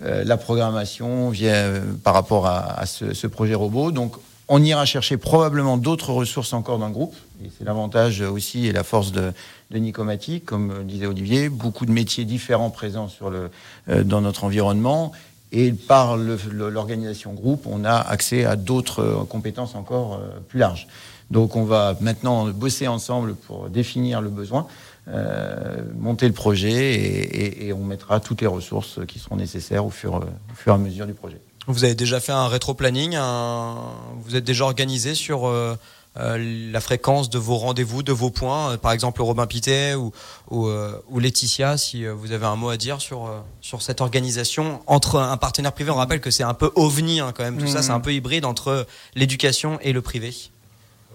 la 0.00 0.36
programmation 0.36 1.30
via, 1.30 1.64
par 2.04 2.14
rapport 2.14 2.46
à, 2.46 2.78
à 2.78 2.86
ce, 2.86 3.12
ce, 3.12 3.26
projet 3.26 3.54
robot. 3.54 3.90
Donc 3.90 4.14
on 4.46 4.62
ira 4.62 4.84
chercher 4.84 5.16
probablement 5.16 5.78
d'autres 5.78 6.12
ressources 6.12 6.52
encore 6.52 6.78
dans 6.78 6.86
le 6.86 6.92
groupe. 6.92 7.16
Et 7.44 7.48
c'est 7.58 7.64
l'avantage 7.64 8.20
aussi 8.20 8.66
et 8.66 8.72
la 8.72 8.84
force 8.84 9.10
de, 9.10 9.32
de 9.70 9.78
Nicomatique, 9.78 10.44
comme 10.44 10.84
disait 10.84 11.06
Olivier, 11.06 11.48
beaucoup 11.48 11.86
de 11.86 11.92
métiers 11.92 12.24
différents 12.24 12.70
présents 12.70 13.08
sur 13.08 13.30
le, 13.30 13.50
euh, 13.88 14.02
dans 14.02 14.20
notre 14.20 14.44
environnement. 14.44 15.12
Et 15.52 15.72
par 15.72 16.16
l'organisation 16.16 17.32
groupe, 17.32 17.66
on 17.66 17.84
a 17.84 17.94
accès 17.94 18.44
à 18.44 18.56
d'autres 18.56 19.00
euh, 19.00 19.24
compétences 19.24 19.74
encore 19.74 20.14
euh, 20.14 20.40
plus 20.48 20.58
larges. 20.58 20.86
Donc 21.30 21.54
on 21.56 21.64
va 21.64 21.96
maintenant 22.00 22.48
bosser 22.48 22.88
ensemble 22.88 23.34
pour 23.34 23.70
définir 23.70 24.20
le 24.20 24.30
besoin, 24.30 24.66
monter 25.96 26.26
le 26.26 26.32
projet 26.32 26.92
et, 26.92 27.66
et, 27.68 27.72
on 27.72 27.84
mettra 27.84 28.18
toutes 28.18 28.40
les 28.40 28.48
ressources 28.48 28.98
qui 29.06 29.20
seront 29.20 29.36
nécessaires 29.36 29.86
au 29.86 29.90
fur, 29.90 30.14
au 30.14 30.54
fur 30.56 30.72
et 30.72 30.74
à 30.74 30.78
mesure 30.78 31.06
du 31.06 31.14
projet. 31.14 31.40
Vous 31.66 31.84
avez 31.84 31.94
déjà 31.94 32.20
fait 32.20 32.32
un 32.32 32.48
rétro-planning, 32.48 33.16
vous 34.24 34.34
êtes 34.34 34.44
déjà 34.44 34.64
organisé 34.64 35.14
sur 35.14 35.46
euh, 35.46 35.76
la 36.16 36.80
fréquence 36.80 37.30
de 37.30 37.38
vos 37.38 37.56
rendez-vous, 37.56 38.02
de 38.02 38.12
vos 38.12 38.30
points, 38.30 38.72
euh, 38.72 38.76
par 38.76 38.92
exemple 38.92 39.22
Robin 39.22 39.46
Pité 39.46 39.94
ou, 39.94 40.12
ou, 40.50 40.66
euh, 40.66 41.00
Laetitia, 41.16 41.76
si 41.76 42.04
vous 42.06 42.32
avez 42.32 42.46
un 42.46 42.56
mot 42.56 42.68
à 42.68 42.76
dire 42.76 43.00
sur, 43.00 43.30
sur 43.60 43.82
cette 43.82 44.00
organisation 44.00 44.82
entre 44.86 45.20
un 45.20 45.36
partenaire 45.36 45.72
privé? 45.72 45.90
On 45.90 45.96
rappelle 45.96 46.20
que 46.20 46.30
c'est 46.30 46.42
un 46.42 46.54
peu 46.54 46.72
ovni 46.74 47.20
hein, 47.20 47.32
quand 47.34 47.44
même, 47.44 47.58
tout 47.58 47.68
ça, 47.68 47.82
c'est 47.82 47.92
un 47.92 47.98
mmh. 47.98 48.02
peu 48.02 48.14
hybride 48.14 48.44
entre 48.44 48.86
l'éducation 49.14 49.78
et 49.82 49.92
le 49.92 50.02
privé. 50.02 50.34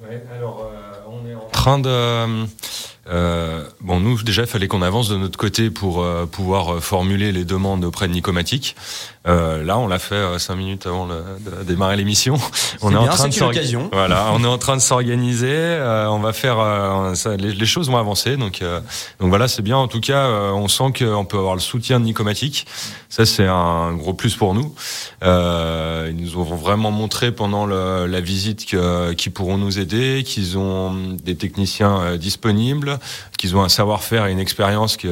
Ouais, 0.04 0.24
alors 0.34 0.70
on 1.08 1.28
est 1.28 1.36
en 1.36 1.48
train 1.50 1.80
de 1.80 2.46
euh, 3.08 3.64
bon, 3.82 4.00
nous, 4.00 4.22
déjà, 4.24 4.44
il 4.44 4.48
fallait 4.48 4.68
qu'on 4.68 4.82
avance 4.82 5.10
de 5.10 5.18
notre 5.18 5.38
côté 5.38 5.70
pour 5.70 6.02
euh, 6.02 6.26
pouvoir 6.26 6.76
euh, 6.76 6.80
formuler 6.80 7.32
les 7.32 7.46
demandes 7.46 7.86
auprès 7.86 8.08
de 8.08 8.14
Nicomatic. 8.14 8.76
Euh, 9.28 9.64
là, 9.64 9.78
on 9.78 9.88
l'a 9.88 10.00
fait 10.00 10.40
cinq 10.40 10.56
minutes 10.56 10.88
avant 10.88 11.06
le, 11.06 11.16
de 11.40 11.64
démarrer 11.64 11.98
l'émission. 11.98 12.38
On 12.82 12.92
est, 12.92 12.96
en 12.96 13.08
train 13.08 13.28
de 13.28 13.34
s'organiser. 13.34 13.78
Voilà, 13.92 14.32
on 14.34 14.44
est 14.44 14.48
en 14.48 14.58
train 14.58 14.76
de 14.76 14.82
s'organiser. 14.82 15.80
on 16.10 16.20
va 16.20 16.34
faire 16.34 16.58
ça, 17.16 17.36
les, 17.36 17.52
les, 17.54 17.66
choses 17.66 17.90
vont 17.90 17.98
avancer. 17.98 18.38
Donc, 18.38 18.62
donc 19.20 19.30
voilà, 19.30 19.48
c'est 19.48 19.64
bien. 19.64 19.78
En 19.78 19.88
tout 19.88 20.00
cas, 20.00 20.30
on 20.54 20.68
sent 20.68 20.94
qu'on 21.00 21.26
peut 21.26 21.38
avoir 21.38 21.56
le 21.56 21.62
soutien 21.62 22.00
de 22.00 22.06
Nicomatic. 22.06 22.68
Ça, 23.10 23.26
c'est 23.26 23.48
un 23.48 23.94
gros 23.94 24.14
plus 24.14 24.36
pour 24.36 24.54
nous. 24.54 24.76
ils 25.24 26.16
nous 26.16 26.38
ont 26.38 26.44
vraiment 26.44 26.92
montré 26.92 27.32
pendant 27.32 27.66
le, 27.66 28.06
la 28.06 28.22
visite 28.22 28.66
qu'ils 28.66 29.32
pourront 29.32 29.58
nous 29.58 29.80
aider, 29.80 30.24
qu'ils 30.24 30.60
ont 30.60 31.18
des 31.24 31.36
techniciens 31.36 32.16
disponibles 32.18 32.95
qu'ils 33.38 33.56
ont 33.56 33.64
un 33.64 33.70
savoir-faire 33.70 34.26
et 34.28 34.32
une 34.32 34.40
expérience 34.40 34.98
qui, 34.98 35.08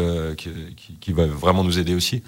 qui, 1.01 1.13
va 1.13 1.25
vraiment 1.25 1.63
nous 1.63 1.79
aider 1.79 1.95
aussi. 1.95 2.23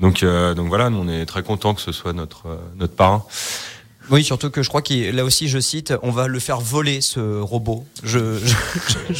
Donc, 0.00 0.22
euh, 0.22 0.54
donc 0.54 0.68
voilà, 0.68 0.90
nous 0.90 0.98
on 0.98 1.08
est 1.08 1.24
très 1.26 1.42
contents 1.42 1.74
que 1.74 1.80
ce 1.80 1.92
soit 1.92 2.12
notre, 2.12 2.46
euh, 2.46 2.56
notre 2.76 2.94
parrain. 2.94 3.24
Oui, 4.10 4.22
surtout 4.22 4.50
que 4.50 4.62
je 4.62 4.68
crois 4.68 4.82
qu'il 4.82 5.14
là 5.14 5.24
aussi, 5.24 5.48
je 5.48 5.58
cite, 5.58 5.92
on 6.02 6.10
va 6.10 6.28
le 6.28 6.38
faire 6.38 6.60
voler 6.60 7.00
ce 7.00 7.40
robot. 7.40 7.84
Je, 8.04 8.38
je, 8.38 8.54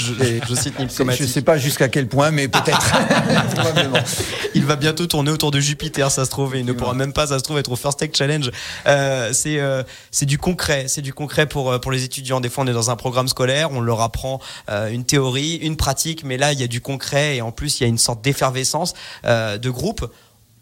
je, 0.49 0.55
cite 0.55 0.79
Nils 0.79 0.89
Je 0.91 1.23
ne 1.23 1.29
sais 1.29 1.43
pas 1.43 1.59
jusqu'à 1.59 1.89
quel 1.89 2.07
point, 2.07 2.31
mais 2.31 2.49
peut-être. 2.49 2.93
il 4.55 4.65
va 4.65 4.77
bientôt 4.77 5.07
tourner 5.07 5.31
autour 5.31 5.51
de 5.51 5.61
Jupiter, 5.61 6.11
ça 6.11 6.25
se 6.25 6.31
trouve, 6.31 6.55
et 6.55 6.61
il 6.61 6.65
ne 6.65 6.73
pourra 6.73 6.95
même 6.95 7.13
pas, 7.13 7.29
ça 7.29 7.39
se 7.39 7.45
trouve, 7.45 7.59
être 7.59 7.73
au 7.73 7.77
First 7.77 7.99
Tech 7.99 8.11
Challenge. 8.15 8.51
Euh, 8.87 9.33
c'est 9.33 9.59
euh, 9.59 9.83
c'est 10.11 10.27
du 10.27 10.39
concret, 10.39 10.87
c'est 10.89 11.03
du 11.03 11.13
concret 11.13 11.47
pour 11.47 11.73
euh, 11.73 11.79
pour 11.79 11.91
les 11.91 12.05
étudiants. 12.05 12.41
Des 12.41 12.49
fois, 12.49 12.65
on 12.65 12.67
est 12.67 12.73
dans 12.73 12.91
un 12.91 12.97
programme 12.97 13.29
scolaire, 13.29 13.73
on 13.73 13.81
leur 13.81 14.01
apprend 14.01 14.41
euh, 14.69 14.89
une 14.91 15.05
théorie, 15.05 15.57
une 15.57 15.77
pratique, 15.77 16.25
mais 16.25 16.37
là, 16.37 16.53
il 16.53 16.61
y 16.61 16.65
a 16.65 16.69
du 16.69 16.81
concret 16.81 17.37
et 17.37 17.43
en 17.43 17.53
plus, 17.53 17.81
il 17.81 17.83
y 17.85 17.87
a 17.87 17.89
une 17.89 17.99
sorte 17.99 18.23
d'effervescence 18.23 18.95
euh, 19.25 19.59
de 19.59 19.71
groupe. 19.71 20.11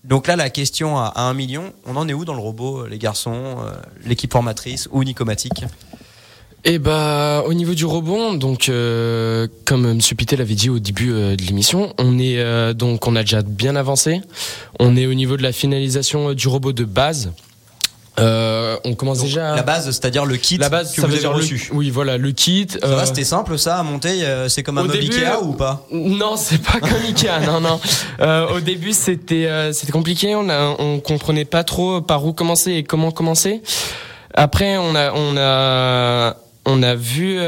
Donc 0.05 0.27
là, 0.27 0.37
la 0.37 0.51
question 0.51 0.99
à, 0.99 1.15
1 1.17 1.35
million, 1.35 1.73
on 1.87 1.97
en 1.97 2.09
est 2.09 2.13
où 2.13 2.27
dans 2.27 2.35
le 2.35 2.41
robot, 2.41 2.81
euh, 2.83 2.89
les 2.89 2.99
garçons, 2.99 3.57
euh, 3.61 3.73
l'équipe 4.05 4.31
formatrice 4.31 4.89
ou 4.93 5.03
Nicomatique 5.03 5.65
eh 6.67 6.79
bah, 6.79 7.45
au 7.47 7.53
niveau 7.53 7.75
du 7.75 7.85
robot, 7.85 8.37
donc 8.37 8.71
euh, 8.71 9.47
comme 9.67 9.85
M. 9.85 9.99
Pité 10.17 10.35
l'avait 10.35 10.55
dit 10.55 10.71
au 10.71 10.79
début 10.79 11.09
de 11.09 11.43
l'émission, 11.47 11.93
on 11.99 12.19
est 12.19 12.73
donc 12.73 13.07
on 13.07 13.17
a 13.17 13.21
déjà 13.21 13.43
bien 13.43 13.77
avancé. 13.77 14.23
On 14.81 14.97
est 14.97 15.05
au 15.05 15.13
niveau 15.13 15.37
de 15.37 15.43
la 15.43 15.53
finalisation 15.53 16.33
du 16.33 16.49
robot 16.49 16.73
de 16.73 16.85
base. 16.85 17.33
Euh, 18.21 18.77
on 18.85 18.95
commence 18.95 19.23
déjà. 19.23 19.57
La 19.57 19.63
base, 19.63 19.87
c'est-à-dire 19.87 20.25
le 20.25 20.37
kit 20.37 20.57
la 20.59 20.69
base, 20.69 20.95
que 20.95 21.01
vous 21.01 21.15
avez 21.15 21.27
reçu. 21.27 21.71
oui, 21.73 21.91
voilà, 21.91 22.17
le 22.17 22.31
kit. 22.31 22.67
Ça 22.71 22.87
va, 22.87 23.03
euh, 23.03 23.05
c'était 23.07 23.25
simple 23.25 23.59
ça 23.59 23.79
à 23.79 23.83
monter. 23.83 24.25
Euh, 24.25 24.49
c'est 24.49 24.63
comme 24.63 24.79
un 24.79 24.85
meuble 24.85 24.99
Ikea 24.99 25.43
ou 25.43 25.53
pas? 25.53 25.87
Non, 25.91 26.37
c'est 26.37 26.63
pas 26.63 26.79
comme 26.79 27.03
Ikea. 27.09 27.41
non, 27.45 27.61
non. 27.61 27.81
Euh, 28.21 28.57
au 28.57 28.61
début, 28.61 28.93
c'était 28.93 29.73
c'était 29.73 29.93
compliqué. 29.93 30.35
On 30.37 30.49
a, 30.49 30.77
on 30.79 31.01
comprenait 31.01 31.45
pas 31.45 31.65
trop 31.65 32.01
par 32.01 32.25
où 32.25 32.33
commencer 32.33 32.73
et 32.73 32.85
comment 32.85 33.11
commencer. 33.11 33.63
Après, 34.35 34.77
on 34.77 34.95
a 34.95 35.13
on 35.13 35.37
a 35.37 36.37
on 36.67 36.83
a 36.83 36.95
vu 36.95 37.39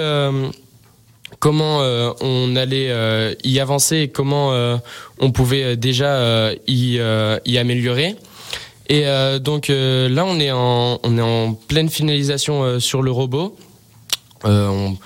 comment 1.39 1.79
on 2.21 2.57
allait 2.57 3.37
y 3.45 3.61
avancer 3.61 3.97
et 3.99 4.09
comment 4.09 4.53
on 5.21 5.31
pouvait 5.31 5.77
déjà 5.77 6.51
y, 6.67 7.01
y 7.45 7.59
améliorer. 7.59 8.17
Et 8.89 9.07
euh, 9.07 9.39
donc 9.39 9.71
euh, 9.71 10.09
là, 10.09 10.25
on 10.25 10.39
est 10.39 10.51
en, 10.51 10.99
on 11.03 11.19
est 11.19 11.23
en 11.23 11.55
pleine 11.55 11.89
finalisation 11.89 12.63
euh, 12.63 12.79
sur 12.79 13.03
le 13.03 13.11
robot. 13.11 13.57
On, 14.45 14.97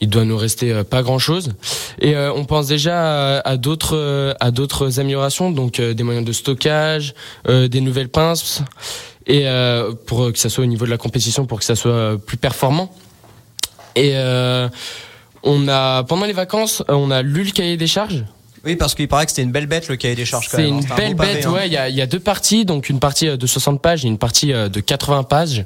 il 0.00 0.08
doit 0.08 0.24
nous 0.24 0.36
rester 0.36 0.82
pas 0.82 1.02
grand 1.02 1.18
chose 1.18 1.52
et 2.00 2.16
on 2.16 2.44
pense 2.46 2.66
déjà 2.66 3.38
à, 3.40 3.56
d'autres 3.58 4.34
à 4.40 4.50
d'autres 4.50 4.98
améliorations 4.98 5.50
donc 5.50 5.78
des 5.78 6.02
moyens 6.02 6.26
de 6.26 6.32
stockage 6.32 7.14
des 7.46 7.80
nouvelles 7.82 8.08
pinces 8.08 8.62
et 9.26 9.44
pour 10.06 10.32
que 10.32 10.38
ça 10.38 10.48
soit 10.48 10.64
au 10.64 10.66
niveau 10.66 10.86
de 10.86 10.90
la 10.90 10.96
compétition 10.96 11.44
pour 11.44 11.58
que 11.58 11.64
ça 11.66 11.76
soit 11.76 12.16
plus 12.24 12.38
performant. 12.38 12.90
Et 13.94 14.14
on 15.42 15.68
a 15.68 16.02
pendant 16.04 16.24
les 16.24 16.32
vacances 16.32 16.82
on 16.88 17.10
a 17.10 17.20
lu 17.20 17.44
le 17.44 17.50
cahier 17.50 17.76
des 17.76 17.86
charges 17.86 18.24
oui, 18.64 18.76
parce 18.76 18.94
qu'il 18.94 19.08
paraît 19.08 19.24
que 19.24 19.30
c'était 19.30 19.42
une 19.42 19.52
belle 19.52 19.66
bête 19.66 19.88
le 19.88 19.96
cahier 19.96 20.14
des 20.14 20.24
charges. 20.24 20.48
C'est 20.50 20.68
une 20.68 20.78
hein. 20.78 20.96
belle 20.96 21.14
bête, 21.14 21.46
hein. 21.46 21.52
ouais. 21.52 21.66
Il 21.66 21.72
y 21.72 21.76
a, 21.76 21.88
y 21.88 22.02
a, 22.02 22.06
deux 22.06 22.20
parties, 22.20 22.64
donc 22.64 22.90
une 22.90 23.00
partie 23.00 23.28
euh, 23.28 23.36
de 23.36 23.46
60 23.46 23.80
pages 23.80 24.04
et 24.04 24.08
une 24.08 24.18
partie 24.18 24.52
euh, 24.52 24.68
de 24.68 24.80
80 24.80 25.22
pages. 25.22 25.64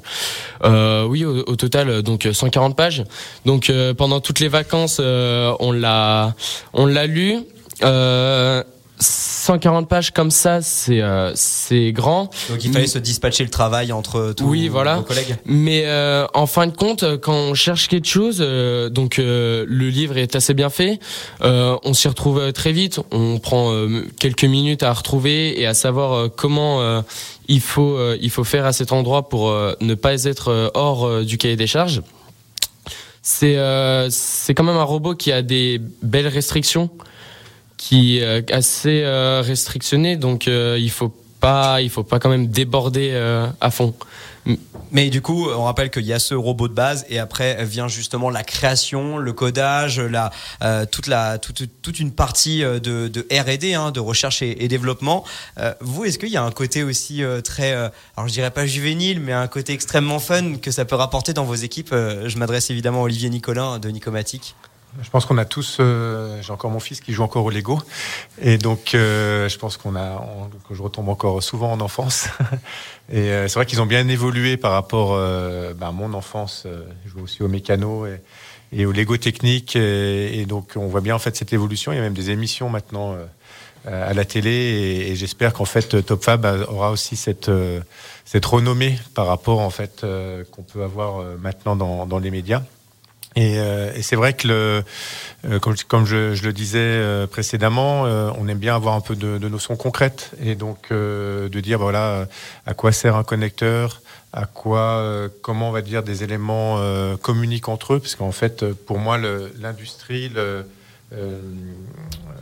Euh, 0.63 1.05
oui, 1.05 1.25
au, 1.25 1.55
total, 1.55 2.01
donc 2.03 2.27
140 2.31 2.75
pages. 2.75 3.03
Donc 3.45 3.71
pendant 3.97 4.19
toutes 4.19 4.39
les 4.39 4.47
vacances, 4.47 4.99
on 4.99 5.71
l'a, 5.71 6.35
on 6.73 6.85
l'a 6.85 7.07
lu. 7.07 7.39
140 8.99 9.87
pages 9.87 10.11
comme 10.11 10.31
ça, 10.31 10.61
c'est 10.61 11.01
euh, 11.01 11.31
c'est 11.35 11.91
grand. 11.91 12.29
Donc 12.49 12.63
il 12.63 12.71
fallait 12.71 12.87
se 12.87 12.97
dispatcher 12.97 13.43
le 13.43 13.49
travail 13.49 13.91
entre 13.91 14.33
tous 14.35 14.45
oui, 14.45 14.69
voilà. 14.69 14.97
vos 14.97 15.03
collègues. 15.03 15.35
Mais 15.45 15.83
euh, 15.85 16.25
en 16.33 16.47
fin 16.47 16.65
de 16.67 16.75
compte, 16.75 17.03
quand 17.17 17.33
on 17.33 17.53
cherche 17.53 17.87
quelque 17.87 18.07
chose, 18.07 18.37
euh, 18.39 18.89
donc 18.89 19.17
le 19.17 19.89
livre 19.89 20.17
est 20.17 20.35
assez 20.35 20.53
bien 20.53 20.69
fait. 20.69 20.99
on 21.41 21.93
s'y 21.93 22.07
retrouve 22.07 22.53
très 22.53 22.71
vite. 22.71 22.99
On 23.11 23.39
prend 23.39 23.71
quelques 24.19 24.45
minutes 24.45 24.83
à 24.83 24.93
retrouver 24.93 25.59
et 25.59 25.65
à 25.65 25.73
savoir 25.73 26.29
comment 26.35 27.03
il 27.47 27.61
faut 27.61 27.99
il 28.15 28.29
faut 28.29 28.43
faire 28.43 28.65
à 28.65 28.73
cet 28.73 28.91
endroit 28.91 29.29
pour 29.29 29.51
ne 29.81 29.93
pas 29.93 30.23
être 30.23 30.71
hors 30.73 31.23
du 31.23 31.37
cahier 31.37 31.55
des 31.55 31.67
charges. 31.67 32.01
C'est 33.21 33.57
c'est 34.09 34.53
quand 34.53 34.63
même 34.63 34.77
un 34.77 34.83
robot 34.83 35.15
qui 35.15 35.31
a 35.31 35.41
des 35.41 35.81
belles 36.01 36.27
restrictions 36.27 36.89
qui 37.85 38.17
est 38.17 38.51
assez 38.51 39.03
euh, 39.03 39.43
restrictionné, 39.45 40.15
donc 40.15 40.47
euh, 40.47 40.75
il 40.79 40.89
faut 40.89 41.13
pas, 41.39 41.81
il 41.83 41.91
faut 41.91 42.01
pas 42.01 42.17
quand 42.17 42.29
même 42.29 42.47
déborder 42.47 43.11
euh, 43.13 43.47
à 43.61 43.69
fond. 43.69 43.93
Mais 44.91 45.11
du 45.11 45.21
coup, 45.21 45.47
on 45.51 45.65
rappelle 45.65 45.91
qu'il 45.91 46.05
y 46.05 46.13
a 46.13 46.17
ce 46.17 46.33
robot 46.33 46.67
de 46.67 46.73
base 46.73 47.05
et 47.09 47.19
après 47.19 47.63
vient 47.63 47.87
justement 47.87 48.31
la 48.31 48.43
création, 48.43 49.19
le 49.19 49.33
codage, 49.33 49.99
la, 49.99 50.31
toute, 50.91 51.05
la, 51.07 51.37
toute, 51.37 51.63
toute 51.81 51.99
une 51.99 52.11
partie 52.11 52.61
de, 52.61 53.27
R&D, 53.31 53.73
hein, 53.73 53.91
de 53.91 53.99
recherche 53.99 54.41
et, 54.41 54.67
développement. 54.67 55.23
vous, 55.81 56.05
est-ce 56.05 56.19
qu'il 56.19 56.29
y 56.29 56.37
a 56.37 56.43
un 56.43 56.51
côté 56.51 56.83
aussi 56.83 57.23
très, 57.43 57.71
alors 57.71 58.27
je 58.27 58.33
dirais 58.33 58.51
pas 58.51 58.67
juvénile, 58.67 59.19
mais 59.19 59.33
un 59.33 59.47
côté 59.47 59.73
extrêmement 59.73 60.19
fun 60.19 60.57
que 60.57 60.69
ça 60.69 60.85
peut 60.85 60.95
rapporter 60.95 61.33
dans 61.33 61.45
vos 61.45 61.55
équipes? 61.55 61.89
Je 61.91 62.37
m'adresse 62.37 62.69
évidemment 62.69 62.99
à 62.99 63.05
Olivier 63.05 63.31
Nicolin 63.31 63.79
de 63.79 63.89
Nicomatic. 63.89 64.55
Je 65.01 65.09
pense 65.09 65.25
qu'on 65.25 65.37
a 65.37 65.45
tous. 65.45 65.77
Euh, 65.79 66.41
j'ai 66.41 66.51
encore 66.51 66.71
mon 66.71 66.79
fils 66.79 67.01
qui 67.01 67.11
joue 67.11 67.23
encore 67.23 67.43
au 67.43 67.49
Lego, 67.49 67.81
et 68.41 68.57
donc 68.57 68.95
euh, 68.95 69.49
je 69.49 69.57
pense 69.57 69.77
qu'on 69.77 69.95
a. 69.95 70.23
que 70.67 70.73
je 70.73 70.81
retombe 70.81 71.09
encore 71.09 71.41
souvent 71.43 71.71
en 71.71 71.81
enfance. 71.81 72.27
et 73.11 73.17
euh, 73.17 73.47
c'est 73.47 73.55
vrai 73.55 73.65
qu'ils 73.65 73.81
ont 73.81 73.85
bien 73.85 74.07
évolué 74.07 74.55
par 74.57 74.71
rapport 74.71 75.17
bah, 75.75 75.87
à 75.87 75.91
mon 75.91 76.13
enfance. 76.13 76.65
je 77.05 77.09
joue 77.09 77.21
aussi 77.21 77.43
au 77.43 77.47
mécano 77.47 78.05
et, 78.05 78.21
et 78.71 78.85
au 78.85 78.91
Lego 78.91 79.17
technique, 79.17 79.75
et, 79.75 80.45
donc 80.45 80.73
on 80.75 80.87
voit 80.87 81.01
bien 81.01 81.15
en 81.15 81.19
fait 81.19 81.35
cette 81.35 81.51
évolution. 81.51 81.91
Il 81.91 81.95
y 81.95 81.99
a 81.99 82.01
même 82.01 82.13
des 82.13 82.29
émissions 82.29 82.69
maintenant 82.69 83.17
à 83.85 84.13
la 84.13 84.25
télé, 84.25 84.51
et, 84.51 85.11
et 85.11 85.15
j'espère 85.15 85.53
qu'en 85.53 85.65
fait 85.65 86.05
Top 86.05 86.23
Fab 86.23 86.45
aura 86.69 86.91
aussi 86.91 87.17
cette 87.17 87.51
cette 88.23 88.45
renommée 88.45 88.97
par 89.13 89.27
rapport 89.27 89.59
en 89.59 89.69
fait 89.69 90.05
qu'on 90.51 90.63
peut 90.63 90.83
avoir 90.83 91.21
maintenant 91.41 91.75
dans, 91.75 92.05
dans 92.05 92.19
les 92.19 92.31
médias. 92.31 92.63
Et, 93.35 93.59
euh, 93.59 93.91
et 93.93 94.01
c'est 94.01 94.15
vrai 94.15 94.33
que, 94.33 94.47
le, 94.47 94.83
euh, 95.45 95.59
comme, 95.59 95.75
comme 95.87 96.05
je, 96.05 96.33
je, 96.35 96.43
le 96.43 96.53
disais 96.53 96.79
euh, 96.79 97.27
précédemment, 97.27 98.03
on 98.03 98.47
aime 98.47 98.57
bien 98.57 98.75
avoir 98.75 98.95
un 98.95 99.01
peu 99.01 99.15
de, 99.15 99.37
de 99.37 99.49
notions 99.49 99.75
concrètes 99.75 100.31
et 100.41 100.55
donc 100.55 100.91
de 100.91 101.59
dire 101.59 101.79
voilà 101.79 102.27
à 102.65 102.73
quoi 102.73 102.91
sert 102.91 103.15
un 103.15 103.23
connecteur, 103.23 104.01
à 104.31 104.45
quoi, 104.45 105.29
comment 105.41 105.69
on 105.69 105.71
va 105.71 105.81
dire 105.81 106.03
des 106.03 106.23
éléments 106.23 106.79
communiquent 107.21 107.69
entre 107.69 107.95
eux, 107.95 107.99
parce 107.99 108.15
qu'en 108.15 108.31
fait, 108.31 108.65
pour 108.73 108.99
moi, 108.99 109.17
l'industrie, 109.59 110.31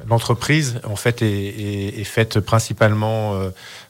l'entreprise, 0.07 0.79
en 0.83 0.95
fait, 0.95 1.21
est, 1.21 1.25
est, 1.27 1.99
est, 1.99 2.03
faite 2.03 2.39
principalement 2.39 3.39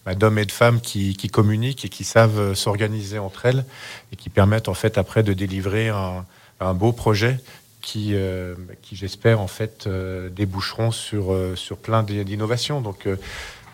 bah, 0.05 0.15
d'hommes 0.15 0.39
et 0.39 0.45
de 0.45 0.51
femmes 0.51 0.79
qui, 0.79 1.15
qui, 1.15 1.27
communiquent 1.29 1.85
et 1.85 1.89
qui 1.89 2.03
savent 2.03 2.53
s'organiser 2.53 3.19
entre 3.19 3.45
elles 3.45 3.65
et 4.11 4.15
qui 4.15 4.29
permettent 4.29 4.69
en 4.69 4.73
fait 4.73 4.97
après 4.97 5.23
de 5.23 5.33
délivrer 5.33 5.89
un 5.89 6.25
un 6.63 6.73
beau 6.73 6.91
projet 6.91 7.39
qui, 7.81 8.11
euh, 8.13 8.55
qui 8.81 8.95
j'espère, 8.95 9.39
en 9.41 9.47
fait, 9.47 9.85
euh, 9.87 10.29
déboucheront 10.29 10.91
sur, 10.91 11.33
euh, 11.33 11.55
sur 11.55 11.77
plein 11.77 12.03
d'innovations. 12.03 12.81
Donc, 12.81 13.07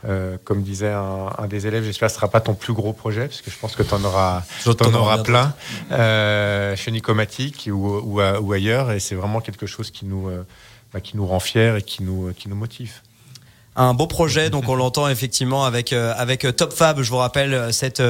Euh, 0.08 0.38
comme 0.46 0.62
disait 0.64 0.94
un, 0.94 1.28
un 1.38 1.48
des 1.48 1.68
élèves, 1.68 1.84
j'espère 1.84 2.08
que 2.08 2.14
ce 2.14 2.20
sera 2.20 2.30
pas 2.30 2.40
ton 2.40 2.54
plus 2.54 2.72
gros 2.72 2.94
projet, 2.94 3.28
parce 3.28 3.42
que 3.42 3.52
je 3.52 3.58
pense 3.58 3.76
que 3.76 3.84
tu 3.84 3.94
en 3.94 4.02
auras, 4.06 4.44
t'en 4.64 4.94
auras 4.94 5.22
plein 5.24 5.54
chez 6.78 6.92
Nicomatic 6.92 7.68
ou, 7.70 7.98
ou, 7.98 8.22
ou 8.22 8.54
ailleurs, 8.54 8.94
et 8.94 9.02
c'est 9.02 9.16
vraiment 9.16 9.42
quelque 9.42 9.66
chose 9.66 9.92
qui 9.92 10.06
nous, 10.06 10.32
bah, 10.94 11.02
qui 11.02 11.18
nous 11.18 11.28
rend 11.28 11.42
fiers 11.42 11.76
et 11.80 11.82
qui 11.82 12.04
nous, 12.04 12.32
qui 12.32 12.48
nous 12.48 12.56
motive. 12.56 12.94
Un 13.80 13.94
beau 13.94 14.08
projet 14.08 14.50
donc 14.50 14.68
on 14.68 14.76
l'entend 14.76 15.08
effectivement 15.08 15.64
avec 15.64 15.94
euh, 15.94 16.14
avec 16.18 16.44
euh, 16.44 16.52
Top 16.52 16.74
Fab. 16.74 17.02
Je 17.02 17.10
vous 17.10 17.18
rappelle 17.18 17.54
euh, 17.54 17.72
cette 17.72 18.04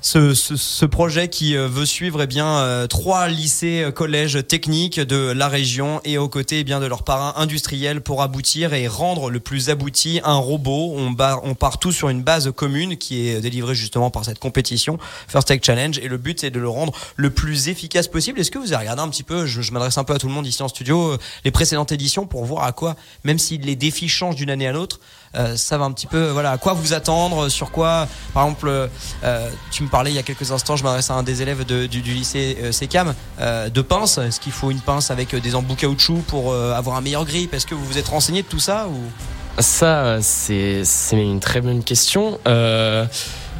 ce, 0.00 0.34
ce, 0.34 0.56
ce 0.56 0.86
projet 0.86 1.28
qui 1.28 1.56
veut 1.56 1.84
suivre 1.84 2.22
eh 2.22 2.26
bien 2.26 2.86
trois 2.88 3.28
lycées 3.28 3.90
collèges 3.94 4.46
techniques 4.46 4.98
de 5.00 5.32
la 5.32 5.48
région 5.48 6.00
et 6.04 6.16
aux 6.16 6.28
côtés 6.28 6.60
eh 6.60 6.64
bien 6.64 6.80
de 6.80 6.86
leurs 6.86 7.02
parrains 7.02 7.34
industriels 7.36 8.00
pour 8.00 8.22
aboutir 8.22 8.72
et 8.72 8.88
rendre 8.88 9.28
le 9.30 9.40
plus 9.40 9.68
abouti 9.68 10.20
un 10.24 10.36
robot. 10.36 10.94
On, 10.96 11.10
ba- 11.10 11.40
on 11.42 11.54
part 11.54 11.78
tout 11.78 11.92
sur 11.92 12.08
une 12.08 12.22
base 12.22 12.50
commune 12.54 12.96
qui 12.96 13.28
est 13.28 13.40
délivrée 13.40 13.74
justement 13.74 14.10
par 14.10 14.24
cette 14.24 14.38
compétition 14.38 14.98
First 15.28 15.48
Tech 15.48 15.60
Challenge. 15.62 15.98
Et 15.98 16.08
le 16.08 16.16
but 16.16 16.44
est 16.44 16.50
de 16.50 16.60
le 16.60 16.68
rendre 16.68 16.94
le 17.16 17.30
plus 17.30 17.68
efficace 17.68 18.08
possible. 18.08 18.40
Est-ce 18.40 18.50
que 18.50 18.58
vous 18.58 18.72
avez 18.72 18.82
regardé 18.84 19.02
un 19.02 19.08
petit 19.08 19.24
peu 19.24 19.44
je, 19.44 19.60
je 19.60 19.72
m'adresse 19.72 19.98
un 19.98 20.04
peu 20.04 20.14
à 20.14 20.18
tout 20.18 20.28
le 20.28 20.32
monde 20.32 20.46
ici 20.46 20.62
en 20.62 20.68
studio 20.68 21.16
les 21.44 21.50
précédentes 21.50 21.92
éditions 21.92 22.26
pour 22.26 22.44
voir 22.46 22.64
à 22.64 22.72
quoi 22.72 22.96
même 23.24 23.38
si 23.38 23.58
les 23.58 23.76
défis 23.76 24.08
changent 24.08 24.36
d'une 24.36 24.50
année 24.50 24.66
à 24.68 24.72
l'autre 24.72 24.99
euh, 25.36 25.56
ça 25.56 25.78
va 25.78 25.84
un 25.84 25.92
petit 25.92 26.06
peu 26.08 26.28
voilà 26.30 26.50
à 26.52 26.58
quoi 26.58 26.72
vous 26.72 26.92
attendre 26.92 27.48
sur 27.48 27.70
quoi 27.70 28.08
par 28.34 28.44
exemple 28.44 28.88
euh, 29.22 29.48
tu 29.70 29.82
me 29.84 29.88
parlais 29.88 30.10
il 30.10 30.14
y 30.16 30.18
a 30.18 30.22
quelques 30.24 30.50
instants 30.50 30.74
je 30.76 30.82
m'adresse 30.82 31.08
à 31.10 31.14
un 31.14 31.22
des 31.22 31.40
élèves 31.42 31.64
de- 31.64 31.86
du, 31.86 32.00
du 32.02 32.12
lycée 32.14 32.58
euh, 32.62 32.72
SECAM 32.72 33.14
euh, 33.40 33.68
de 33.68 33.80
pince 33.82 34.18
est-ce 34.18 34.40
qu'il 34.40 34.50
faut 34.52 34.70
une 34.72 34.80
pince 34.80 35.10
avec 35.12 35.34
des 35.36 35.54
embouts 35.54 35.76
caoutchouc 35.76 36.22
pour 36.26 36.54
avoir 36.54 36.96
un 36.96 37.00
meilleur 37.00 37.24
grip? 37.24 37.54
Est-ce 37.54 37.66
que 37.66 37.74
vous 37.74 37.84
vous 37.84 37.98
êtes 37.98 38.08
renseigné 38.08 38.42
de 38.42 38.48
tout 38.48 38.58
ça 38.58 38.88
ou? 38.88 39.60
Ça, 39.62 40.18
c'est 40.22 40.82
une 41.12 41.40
très 41.40 41.60
bonne 41.60 41.82
question. 41.84 42.38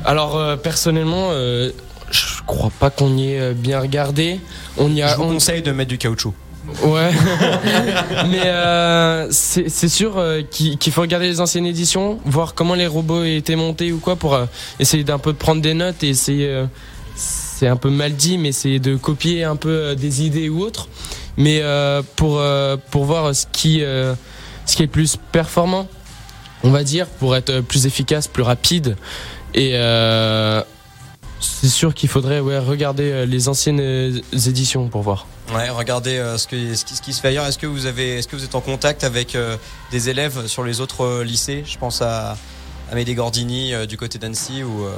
Alors, 0.05 0.59
personnellement, 0.59 1.31
je 1.33 2.43
crois 2.47 2.71
pas 2.79 2.91
qu'on 2.91 3.17
y 3.17 3.33
ait 3.35 3.53
bien 3.55 3.81
regardé. 3.81 4.41
On 4.79 4.91
y 4.95 5.03
a, 5.03 5.09
je 5.09 5.17
vous 5.17 5.25
on- 5.25 5.33
conseille 5.35 5.63
de 5.63 5.73
mettre 5.73 5.91
du 5.91 5.99
caoutchouc 5.99 6.35
Ouais. 6.83 7.11
Mais 8.29 8.47
euh, 8.47 9.29
c'est 9.31 9.69
c'est 9.69 9.89
sûr 9.89 10.17
euh, 10.17 10.43
qu'il 10.43 10.93
faut 10.93 11.01
regarder 11.01 11.27
les 11.27 11.41
anciennes 11.41 11.67
éditions, 11.67 12.19
voir 12.25 12.55
comment 12.55 12.75
les 12.75 12.87
robots 12.87 13.25
étaient 13.25 13.57
montés 13.57 13.93
ou 13.93 13.99
quoi 13.99 14.17
pour 14.17 14.35
euh, 14.35 14.47
essayer 14.79 15.05
d'un 15.05 15.19
peu 15.19 15.33
de 15.33 15.39
prendre 15.39 15.63
des 15.63 15.75
notes 15.75 16.03
et 16.03 16.09
essayer. 16.09 16.65
c'est 17.17 17.67
un 17.67 17.77
peu 17.77 17.91
mal 17.91 18.15
dit, 18.15 18.39
mais 18.39 18.49
essayer 18.49 18.79
de 18.79 18.97
copier 18.97 19.45
un 19.45 19.57
peu 19.57 19.95
des 19.95 20.25
idées 20.25 20.49
ou 20.49 20.63
autres. 20.63 20.89
Mais 21.37 21.63
pour 22.17 22.43
pour 22.91 23.05
voir 23.05 23.35
ce 23.35 23.47
qui 23.53 23.81
ce 23.81 24.77
qui 24.77 24.83
est 24.83 24.87
plus 24.87 25.17
performant, 25.33 25.89
on 26.63 26.71
va 26.71 26.85
dire, 26.85 27.07
pour 27.07 27.37
être 27.37 27.61
plus 27.61 27.87
efficace, 27.87 28.29
plus 28.29 28.43
rapide 28.43 28.97
et 29.55 29.73
c'est 31.41 31.69
sûr 31.69 31.95
qu'il 31.95 32.09
faudrait 32.09 32.41
regarder 32.41 33.27
les 33.27 33.49
anciennes 33.49 34.21
éditions 34.33 34.89
pour 34.89 35.03
voir. 35.03 35.27
Ouais, 35.55 35.69
regardez 35.71 36.17
euh, 36.19 36.39
ce, 36.39 36.47
que, 36.47 36.75
ce, 36.75 36.85
qui, 36.85 36.95
ce 36.95 37.03
qui 37.03 37.13
se 37.13 37.21
fait 37.21 37.29
ailleurs. 37.29 37.47
Est-ce 37.47 37.59
que 37.59 37.67
vous 37.67 37.87
avez, 37.87 38.19
est-ce 38.19 38.29
que 38.29 38.37
vous 38.37 38.45
êtes 38.45 38.55
en 38.55 38.61
contact 38.61 39.03
avec 39.03 39.35
euh, 39.35 39.57
des 39.91 40.09
élèves 40.09 40.47
sur 40.47 40.63
les 40.63 40.81
autres 40.81 41.05
euh, 41.05 41.25
lycées? 41.25 41.65
Je 41.67 41.77
pense 41.77 42.03
à 42.03 42.37
Amédée 42.93 43.15
Gordini 43.15 43.75
euh, 43.75 43.85
du 43.87 43.97
côté 43.97 44.19
d'Annecy 44.19 44.63
ou 44.63 44.85
euh, 44.85 44.93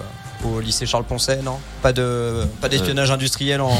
au 0.44 0.60
lycée 0.60 0.84
Charles 0.84 1.04
Poncet, 1.04 1.40
non? 1.42 1.58
Pas 1.80 1.92
de, 1.94 2.44
pas 2.60 2.68
d'espionnage 2.68 3.10
industriel 3.10 3.62
en, 3.62 3.72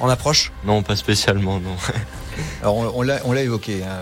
en 0.00 0.08
approche? 0.08 0.52
Non, 0.64 0.82
pas 0.82 0.96
spécialement, 0.96 1.60
non. 1.60 1.76
Alors 2.62 2.76
on, 2.76 2.92
on 2.96 3.32
l'a 3.32 3.42
évoqué, 3.42 3.82
hein. 3.84 3.96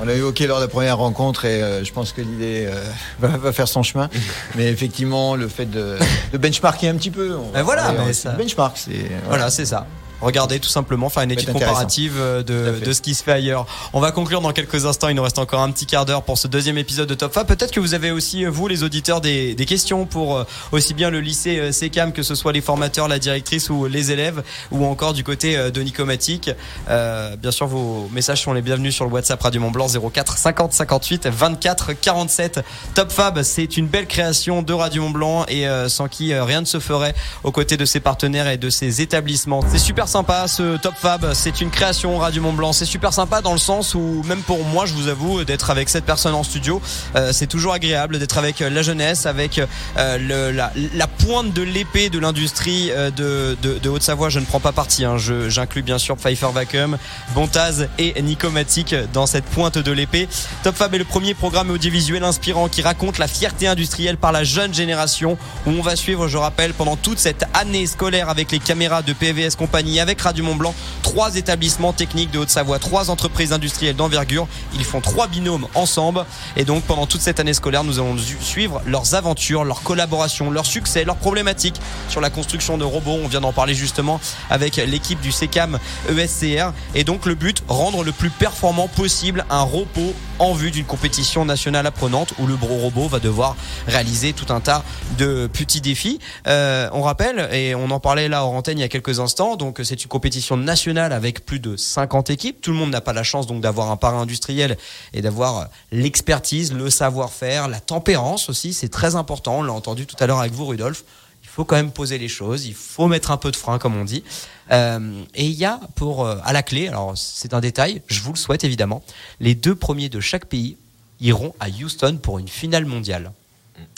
On 0.00 0.04
l'a 0.04 0.14
évoqué 0.14 0.46
lors 0.46 0.58
de 0.58 0.64
la 0.64 0.68
première 0.68 0.98
rencontre 0.98 1.44
et 1.46 1.62
euh, 1.62 1.84
je 1.84 1.92
pense 1.92 2.12
que 2.12 2.20
l'idée 2.20 2.66
euh, 2.68 2.84
va, 3.18 3.28
va 3.38 3.52
faire 3.52 3.66
son 3.66 3.82
chemin. 3.82 4.08
mais 4.54 4.66
effectivement, 4.68 5.34
le 5.34 5.48
fait 5.48 5.66
de, 5.66 5.96
de 6.32 6.38
benchmarker 6.38 6.88
un 6.88 6.94
petit 6.96 7.10
peu. 7.10 7.34
on 7.36 7.50
Mais 7.52 7.62
voilà, 7.62 7.92
mais 7.92 8.12
ça- 8.12 8.32
benchmark, 8.32 8.76
c'est 8.78 9.10
Voilà, 9.26 9.50
c'est 9.50 9.66
ça. 9.66 9.84
Regardez 10.20 10.60
tout 10.60 10.68
simplement, 10.68 11.10
faire 11.10 11.22
une 11.24 11.30
étude 11.30 11.52
comparative 11.52 12.14
euh, 12.18 12.42
de, 12.42 12.84
de 12.84 12.92
ce 12.92 13.02
qui 13.02 13.14
se 13.14 13.22
fait 13.22 13.32
ailleurs. 13.32 13.66
On 13.92 14.00
va 14.00 14.12
conclure 14.12 14.40
dans 14.40 14.52
quelques 14.52 14.86
instants. 14.86 15.08
Il 15.08 15.16
nous 15.16 15.22
reste 15.22 15.38
encore 15.38 15.60
un 15.60 15.70
petit 15.70 15.84
quart 15.84 16.06
d'heure 16.06 16.22
pour 16.22 16.38
ce 16.38 16.48
deuxième 16.48 16.78
épisode 16.78 17.08
de 17.08 17.14
Top 17.14 17.34
Fab. 17.34 17.46
Peut-être 17.46 17.70
que 17.70 17.80
vous 17.80 17.92
avez 17.92 18.10
aussi, 18.10 18.44
euh, 18.44 18.50
vous, 18.50 18.66
les 18.66 18.82
auditeurs, 18.82 19.20
des, 19.20 19.54
des 19.54 19.66
questions 19.66 20.06
pour 20.06 20.38
euh, 20.38 20.44
aussi 20.72 20.94
bien 20.94 21.10
le 21.10 21.20
lycée 21.20 21.70
SECAM, 21.70 22.12
que 22.12 22.22
ce 22.22 22.34
soit 22.34 22.52
les 22.52 22.62
formateurs, 22.62 23.08
la 23.08 23.18
directrice 23.18 23.68
ou 23.68 23.86
les 23.86 24.10
élèves, 24.10 24.42
ou 24.70 24.86
encore 24.86 25.12
du 25.12 25.22
côté 25.22 25.70
de 25.70 25.82
Nicomatic. 25.82 26.50
Euh, 26.88 27.36
bien 27.36 27.50
sûr, 27.50 27.66
vos 27.66 28.08
messages 28.12 28.42
sont 28.42 28.54
les 28.54 28.62
bienvenus 28.62 28.94
sur 28.94 29.04
le 29.04 29.10
WhatsApp 29.10 29.42
Radio 29.42 29.60
Mont 29.60 29.70
Blanc 29.70 29.86
04 29.88 30.38
50 30.38 30.72
58 30.72 31.26
24 31.26 31.92
47. 31.92 32.60
Top 32.94 33.12
Fab, 33.12 33.42
c'est 33.42 33.76
une 33.76 33.86
belle 33.86 34.06
création 34.06 34.62
de 34.62 34.72
Radio 34.72 35.02
Mont 35.02 35.10
Blanc 35.10 35.46
et 35.48 35.66
sans 35.88 36.08
qui 36.08 36.34
rien 36.34 36.60
ne 36.60 36.66
se 36.66 36.80
ferait 36.80 37.14
aux 37.44 37.52
côtés 37.52 37.76
de 37.76 37.84
ses 37.84 38.00
partenaires 38.00 38.48
et 38.48 38.56
de 38.56 38.70
ses 38.70 39.02
établissements. 39.02 39.60
C'est 39.70 39.78
super 39.78 40.05
sympa 40.08 40.48
ce 40.48 40.76
Top 40.76 40.94
Fab, 40.96 41.32
c'est 41.34 41.60
une 41.60 41.70
création 41.70 42.18
Radio 42.18 42.42
Mont 42.42 42.52
Blanc. 42.52 42.72
C'est 42.72 42.84
super 42.84 43.12
sympa 43.12 43.40
dans 43.40 43.52
le 43.52 43.58
sens 43.58 43.94
où 43.94 44.22
même 44.26 44.42
pour 44.42 44.64
moi, 44.64 44.86
je 44.86 44.94
vous 44.94 45.08
avoue, 45.08 45.44
d'être 45.44 45.70
avec 45.70 45.88
cette 45.88 46.04
personne 46.04 46.34
en 46.34 46.42
studio, 46.42 46.80
euh, 47.14 47.32
c'est 47.32 47.46
toujours 47.46 47.72
agréable 47.72 48.18
d'être 48.18 48.38
avec 48.38 48.60
euh, 48.60 48.70
la 48.70 48.82
jeunesse, 48.82 49.26
avec 49.26 49.60
euh, 49.98 50.52
la, 50.52 51.06
pointe 51.06 51.52
de 51.52 51.62
l'épée 51.62 52.10
de 52.10 52.18
l'industrie 52.18 52.90
de, 53.16 53.88
Haute-Savoie. 53.88 54.28
Je 54.28 54.40
ne 54.40 54.44
prends 54.44 54.60
pas 54.60 54.72
parti, 54.72 55.04
hein. 55.04 55.16
J'inclus 55.18 55.82
bien 55.82 55.98
sûr 55.98 56.16
Pfeiffer 56.16 56.48
Vacuum, 56.52 56.98
Bontaz 57.34 57.88
et 57.98 58.20
Nicomatic 58.22 58.94
dans 59.12 59.26
cette 59.26 59.44
pointe 59.44 59.78
de 59.78 59.92
l'épée. 59.92 60.28
Top 60.62 60.76
Fab 60.76 60.94
est 60.94 60.98
le 60.98 61.04
premier 61.04 61.34
programme 61.34 61.70
audiovisuel 61.70 62.24
inspirant 62.24 62.68
qui 62.68 62.82
raconte 62.82 63.18
la 63.18 63.28
fierté 63.28 63.66
industrielle 63.66 64.16
par 64.16 64.32
la 64.32 64.44
jeune 64.44 64.74
génération 64.74 65.38
où 65.66 65.70
on 65.70 65.82
va 65.82 65.96
suivre, 65.96 66.28
je 66.28 66.36
rappelle, 66.36 66.74
pendant 66.74 66.96
toute 66.96 67.18
cette 67.18 67.44
année 67.54 67.86
scolaire 67.86 68.28
avec 68.28 68.52
les 68.52 68.58
caméras 68.58 69.02
de 69.02 69.12
PVS 69.12 69.56
Compagnie, 69.56 69.95
avec 70.00 70.20
Radio 70.20 70.44
Mont 70.44 70.54
Blanc, 70.56 70.74
trois 71.02 71.36
établissements 71.36 71.92
techniques 71.92 72.30
de 72.30 72.38
Haute-Savoie, 72.38 72.78
trois 72.78 73.10
entreprises 73.10 73.52
industrielles 73.52 73.96
d'envergure. 73.96 74.46
Ils 74.74 74.84
font 74.84 75.00
trois 75.00 75.26
binômes 75.26 75.66
ensemble 75.74 76.24
et 76.56 76.64
donc 76.64 76.84
pendant 76.84 77.06
toute 77.06 77.20
cette 77.20 77.40
année 77.40 77.54
scolaire, 77.54 77.84
nous 77.84 77.98
allons 77.98 78.16
su- 78.18 78.36
suivre 78.40 78.82
leurs 78.86 79.14
aventures, 79.14 79.64
leurs 79.64 79.82
collaborations, 79.82 80.50
leurs 80.50 80.66
succès, 80.66 81.04
leurs 81.04 81.16
problématiques 81.16 81.80
sur 82.08 82.20
la 82.20 82.30
construction 82.30 82.78
de 82.78 82.84
robots. 82.84 83.18
On 83.24 83.28
vient 83.28 83.40
d'en 83.40 83.52
parler 83.52 83.74
justement 83.74 84.20
avec 84.50 84.76
l'équipe 84.76 85.20
du 85.20 85.32
SECAM 85.32 85.78
ESCR 86.10 86.72
et 86.94 87.04
donc 87.04 87.26
le 87.26 87.34
but, 87.34 87.62
rendre 87.68 88.04
le 88.04 88.12
plus 88.12 88.30
performant 88.30 88.88
possible 88.88 89.44
un 89.50 89.62
robot 89.62 90.14
en 90.38 90.52
vue 90.52 90.70
d'une 90.70 90.84
compétition 90.84 91.44
nationale 91.44 91.86
apprenante 91.86 92.34
où 92.38 92.46
le 92.46 92.56
gros 92.56 92.76
robot 92.76 93.08
va 93.08 93.18
devoir 93.20 93.56
réaliser 93.86 94.32
tout 94.34 94.52
un 94.52 94.60
tas 94.60 94.84
de 95.18 95.48
petits 95.50 95.80
défis. 95.80 96.18
Euh, 96.46 96.88
on 96.92 97.02
rappelle, 97.02 97.48
et 97.52 97.74
on 97.74 97.90
en 97.90 98.00
parlait 98.00 98.28
là 98.28 98.44
en 98.44 98.54
antenne 98.56 98.78
il 98.78 98.82
y 98.82 98.84
a 98.84 98.88
quelques 98.88 99.18
instants, 99.20 99.56
donc 99.56 99.80
c'est 99.86 100.02
une 100.02 100.08
compétition 100.08 100.56
nationale 100.56 101.12
avec 101.12 101.46
plus 101.46 101.60
de 101.60 101.76
50 101.76 102.30
équipes. 102.30 102.60
Tout 102.60 102.72
le 102.72 102.76
monde 102.76 102.90
n'a 102.90 103.00
pas 103.00 103.12
la 103.12 103.22
chance 103.22 103.46
donc 103.46 103.62
d'avoir 103.62 103.90
un 103.90 103.96
parrain 103.96 104.20
industriel 104.20 104.76
et 105.14 105.22
d'avoir 105.22 105.68
l'expertise, 105.92 106.72
le 106.72 106.90
savoir-faire, 106.90 107.68
la 107.68 107.80
tempérance 107.80 108.50
aussi, 108.50 108.74
c'est 108.74 108.88
très 108.88 109.14
important. 109.14 109.60
On 109.60 109.62
l'a 109.62 109.72
entendu 109.72 110.06
tout 110.06 110.16
à 110.20 110.26
l'heure 110.26 110.40
avec 110.40 110.52
vous, 110.52 110.66
Rudolf. 110.66 111.04
Il 111.42 111.48
faut 111.48 111.64
quand 111.64 111.76
même 111.76 111.92
poser 111.92 112.18
les 112.18 112.28
choses, 112.28 112.66
il 112.66 112.74
faut 112.74 113.06
mettre 113.06 113.30
un 113.30 113.38
peu 113.38 113.50
de 113.50 113.56
frein, 113.56 113.78
comme 113.78 113.96
on 113.96 114.04
dit. 114.04 114.24
Euh, 114.72 115.22
et 115.34 115.46
il 115.46 115.54
y 115.54 115.64
a 115.64 115.80
pour 115.94 116.26
euh, 116.26 116.36
à 116.44 116.52
la 116.52 116.62
clé, 116.62 116.88
alors 116.88 117.16
c'est 117.16 117.54
un 117.54 117.60
détail, 117.60 118.02
je 118.08 118.20
vous 118.20 118.32
le 118.32 118.38
souhaite 118.38 118.64
évidemment, 118.64 119.02
les 119.40 119.54
deux 119.54 119.74
premiers 119.74 120.10
de 120.10 120.20
chaque 120.20 120.46
pays 120.46 120.76
iront 121.20 121.54
à 121.60 121.68
Houston 121.70 122.18
pour 122.20 122.38
une 122.38 122.48
finale 122.48 122.84
mondiale. 122.84 123.32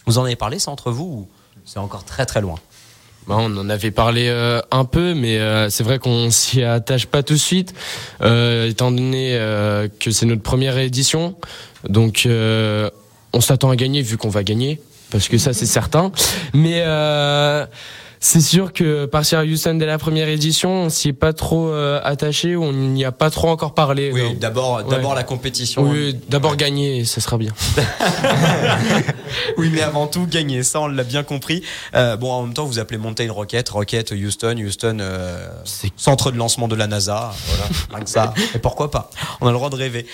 Vous 0.06 0.18
en 0.18 0.24
avez 0.24 0.36
parlé, 0.36 0.58
ça 0.58 0.70
entre 0.70 0.92
vous 0.92 1.04
ou 1.04 1.28
c'est 1.64 1.78
encore 1.78 2.04
très 2.04 2.26
très 2.26 2.40
loin? 2.40 2.60
On 3.36 3.56
en 3.56 3.68
avait 3.68 3.90
parlé 3.90 4.28
euh, 4.28 4.60
un 4.70 4.84
peu, 4.84 5.14
mais 5.14 5.38
euh, 5.38 5.70
c'est 5.70 5.84
vrai 5.84 5.98
qu'on 5.98 6.30
s'y 6.30 6.62
attache 6.62 7.06
pas 7.06 7.22
tout 7.22 7.34
de 7.34 7.38
suite, 7.38 7.74
euh, 8.22 8.68
étant 8.68 8.90
donné 8.90 9.38
que 10.00 10.10
c'est 10.10 10.26
notre 10.26 10.42
première 10.42 10.78
édition. 10.78 11.34
Donc, 11.88 12.26
on 12.26 13.40
s'attend 13.40 13.70
à 13.70 13.76
gagner 13.76 14.02
vu 14.02 14.16
qu'on 14.16 14.28
va 14.28 14.42
gagner, 14.42 14.80
parce 15.10 15.28
que 15.28 15.38
ça 15.38 15.52
c'est 15.52 15.66
certain. 15.66 16.12
Mais 16.54 16.82
c'est 18.20 18.40
sûr 18.40 18.72
que 18.72 19.06
partir 19.06 19.38
à 19.40 19.44
Houston 19.44 19.74
dès 19.74 19.86
la 19.86 19.98
première 19.98 20.28
édition, 20.28 20.70
on 20.84 20.88
s'y 20.90 21.08
est 21.08 21.12
pas 21.12 21.32
trop 21.32 21.68
euh, 21.68 22.00
attaché, 22.02 22.56
on 22.56 22.72
n'y 22.72 23.04
a 23.04 23.12
pas 23.12 23.30
trop 23.30 23.48
encore 23.48 23.74
parlé. 23.74 24.10
Oui, 24.12 24.34
d'abord 24.36 24.82
d'abord 24.84 25.10
Ouais. 25.10 25.16
la 25.16 25.24
compétition. 25.24 25.82
Oui, 25.82 26.16
d'abord 26.28 26.56
gagner, 26.56 27.04
ça 27.04 27.20
sera 27.20 27.38
bien. 27.38 27.52
Oui, 29.56 29.70
mais 29.72 29.82
avant 29.82 30.06
tout, 30.06 30.26
gagner, 30.26 30.62
ça 30.62 30.80
on 30.80 30.86
l'a 30.88 31.04
bien 31.04 31.22
compris. 31.22 31.62
Euh, 31.94 32.16
bon, 32.16 32.30
en 32.32 32.42
même 32.44 32.54
temps, 32.54 32.64
vous 32.64 32.78
appelez 32.78 32.98
Mountain 32.98 33.30
Rocket, 33.30 33.68
Rocket 33.68 34.12
Houston, 34.12 34.56
Houston, 34.58 34.98
euh, 35.00 35.48
centre 35.96 36.30
de 36.30 36.36
lancement 36.36 36.68
de 36.68 36.74
la 36.74 36.86
NASA, 36.86 37.32
voilà, 37.46 37.64
rien 37.94 38.04
que 38.04 38.10
ça. 38.10 38.34
Et 38.54 38.58
pourquoi 38.58 38.90
pas 38.90 39.10
On 39.40 39.46
a 39.46 39.50
le 39.50 39.56
droit 39.56 39.70
de 39.70 39.76
rêver. 39.76 40.06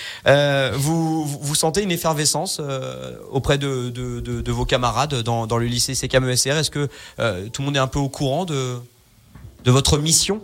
Vous, 0.73 1.25
vous 1.25 1.55
sentez 1.55 1.81
une 1.83 1.91
effervescence 1.91 2.61
auprès 3.31 3.57
de, 3.57 3.89
de, 3.89 4.19
de, 4.19 4.41
de 4.41 4.51
vos 4.51 4.65
camarades 4.65 5.21
dans, 5.23 5.47
dans 5.47 5.57
le 5.57 5.65
lycée 5.65 5.95
CKM 5.95 6.27
ESR 6.29 6.57
Est-ce 6.57 6.71
que 6.71 6.87
tout 7.49 7.61
le 7.61 7.65
monde 7.65 7.75
est 7.77 7.79
un 7.79 7.87
peu 7.87 7.94
au 7.99 8.09
courant 8.09 8.45
de, 8.45 8.77
de 9.63 9.71
votre 9.71 9.97
mission? 9.97 10.41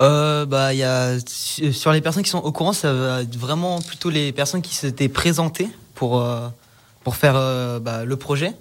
Euh, 0.00 0.46
bah, 0.46 0.74
y 0.74 0.84
a 0.84 1.18
sur 1.72 1.92
les 1.92 2.00
personnes 2.00 2.22
qui 2.22 2.30
sont 2.30 2.38
au 2.38 2.52
courant, 2.52 2.72
ça 2.72 2.92
va 2.92 3.22
être 3.22 3.36
vraiment 3.36 3.80
plutôt 3.80 4.10
les 4.10 4.32
personnes 4.32 4.62
qui 4.62 4.74
s'étaient 4.74 5.08
présentées 5.08 5.68
pour 5.94 6.20
euh, 6.20 6.48
pour 7.02 7.16
faire 7.16 7.34
bah, 7.80 8.04
le 8.04 8.16
projet. 8.16 8.52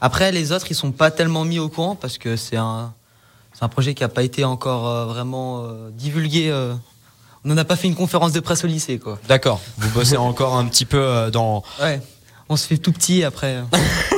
Après, 0.00 0.32
les 0.32 0.52
autres, 0.52 0.66
ils 0.70 0.74
sont 0.74 0.90
pas 0.90 1.10
tellement 1.10 1.44
mis 1.44 1.58
au 1.58 1.68
courant 1.68 1.94
parce 1.94 2.16
que 2.16 2.36
c'est 2.36 2.56
un, 2.56 2.94
c'est 3.52 3.62
un 3.62 3.68
projet 3.68 3.94
qui 3.94 4.02
n'a 4.02 4.08
pas 4.08 4.22
été 4.22 4.44
encore 4.44 5.06
vraiment 5.06 5.66
divulgué 5.92 6.50
on 7.42 7.48
n'en 7.48 7.56
a 7.56 7.64
pas 7.64 7.76
fait 7.76 7.88
une 7.88 7.94
conférence 7.94 8.32
de 8.32 8.40
presse 8.40 8.64
au 8.64 8.66
lycée, 8.66 8.98
quoi. 8.98 9.18
D'accord. 9.26 9.60
Vous 9.78 9.88
bossez 9.90 10.18
encore 10.18 10.56
un 10.56 10.66
petit 10.66 10.84
peu 10.84 11.30
dans. 11.32 11.62
Ouais 11.80 12.00
on 12.50 12.56
se 12.56 12.66
fait 12.66 12.78
tout 12.78 12.92
petit 12.92 13.24
après 13.24 13.62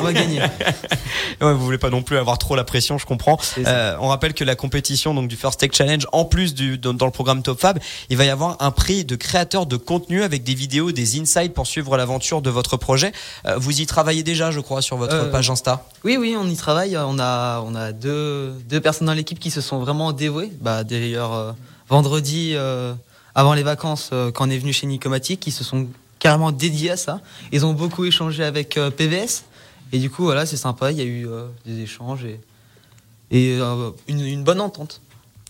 on 0.01 0.05
va 0.05 0.12
gagner. 0.12 0.41
ouais, 1.41 1.53
vous 1.53 1.64
voulez 1.64 1.78
pas 1.78 1.91
non 1.91 2.03
plus 2.03 2.16
avoir 2.16 2.39
trop 2.39 2.57
la 2.57 2.64
pression, 2.64 2.99
je 2.99 3.07
comprends. 3.07 3.39
Euh, 3.59 3.97
on 4.01 4.09
rappelle 4.09 4.35
que 4.35 4.43
la 4.43 4.57
compétition 4.57 5.14
donc 5.14 5.28
du 5.28 5.37
First 5.37 5.61
Tech 5.61 5.70
Challenge, 5.72 6.07
en 6.12 6.24
plus 6.24 6.55
du 6.55 6.78
dans, 6.78 6.93
le 6.93 7.12
programme 7.12 7.43
Top 7.43 7.61
Fab, 7.61 7.78
il 8.11 8.16
va 8.16 8.24
y 8.24 8.30
avoir 8.30 8.57
un 8.61 8.70
prix 8.70 9.05
de 9.05 9.14
créateur 9.16 9.66
de 9.66 9.76
contenu 9.76 10.22
avec 10.22 10.43
des 10.43 10.55
vidéos, 10.55 10.93
des 10.93 11.20
insights 11.20 11.55
pour 11.55 11.66
suivre 11.66 11.97
l'aventure 11.97 12.43
de 12.43 12.51
votre 12.51 12.76
projet. 12.76 13.12
Euh, 13.47 13.57
vous 13.59 13.80
y 13.80 13.87
travaillez 13.87 14.22
déjà, 14.22 14.51
je 14.51 14.61
crois, 14.61 14.83
sur 14.83 14.97
votre 14.97 15.14
euh, 15.14 15.30
page 15.30 15.51
Insta. 15.51 15.87
Oui, 16.05 16.16
oui, 16.18 16.35
on 16.37 16.49
y 16.49 16.57
travaille. 16.57 16.97
On 16.97 17.18
a 17.18 17.62
on 17.64 17.74
a 17.74 17.93
deux 17.93 18.53
deux 18.68 18.80
personnes 18.80 19.07
dans 19.07 19.14
l'équipe 19.14 19.39
qui 19.39 19.51
se 19.51 19.61
sont 19.61 19.78
vraiment 19.78 20.12
dévouées. 20.12 20.51
Bah 20.61 20.85
d'ailleurs 20.85 21.55
vendredi 21.89 22.57
avant 23.35 23.55
les 23.55 23.62
vacances, 23.62 24.11
quand 24.35 24.47
on 24.47 24.51
est 24.51 24.59
venu 24.59 24.72
chez 24.72 24.87
Nicomatic, 24.87 25.41
qui 25.41 25.51
se 25.51 25.64
sont 25.64 25.87
carrément 26.23 26.53
dédié 26.53 26.91
à 26.91 26.97
ça. 26.97 27.20
Ils 27.51 27.66
ont 27.66 27.73
beaucoup 27.73 28.05
échangé 28.05 28.45
avec 28.45 28.77
euh, 28.77 28.93
PVS. 28.93 29.43
Et 29.93 29.99
du 29.99 30.09
coup, 30.09 30.23
voilà, 30.23 30.47
c'est 30.47 30.57
sympa. 30.57 30.93
Il 30.93 30.99
y 30.99 31.01
a 31.01 31.05
eu 31.05 31.27
euh, 31.27 31.49
des 31.66 31.81
échanges 31.81 32.25
et, 32.25 33.59
euh, 33.61 33.91
une, 34.07 34.45
bonne 34.45 34.61
entente 34.61 35.01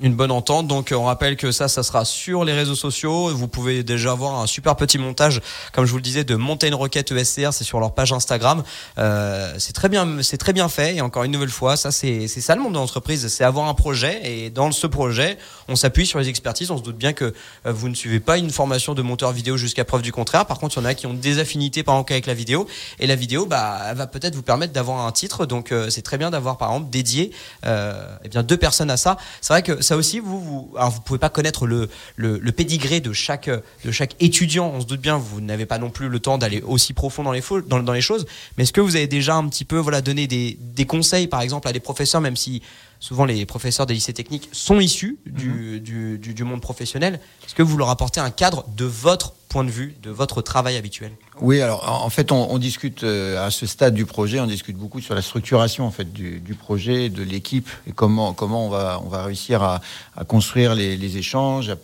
une 0.03 0.15
bonne 0.15 0.31
entente. 0.31 0.67
Donc 0.67 0.93
on 0.95 1.05
rappelle 1.05 1.37
que 1.37 1.53
ça, 1.53 1.69
ça 1.69 1.83
sera 1.83 2.05
sur 2.05 2.45
les 2.45 2.53
réseaux 2.53 2.75
sociaux. 2.75 3.29
Vous 3.29 3.49
pouvez 3.49 3.83
déjà 3.83 4.13
voir 4.15 4.41
un 4.41 4.47
super 4.47 4.77
petit 4.77 4.99
montage, 4.99 5.41
comme 5.73 5.87
je 5.87 5.91
vous 5.91 5.97
le 5.97 6.03
disais, 6.03 6.25
de 6.25 6.35
Montaigne 6.35 6.75
Rocket 6.75 7.11
ESCR. 7.13 7.53
C'est 7.53 7.65
sur 7.65 7.81
leur 7.81 7.95
page 7.95 8.13
Instagram. 8.13 8.63
Euh, 8.99 9.55
c'est 9.59 9.73
très 9.73 9.89
bien, 9.89 10.23
c'est 10.23 10.39
très 10.39 10.53
bien 10.53 10.69
fait. 10.69 10.97
Et 10.97 11.01
encore 11.01 11.25
une 11.25 11.33
nouvelle 11.33 11.49
fois, 11.49 11.77
ça 11.77 11.91
c'est 11.91 12.29
ça 12.29 12.55
le 12.55 12.63
monde 12.63 12.73
de 12.73 12.79
l'entreprise, 12.79 13.29
c'est 13.29 13.45
avoir 13.45 13.69
un 13.69 13.75
projet. 13.75 14.21
Et 14.25 14.51
dans 14.51 14.71
ce 14.73 14.87
projet, 14.87 15.39
on 15.69 15.77
s'appuie 15.77 16.07
sur 16.07 16.19
les 16.19 16.29
expertises. 16.29 16.71
On 16.71 16.77
se 16.77 16.83
doute 16.83 16.97
bien 16.97 17.13
que 17.13 17.33
euh, 17.67 17.73
vous 17.73 17.89
ne 17.89 17.95
suivez 17.95 18.21
pas 18.21 18.39
une 18.39 18.51
formation 18.51 18.95
de 18.95 19.03
monteur 19.03 19.33
vidéo 19.33 19.57
jusqu'à 19.57 19.85
preuve 19.85 20.03
du 20.03 20.13
contraire. 20.13 20.47
Par 20.47 20.59
contre, 20.59 20.77
il 20.77 20.81
y 20.81 20.83
en 20.83 20.87
a 20.87 20.95
qui 20.95 21.07
ont 21.07 21.15
des 21.15 21.39
affinités 21.39 21.83
par 21.83 21.95
exemple 21.95 22.13
avec 22.13 22.27
la 22.27 22.35
vidéo. 22.35 22.67
Et 22.99 23.07
la 23.07 23.17
vidéo, 23.17 23.47
bah, 23.47 23.79
elle 23.89 23.97
va 23.97 24.07
peut-être 24.07 24.35
vous 24.35 24.43
permettre 24.43 24.73
d'avoir 24.73 25.07
un 25.07 25.13
titre. 25.13 25.47
Donc 25.47 25.71
euh, 25.71 25.91
c'est 25.91 26.03
très 26.03 26.19
bien 26.19 26.31
d'avoir 26.31 26.59
par 26.59 26.71
exemple 26.71 26.91
dédié 26.91 27.31
euh, 27.65 28.05
eh 28.25 28.29
bien 28.29 28.43
deux 28.43 28.57
personnes 28.57 28.91
à 28.91 28.97
ça. 28.97 29.17
C'est 29.41 29.53
vrai 29.53 29.63
que 29.63 29.81
ça 29.83 29.92
aussi, 29.97 30.21
vous, 30.21 30.41
vous, 30.41 30.73
alors 30.77 30.91
vous 30.91 31.01
pouvez 31.01 31.19
pas 31.19 31.29
connaître 31.29 31.67
le, 31.67 31.89
le, 32.17 32.39
le, 32.39 32.53
pédigré 32.53 33.01
de 33.01 33.13
chaque, 33.13 33.49
de 33.49 33.91
chaque 33.91 34.15
étudiant. 34.21 34.73
On 34.75 34.81
se 34.81 34.87
doute 34.87 35.01
bien, 35.01 35.17
vous 35.19 35.41
n'avez 35.41 35.67
pas 35.67 35.79
non 35.79 35.91
plus 35.91 36.09
le 36.09 36.21
temps 36.21 36.39
d'aller 36.39 36.63
aussi 36.63 36.93
profond 36.93 37.23
dans 37.23 37.33
les, 37.33 37.43
dans, 37.67 37.83
dans 37.83 37.93
les 37.93 38.01
choses. 38.01 38.27
Mais 38.57 38.65
est-ce 38.65 38.73
que 38.73 38.81
vous 38.81 38.97
avez 38.97 39.07
déjà 39.07 39.35
un 39.35 39.49
petit 39.49 39.65
peu, 39.65 39.79
voilà, 39.79 40.01
donné 40.01 40.27
des, 40.27 40.59
des 40.61 40.87
conseils, 40.87 41.27
par 41.27 41.41
exemple, 41.41 41.69
à 41.69 41.73
des 41.73 41.81
professeurs, 41.81 42.21
même 42.21 42.37
si 42.37 42.63
souvent 43.03 43.25
les 43.25 43.45
professeurs 43.47 43.85
des 43.85 43.95
lycées 43.95 44.13
techniques 44.13 44.49
sont 44.53 44.79
issus 44.79 45.19
du, 45.27 45.49
mhm. 45.49 45.79
du, 45.81 46.19
du, 46.19 46.35
du, 46.35 46.45
monde 46.45 46.61
professionnel. 46.61 47.19
Est-ce 47.45 47.55
que 47.55 47.63
vous 47.63 47.77
leur 47.77 47.91
apportez 47.91 48.21
un 48.21 48.31
cadre 48.31 48.65
de 48.77 48.85
votre 48.85 49.35
point 49.53 49.65
de 49.65 49.71
vue, 49.71 49.95
de 50.03 50.11
votre 50.11 50.41
travail 50.41 50.77
habituel 50.77 51.13
Oui, 51.41 51.61
alors 51.61 52.03
en 52.03 52.09
fait, 52.09 52.33
on, 52.33 52.57
discute 52.59 53.05
euh, 53.05 53.47
à 53.47 53.51
ce 53.51 53.67
stade 53.67 53.93
du 53.93 54.07
projet, 54.07 54.41
on 54.41 54.47
discute 54.47 54.77
beaucoup 54.79 55.01
sur 55.01 55.15
la 55.15 55.21
structuration 55.21 55.85
en 55.85 55.91
fait 55.91 56.11
du, 56.11 56.55
projet, 56.55 57.11
de 57.11 57.23
l'équipe 57.23 57.69
et 57.87 57.93
comment 57.93 58.33
comment 58.33 58.67
on 58.67 58.71
va 58.71 59.01
on 59.05 59.09
va 59.09 59.25
réussir 59.25 59.63
à, 59.63 59.83
à 60.17 60.25
construire 60.25 60.75
les, 60.75 60.97
les, 60.97 61.19
échanges, 61.19 61.69
à, 61.69 61.77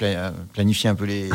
planifier 0.54 0.88
un 0.88 0.94
peu 0.94 1.04
les 1.04 1.28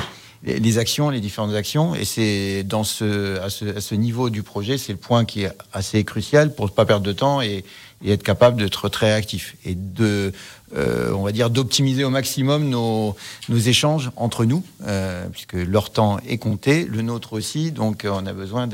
les 0.45 0.77
actions, 0.77 1.09
les 1.09 1.21
différentes 1.21 1.53
actions. 1.53 1.95
Et 1.95 2.03
c'est 2.03 2.63
dans 2.63 2.83
ce 2.83 3.39
à, 3.39 3.49
ce, 3.49 3.77
à 3.77 3.81
ce 3.81 3.93
niveau 3.95 4.31
du 4.31 4.41
projet, 4.41 4.79
c'est 4.79 4.91
le 4.91 4.97
point 4.97 5.25
qui 5.25 5.43
est 5.43 5.51
assez 5.71 6.03
crucial 6.03 6.53
pour 6.53 6.65
ne 6.65 6.71
pas 6.71 6.85
perdre 6.85 7.05
de 7.05 7.13
temps 7.13 7.41
et, 7.41 7.63
et 8.03 8.11
être 8.11 8.23
capable 8.23 8.59
d'être 8.59 8.89
très 8.89 9.13
actif 9.13 9.55
et 9.65 9.75
de, 9.75 10.33
euh, 10.75 11.11
on 11.13 11.23
va 11.23 11.31
dire, 11.31 11.49
d'optimiser 11.49 12.03
au 12.03 12.09
maximum 12.09 12.67
nos, 12.69 13.15
échanges 13.49 14.09
entre 14.15 14.45
nous, 14.45 14.63
euh, 14.87 15.27
puisque 15.31 15.53
leur 15.53 15.91
temps 15.91 16.17
est 16.27 16.37
compté, 16.37 16.85
le 16.85 17.01
nôtre 17.01 17.33
aussi, 17.33 17.71
donc 17.71 18.05
euh, 18.05 18.11
on 18.11 18.25
a 18.25 18.33
besoin 18.33 18.67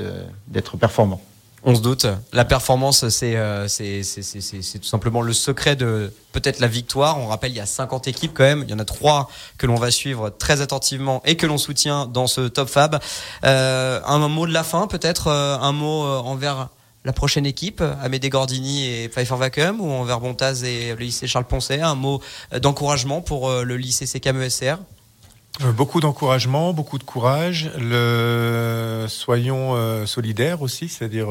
d'être 0.47 0.77
performant. 0.77 1.21
On 1.63 1.75
se 1.75 1.81
doute. 1.81 2.05
La 2.31 2.45
performance, 2.45 3.09
c'est 3.09 3.35
tout 4.81 4.87
simplement 4.87 5.21
le 5.21 5.33
secret 5.33 5.75
de 5.75 6.13
peut-être 6.31 6.61
la 6.61 6.67
victoire. 6.67 7.17
On 7.19 7.27
rappelle, 7.27 7.51
il 7.51 7.57
y 7.57 7.59
a 7.59 7.65
50 7.65 8.07
équipes 8.07 8.31
quand 8.33 8.45
même. 8.45 8.63
Il 8.65 8.71
y 8.71 8.73
en 8.73 8.79
a 8.79 8.85
trois 8.85 9.29
que 9.57 9.67
l'on 9.67 9.75
va 9.75 9.91
suivre 9.91 10.29
très 10.29 10.61
attentivement 10.61 11.21
et 11.25 11.35
que 11.35 11.45
l'on 11.45 11.57
soutient 11.57 12.05
dans 12.05 12.27
ce 12.27 12.47
Top 12.47 12.69
Fab. 12.69 13.01
Un 13.43 14.27
mot 14.29 14.47
de 14.47 14.53
la 14.53 14.63
fin, 14.63 14.87
peut-être 14.87 15.27
un 15.27 15.71
mot 15.73 16.03
envers 16.05 16.69
la 17.09 17.13
prochaine 17.13 17.47
équipe, 17.47 17.81
Amédée 18.03 18.29
Gordini 18.29 18.85
et 18.85 19.09
Pfeiffer 19.09 19.35
Vacuum, 19.35 19.81
ou 19.81 19.89
envers 19.89 20.19
Bontaz 20.19 20.63
et 20.63 20.89
le 20.89 20.99
lycée 20.99 21.25
Charles 21.25 21.45
Poncet, 21.45 21.81
un 21.81 21.95
mot 21.95 22.21
d'encouragement 22.61 23.21
pour 23.21 23.49
euh, 23.49 23.63
le 23.63 23.77
lycée 23.77 24.05
CKMESR 24.05 24.75
euh, 25.63 25.71
Beaucoup 25.71 26.01
d'encouragement, 26.01 26.71
beaucoup 26.71 26.99
de 26.99 27.03
courage. 27.03 27.71
Le... 27.79 29.07
Soyons 29.09 29.73
euh, 29.73 30.05
solidaires 30.05 30.61
aussi, 30.61 30.87
c'est-à-dire 30.87 31.29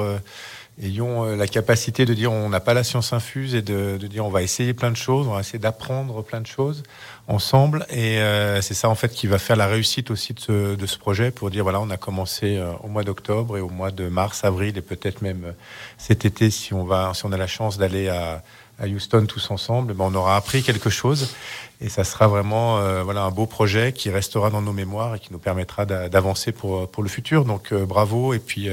ayons 0.82 1.24
la 1.36 1.46
capacité 1.46 2.04
de 2.04 2.14
dire 2.14 2.32
on 2.32 2.48
n'a 2.48 2.60
pas 2.60 2.74
la 2.74 2.84
science 2.84 3.12
infuse 3.12 3.54
et 3.54 3.62
de, 3.62 3.96
de, 3.96 4.06
dire 4.06 4.24
on 4.24 4.30
va 4.30 4.42
essayer 4.42 4.74
plein 4.74 4.90
de 4.90 4.96
choses, 4.96 5.26
on 5.26 5.34
va 5.34 5.40
essayer 5.40 5.58
d'apprendre 5.58 6.22
plein 6.22 6.40
de 6.40 6.46
choses 6.46 6.82
ensemble. 7.26 7.86
Et 7.90 8.18
euh, 8.18 8.60
c'est 8.62 8.74
ça 8.74 8.88
en 8.88 8.94
fait 8.94 9.12
qui 9.12 9.26
va 9.26 9.38
faire 9.38 9.56
la 9.56 9.66
réussite 9.66 10.10
aussi 10.10 10.34
de 10.34 10.40
ce, 10.40 10.74
de 10.74 10.86
ce 10.86 10.98
projet 10.98 11.30
pour 11.30 11.50
dire 11.50 11.62
voilà 11.62 11.80
on 11.80 11.90
a 11.90 11.96
commencé 11.96 12.56
euh, 12.56 12.72
au 12.82 12.88
mois 12.88 13.04
d'octobre 13.04 13.56
et 13.58 13.60
au 13.60 13.68
mois 13.68 13.90
de 13.90 14.08
mars, 14.08 14.44
avril 14.44 14.76
et 14.78 14.82
peut-être 14.82 15.22
même 15.22 15.44
euh, 15.44 15.52
cet 15.98 16.24
été 16.24 16.50
si 16.50 16.74
on 16.74 16.84
va 16.84 17.12
si 17.14 17.26
on 17.26 17.32
a 17.32 17.36
la 17.36 17.46
chance 17.46 17.78
d'aller 17.78 18.08
à, 18.08 18.42
à 18.78 18.86
Houston 18.86 19.26
tous 19.26 19.50
ensemble, 19.50 19.94
ben 19.94 20.04
on 20.04 20.14
aura 20.14 20.36
appris 20.36 20.62
quelque 20.62 20.90
chose 20.90 21.34
et 21.80 21.88
ça 21.88 22.04
sera 22.04 22.28
vraiment 22.28 22.80
voilà 23.02 23.22
un 23.22 23.30
beau 23.30 23.46
projet 23.46 23.92
qui 23.92 24.10
restera 24.10 24.50
dans 24.50 24.62
nos 24.62 24.72
mémoires 24.72 25.16
et 25.16 25.18
qui 25.18 25.32
nous 25.32 25.38
permettra 25.38 25.84
d'avancer 25.84 26.52
pour 26.52 26.88
pour 26.88 27.02
le 27.02 27.08
futur. 27.08 27.44
Donc 27.44 27.74
bravo 27.74 28.34
et 28.34 28.38
puis 28.38 28.68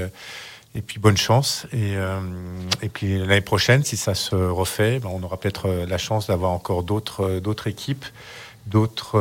et 0.75 0.81
puis 0.81 0.99
bonne 0.99 1.17
chance. 1.17 1.65
Et, 1.71 1.95
euh, 1.95 2.19
et 2.81 2.89
puis 2.89 3.17
l'année 3.17 3.41
prochaine, 3.41 3.83
si 3.83 3.97
ça 3.97 4.13
se 4.13 4.35
refait, 4.35 4.99
ben, 4.99 5.09
on 5.11 5.23
aura 5.23 5.37
peut-être 5.37 5.67
euh, 5.67 5.85
la 5.85 5.97
chance 5.97 6.27
d'avoir 6.27 6.51
encore 6.51 6.83
d'autres 6.83 7.25
euh, 7.25 7.39
d'autres 7.39 7.67
équipes, 7.67 8.05
d'autres. 8.67 9.19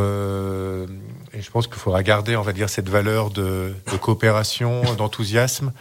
et 1.35 1.43
je 1.43 1.51
pense 1.51 1.67
qu'il 1.67 1.77
faudra 1.77 2.03
garder, 2.03 2.35
on 2.35 2.43
va 2.43 2.55
dire, 2.55 2.71
cette 2.71 2.89
valeur 2.89 3.31
de, 3.31 3.75
de 3.93 3.97
coopération, 3.99 4.83
d'enthousiasme 4.99 5.73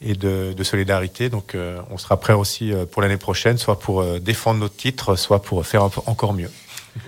et 0.00 0.14
de, 0.14 0.52
de, 0.56 0.64
solidarité. 0.64 1.28
Donc, 1.28 1.56
on 1.90 1.98
sera 1.98 2.20
prêt 2.20 2.32
aussi 2.32 2.72
pour 2.92 3.02
l'année 3.02 3.16
prochaine, 3.16 3.58
soit 3.58 3.80
pour 3.80 4.04
défendre 4.20 4.60
notre 4.60 4.76
titre, 4.76 5.16
soit 5.16 5.42
pour 5.42 5.66
faire 5.66 5.82
encore 6.06 6.32
mieux. 6.32 6.50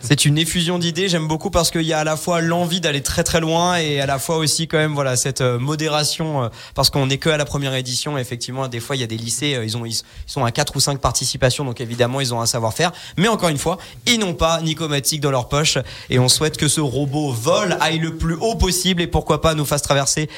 C'est 0.00 0.24
une 0.24 0.38
effusion 0.38 0.78
d'idées. 0.78 1.08
J'aime 1.08 1.28
beaucoup 1.28 1.50
parce 1.50 1.70
qu'il 1.70 1.82
y 1.82 1.92
a 1.92 1.98
à 1.98 2.04
la 2.04 2.16
fois 2.16 2.40
l'envie 2.40 2.80
d'aller 2.80 3.02
très 3.02 3.22
très 3.22 3.40
loin 3.40 3.76
et 3.76 4.00
à 4.00 4.06
la 4.06 4.18
fois 4.18 4.36
aussi 4.36 4.68
quand 4.68 4.78
même 4.78 4.94
voilà 4.94 5.16
cette 5.16 5.40
euh, 5.40 5.58
modération 5.58 6.44
euh, 6.44 6.48
parce 6.74 6.90
qu'on 6.90 7.06
n'est 7.06 7.18
que 7.18 7.28
à 7.28 7.36
la 7.36 7.44
première 7.44 7.74
édition. 7.74 8.16
Effectivement, 8.18 8.68
des 8.68 8.80
fois 8.80 8.96
il 8.96 9.00
y 9.00 9.02
a 9.02 9.06
des 9.06 9.16
lycées, 9.16 9.54
euh, 9.54 9.64
ils 9.64 9.76
ont 9.76 9.84
ils 9.84 10.00
sont 10.26 10.44
à 10.44 10.52
quatre 10.52 10.76
ou 10.76 10.80
cinq 10.80 11.00
participations, 11.00 11.64
donc 11.64 11.80
évidemment 11.80 12.20
ils 12.20 12.32
ont 12.32 12.40
un 12.40 12.46
savoir-faire. 12.46 12.92
Mais 13.16 13.28
encore 13.28 13.48
une 13.48 13.58
fois, 13.58 13.78
ils 14.06 14.18
n'ont 14.18 14.34
pas 14.34 14.60
Nicomatique 14.60 15.20
dans 15.20 15.30
leur 15.30 15.48
poche 15.48 15.78
et 16.08 16.18
on 16.18 16.28
souhaite 16.28 16.56
que 16.56 16.68
ce 16.68 16.80
robot 16.80 17.32
vole, 17.32 17.76
aille 17.80 17.98
le 17.98 18.16
plus 18.16 18.34
haut 18.34 18.54
possible 18.54 19.02
et 19.02 19.06
pourquoi 19.06 19.40
pas 19.40 19.54
nous 19.54 19.64
fasse 19.64 19.82
traverser 19.82 20.28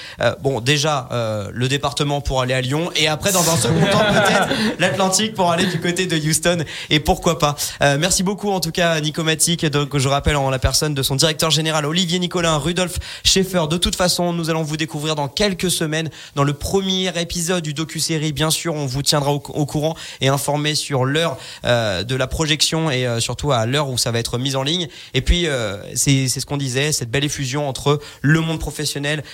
bon 0.43 0.61
déjà 0.61 1.09
le 1.53 1.69
département 1.69 2.21
pour 2.21 2.41
aller 2.41 2.55
à 2.55 2.61
Lyon 2.61 2.91
et 2.97 3.09
après 3.09 3.33
dans 3.33 3.49
un 3.51 3.57
second 3.57 3.85
temps 3.91 4.05
peut-être 4.13 4.49
l'Atlantique 4.79 5.35
pour 5.35 5.51
aller 5.51 5.67
du 5.67 5.81
côté 5.81 6.07
de 6.07 6.17
Houston 6.17 6.65
et 6.91 7.01
pourquoi 7.01 7.39
pas. 7.39 7.57
merci 7.99 8.23
beaucoup 8.23 8.51
en 8.51 8.61
tout 8.61 8.71
cas 8.71 9.01
Nicomatique 9.01 9.42
donc 9.51 9.99
je 9.99 10.09
rappelle 10.09 10.37
en 10.37 10.51
la 10.51 10.61
personne 10.61 10.95
de 10.95 11.03
son 11.03 11.17
directeur 11.17 11.51
général 11.51 11.85
Olivier 11.85 12.21
Nicolin, 12.21 12.57
Rudolf 12.59 12.99
Schaeffer. 13.25 13.65
De 13.69 13.77
toute 13.77 13.97
façon, 13.97 14.33
nous 14.33 14.51
allons 14.51 14.63
vous 14.63 14.77
découvrir 14.77 15.17
dans 15.17 15.27
quelques 15.27 15.71
semaines 15.71 16.11
dans 16.37 16.45
le 16.45 16.53
premier 16.53 17.09
épisode 17.21 17.65
du 17.65 17.75
docu-série. 17.75 18.33
Bien 18.33 18.51
sûr, 18.51 18.75
on 18.75 18.87
vous 18.87 19.03
tiendra 19.03 19.33
au, 19.33 19.41
courant 19.41 19.97
et 20.21 20.29
informé 20.29 20.77
sur 20.77 21.05
l'heure 21.05 21.39
euh, 21.65 22.05
de 22.05 22.15
la 22.15 22.29
projection 22.29 22.89
et 22.89 23.05
euh, 23.05 23.19
surtout 23.19 23.51
à 23.51 23.67
l'heure 23.67 23.89
où 23.89 23.99
ça 23.99 24.13
va 24.13 24.21
être 24.21 24.39
mis 24.39 24.55
en 24.55 24.63
ligne. 24.63 24.87
Et 25.13 25.23
puis 25.23 25.49
euh, 25.49 25.77
c'est 25.97 26.29
ce 26.29 26.47
qu'on 26.47 26.57
disait, 26.57 26.93
cette 26.93 27.11
belle 27.11 27.25
effusion 27.25 27.69
entre 27.69 28.01
le 28.21 28.41
monde 28.41 28.61
professionnel, 28.61 29.25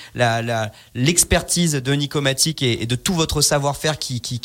l'expertise 0.94 1.72
de 1.72 1.92
Nicomatic 1.92 2.62
et, 2.62 2.86
de 2.86 2.94
tout 2.94 3.14
votre 3.14 3.42
savoir-faire 3.42 3.98
qui 3.98 4.40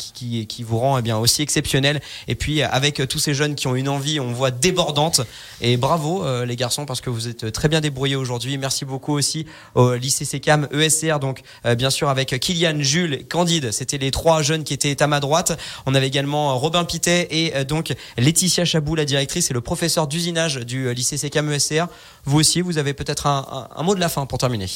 vous 0.60 0.78
rend 0.78 0.98
eh 0.98 1.02
bien 1.02 1.16
aussi 1.16 1.40
exceptionnel. 1.40 2.02
Et 2.28 2.34
puis 2.34 2.62
avec 2.62 3.08
tous 3.08 3.18
ces 3.18 3.32
jeunes 3.32 3.54
qui 3.54 3.66
ont 3.66 3.76
une 3.76 3.88
envie, 3.88 4.20
on 4.20 4.32
voit 4.32 4.50
débordante 4.50 5.22
et 5.60 5.76
bravo 5.76 6.24
euh, 6.24 6.44
les 6.44 6.56
garçons 6.56 6.86
parce 6.86 7.00
que 7.00 7.10
vous 7.10 7.28
êtes 7.28 7.52
très 7.52 7.68
bien 7.68 7.80
débrouillés 7.80 8.16
aujourd'hui. 8.16 8.58
Merci 8.58 8.84
beaucoup 8.84 9.12
aussi 9.12 9.46
au 9.74 9.94
lycée 9.94 10.24
SECAM 10.24 10.68
ESCR, 10.72 11.18
donc 11.18 11.42
euh, 11.66 11.74
bien 11.74 11.90
sûr 11.90 12.08
avec 12.08 12.38
Kylian, 12.38 12.76
Jules, 12.80 13.26
Candide. 13.28 13.70
C'était 13.72 13.98
les 13.98 14.10
trois 14.10 14.42
jeunes 14.42 14.64
qui 14.64 14.74
étaient 14.74 15.02
à 15.02 15.06
ma 15.06 15.20
droite. 15.20 15.58
On 15.86 15.94
avait 15.94 16.06
également 16.06 16.58
Robin 16.58 16.84
Pitet 16.84 17.28
et 17.30 17.56
euh, 17.56 17.64
donc 17.64 17.94
Laetitia 18.16 18.64
Chabou, 18.64 18.94
la 18.94 19.04
directrice 19.04 19.50
et 19.50 19.54
le 19.54 19.60
professeur 19.60 20.06
d'usinage 20.06 20.56
du 20.56 20.92
lycée 20.94 21.16
SECAM 21.16 21.50
ESCR. 21.52 21.86
Vous 22.24 22.38
aussi, 22.38 22.60
vous 22.60 22.78
avez 22.78 22.94
peut-être 22.94 23.26
un, 23.26 23.68
un, 23.74 23.82
mot 23.82 23.94
de 23.94 24.00
la 24.00 24.08
fin 24.08 24.26
pour 24.26 24.38
terminer. 24.38 24.66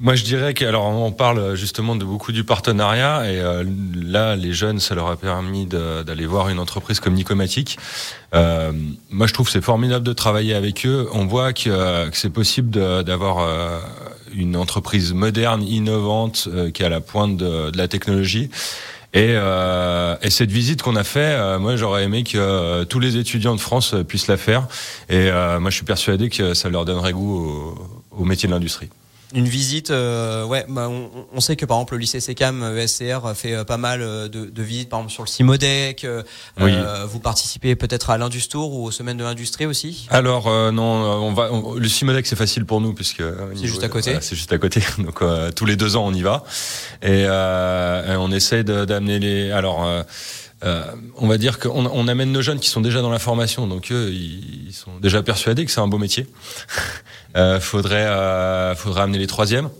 moi, 0.00 0.14
je 0.14 0.24
dirais 0.24 0.54
que 0.54 0.64
alors 0.64 0.86
on 0.86 1.12
parle 1.12 1.54
justement 1.56 1.94
de 1.94 2.06
beaucoup 2.06 2.32
du 2.32 2.42
partenariat 2.42 3.30
et 3.30 3.38
euh, 3.38 3.64
là, 3.94 4.34
les 4.34 4.54
jeunes, 4.54 4.80
ça 4.80 4.94
leur 4.94 5.08
a 5.08 5.16
permis 5.16 5.66
d'aller 5.66 6.24
voir 6.24 6.48
une 6.48 6.58
entreprise 6.58 7.00
comme 7.00 7.12
Nicomatic. 7.12 7.78
Euh, 8.34 8.72
moi, 9.10 9.26
je 9.26 9.34
trouve 9.34 9.50
c'est 9.50 9.60
formidable 9.60 10.06
de 10.06 10.14
travailler 10.14 10.54
avec 10.54 10.86
eux. 10.86 11.06
On 11.12 11.26
voit 11.26 11.52
que, 11.52 12.08
que 12.08 12.16
c'est 12.16 12.30
possible 12.30 12.70
d'avoir 13.04 13.40
euh, 13.40 13.78
une 14.34 14.56
entreprise 14.56 15.12
moderne, 15.12 15.62
innovante, 15.62 16.48
euh, 16.50 16.70
qui 16.70 16.82
est 16.82 16.86
à 16.86 16.88
la 16.88 17.02
pointe 17.02 17.36
de, 17.36 17.70
de 17.70 17.76
la 17.76 17.86
technologie. 17.86 18.48
Et, 19.12 19.34
euh, 19.36 20.16
et, 20.22 20.30
cette 20.30 20.52
visite 20.52 20.80
qu'on 20.80 20.96
a 20.96 21.04
fait, 21.04 21.58
moi 21.58 21.74
j'aurais 21.74 22.04
aimé 22.04 22.22
que 22.22 22.84
tous 22.84 23.00
les 23.00 23.16
étudiants 23.16 23.56
de 23.56 23.60
France 23.60 23.96
puissent 24.06 24.28
la 24.28 24.36
faire. 24.36 24.68
Et 25.08 25.30
moi 25.58 25.68
je 25.68 25.74
suis 25.74 25.84
persuadé 25.84 26.28
que 26.28 26.54
ça 26.54 26.68
leur 26.68 26.84
donnerait 26.84 27.12
goût 27.12 27.74
au, 28.12 28.22
au 28.22 28.24
métier 28.24 28.48
de 28.48 28.54
l'industrie 28.54 28.88
une 29.32 29.46
visite, 29.46 29.90
euh, 29.90 30.44
ouais, 30.44 30.64
bah, 30.68 30.88
on, 30.88 31.08
on, 31.32 31.40
sait 31.40 31.54
que 31.54 31.64
par 31.64 31.76
exemple 31.78 31.94
le 31.94 32.00
lycée 32.00 32.20
SECAM 32.20 32.76
ESCR 32.76 33.24
euh, 33.24 33.34
fait 33.34 33.54
euh, 33.54 33.64
pas 33.64 33.76
mal 33.76 34.00
de, 34.00 34.28
de, 34.28 34.62
visites, 34.62 34.88
par 34.88 35.00
exemple 35.00 35.12
sur 35.12 35.22
le 35.22 35.28
Cimodec. 35.28 36.06
Oui. 36.60 36.72
vous 37.06 37.20
participez 37.20 37.76
peut-être 37.76 38.10
à 38.10 38.18
l'Industour 38.18 38.72
ou 38.72 38.86
aux 38.86 38.90
semaines 38.90 39.16
de 39.16 39.24
l'industrie 39.24 39.66
aussi 39.66 40.06
Alors 40.10 40.50
non, 40.72 40.82
on 40.82 41.32
va. 41.32 41.50
le 41.76 41.88
Cimodec 41.88 42.26
c'est 42.26 42.36
facile 42.36 42.64
pour 42.64 42.80
nous 42.80 42.92
puisque 42.92 43.22
c'est 43.54 43.66
juste 43.66 43.84
à 43.84 43.88
côté. 43.88 44.18
c'est 44.20 44.36
juste 44.36 44.52
à 44.52 44.58
côté, 44.58 44.82
donc 44.98 45.22
tous 45.54 45.64
les 45.64 45.76
deux 45.76 45.96
ans 45.96 46.06
on 46.06 46.14
y 46.14 46.22
va 46.22 46.44
et, 47.02 47.22
et 47.22 48.16
on 48.16 48.30
essaie 48.32 48.64
d'amener 48.64 49.18
les. 49.18 49.50
Alors. 49.50 49.86
Euh, 50.62 50.84
on 51.16 51.26
va 51.26 51.38
dire 51.38 51.58
qu'on 51.58 51.86
on 51.86 52.08
amène 52.08 52.32
nos 52.32 52.42
jeunes 52.42 52.60
qui 52.60 52.68
sont 52.68 52.80
déjà 52.82 53.00
dans 53.00 53.10
la 53.10 53.18
formation, 53.18 53.66
donc 53.66 53.90
eux, 53.92 54.10
ils 54.12 54.72
sont 54.72 54.98
déjà 55.00 55.22
persuadés 55.22 55.64
que 55.64 55.70
c'est 55.70 55.80
un 55.80 55.88
beau 55.88 55.98
métier. 55.98 56.26
euh, 57.36 57.60
faudrait, 57.60 58.06
euh, 58.06 58.74
faudrait 58.74 59.02
amener 59.02 59.18
les 59.18 59.26
troisièmes. 59.26 59.70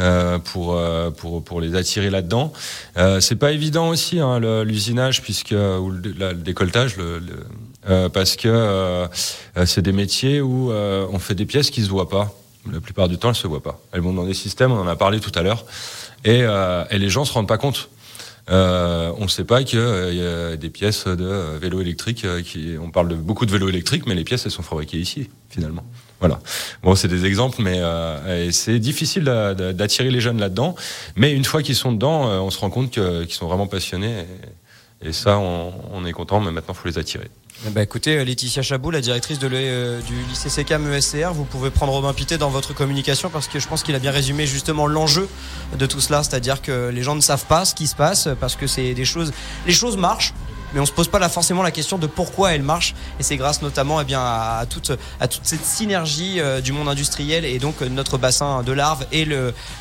Euh, 0.00 0.40
pour, 0.40 0.74
euh, 0.74 1.12
pour 1.12 1.44
pour 1.44 1.60
les 1.60 1.76
attirer 1.76 2.10
là-dedans. 2.10 2.52
Euh, 2.96 3.20
c'est 3.20 3.36
pas 3.36 3.52
évident 3.52 3.90
aussi 3.90 4.18
hein, 4.18 4.40
l'usinage 4.64 5.22
puisque 5.22 5.52
ou 5.52 5.90
le, 5.90 6.10
le 6.10 6.34
décolletage, 6.34 6.96
le, 6.96 7.20
le 7.20 8.08
parce 8.08 8.34
que 8.34 9.06
c'est 9.64 9.82
des 9.82 9.92
métiers 9.92 10.40
où 10.40 10.72
on 10.72 11.18
fait 11.20 11.36
des 11.36 11.46
pièces 11.46 11.70
qui 11.70 11.84
se 11.84 11.88
voient 11.88 12.08
pas. 12.08 12.34
La 12.72 12.80
plupart 12.80 13.08
du 13.08 13.18
temps, 13.18 13.28
elles 13.28 13.34
se 13.36 13.46
voient 13.46 13.62
pas. 13.62 13.80
Elles 13.92 14.00
vont 14.00 14.14
dans 14.14 14.24
des 14.24 14.34
systèmes, 14.34 14.72
on 14.72 14.80
en 14.80 14.88
a 14.88 14.96
parlé 14.96 15.20
tout 15.20 15.30
à 15.36 15.42
l'heure, 15.42 15.64
et, 16.24 16.40
et 16.40 16.98
les 16.98 17.08
gens 17.10 17.24
se 17.24 17.32
rendent 17.32 17.46
pas 17.46 17.58
compte. 17.58 17.90
Euh, 18.50 19.12
on 19.18 19.24
ne 19.24 19.28
sait 19.28 19.44
pas 19.44 19.64
qu'il 19.64 19.78
euh, 19.78 20.12
y 20.12 20.52
a 20.52 20.56
des 20.56 20.68
pièces 20.68 21.06
de 21.06 21.24
euh, 21.24 21.58
vélo 21.58 21.80
électrique 21.80 22.26
qui, 22.44 22.74
on 22.80 22.90
parle 22.90 23.08
de 23.08 23.14
beaucoup 23.14 23.46
de 23.46 23.50
vélos 23.50 23.68
électriques, 23.68 24.06
mais 24.06 24.14
les 24.14 24.24
pièces 24.24 24.44
elles 24.44 24.52
sont 24.52 24.62
fabriquées 24.62 24.98
ici 24.98 25.30
finalement. 25.48 25.84
Voilà. 26.20 26.40
Bon, 26.82 26.94
c'est 26.94 27.08
des 27.08 27.26
exemples, 27.26 27.60
mais 27.60 27.80
euh, 27.80 28.50
c'est 28.50 28.78
difficile 28.78 29.24
d'attirer 29.24 30.10
les 30.10 30.20
jeunes 30.20 30.38
là-dedans. 30.38 30.74
Mais 31.16 31.32
une 31.32 31.44
fois 31.44 31.62
qu'ils 31.62 31.74
sont 31.74 31.92
dedans, 31.92 32.22
on 32.42 32.50
se 32.50 32.58
rend 32.58 32.70
compte 32.70 32.90
qu'ils 32.90 33.32
sont 33.32 33.46
vraiment 33.46 33.66
passionnés. 33.66 34.24
Ça, 35.12 35.38
on, 35.38 36.04
est 36.06 36.12
content, 36.12 36.40
mais 36.40 36.50
maintenant, 36.50 36.74
il 36.74 36.80
faut 36.80 36.88
les 36.88 36.98
attirer. 36.98 37.30
Bah 37.70 37.82
écoutez, 37.82 38.16
euh, 38.18 38.24
Laetitia 38.24 38.62
Chabot, 38.62 38.90
la 38.90 39.00
directrice 39.00 39.38
euh, 39.42 40.00
du 40.02 40.14
lycée 40.28 40.48
CKM 40.48 40.92
ESCR, 40.92 41.32
vous 41.32 41.44
pouvez 41.44 41.70
prendre 41.70 41.92
Robin 41.92 42.12
Pité 42.12 42.36
dans 42.36 42.50
votre 42.50 42.74
communication 42.74 43.30
parce 43.30 43.48
que 43.48 43.58
je 43.58 43.68
pense 43.68 43.82
qu'il 43.82 43.94
a 43.94 43.98
bien 43.98 44.10
résumé 44.10 44.46
justement 44.46 44.86
l'enjeu 44.86 45.28
de 45.78 45.86
tout 45.86 46.00
cela, 46.00 46.22
c'est-à-dire 46.22 46.62
que 46.62 46.88
les 46.88 47.02
gens 47.02 47.14
ne 47.14 47.20
savent 47.20 47.46
pas 47.46 47.64
ce 47.64 47.74
qui 47.74 47.86
se 47.86 47.94
passe 47.94 48.28
parce 48.40 48.56
que 48.56 48.66
c'est 48.66 48.92
des 48.94 49.04
choses, 49.04 49.32
les 49.66 49.72
choses 49.72 49.96
marchent, 49.96 50.34
mais 50.74 50.80
on 50.80 50.86
se 50.86 50.92
pose 50.92 51.08
pas 51.08 51.18
là 51.18 51.28
forcément 51.28 51.62
la 51.62 51.70
question 51.70 51.98
de 51.98 52.06
pourquoi 52.06 52.52
elle 52.52 52.62
marche. 52.62 52.94
Et 53.20 53.22
c'est 53.22 53.36
grâce 53.36 53.62
notamment 53.62 54.00
eh 54.00 54.04
bien, 54.04 54.20
à, 54.20 54.64
toute, 54.68 54.92
cette 55.42 55.64
synergie 55.64 56.40
euh, 56.40 56.60
du 56.60 56.72
monde 56.72 56.88
industriel 56.88 57.44
et 57.44 57.58
donc 57.58 57.80
euh, 57.80 57.88
notre 57.88 58.18
bassin 58.18 58.62
de 58.62 58.72
larves 58.72 59.06
et 59.12 59.24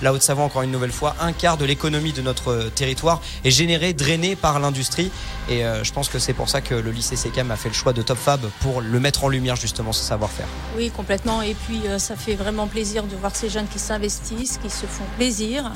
la 0.02 0.14
Haute-Savoie, 0.14 0.44
encore 0.44 0.62
une 0.62 0.72
nouvelle 0.72 0.92
fois, 0.92 1.16
un 1.20 1.34
quart 1.34 1.58
de 1.58 1.66
l'économie 1.66 2.14
de 2.14 2.22
notre 2.22 2.70
territoire 2.76 3.22
est 3.44 3.52
généré, 3.52 3.94
drainé 3.94 4.36
par 4.36 4.60
l'industrie. 4.60 5.12
Et 5.50 5.66
euh, 5.66 5.84
je 5.84 5.92
pense 5.92 6.10
que 6.10 6.20
c'est 6.20 6.34
pour 6.34 6.50
ça 6.50 6.62
que 6.62 6.76
le 6.76 6.92
lycée 6.92 7.16
SECAM 7.16 7.50
a 7.52 7.56
fait 7.56 7.70
le 7.70 7.76
choix 7.76 7.94
de 7.94 8.02
Top 8.02 8.18
Fab 8.18 8.42
pour 8.62 8.82
le 8.82 9.00
mettre 9.00 9.24
en 9.24 9.30
lumière 9.30 9.56
justement 9.56 9.94
ce 9.94 10.04
savoir-faire. 10.04 10.48
Oui, 10.78 10.92
complètement. 10.92 11.42
Et 11.42 11.56
puis 11.56 11.82
ça 11.98 12.16
fait 12.16 12.36
vraiment 12.36 12.68
plaisir 12.68 13.04
de 13.04 13.16
voir 13.16 13.36
ces 13.36 13.50
jeunes 13.50 13.68
qui 13.68 13.80
s'investissent, 13.80 14.60
qui 14.62 14.70
se 14.70 14.86
font 14.86 15.06
plaisir. 15.18 15.72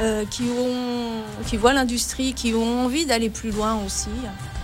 Euh, 0.00 0.24
qui, 0.28 0.42
ont, 0.42 1.22
qui 1.46 1.56
voient 1.56 1.72
l'industrie, 1.72 2.34
qui 2.34 2.52
ont 2.52 2.84
envie 2.84 3.06
d'aller 3.06 3.30
plus 3.30 3.52
loin 3.52 3.78
aussi, 3.86 4.10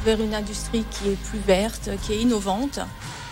vers 0.05 0.21
une 0.21 0.35
industrie 0.35 0.85
qui 0.91 1.11
est 1.11 1.23
plus 1.29 1.39
verte, 1.39 1.89
qui 2.03 2.15
est 2.15 2.21
innovante. 2.21 2.81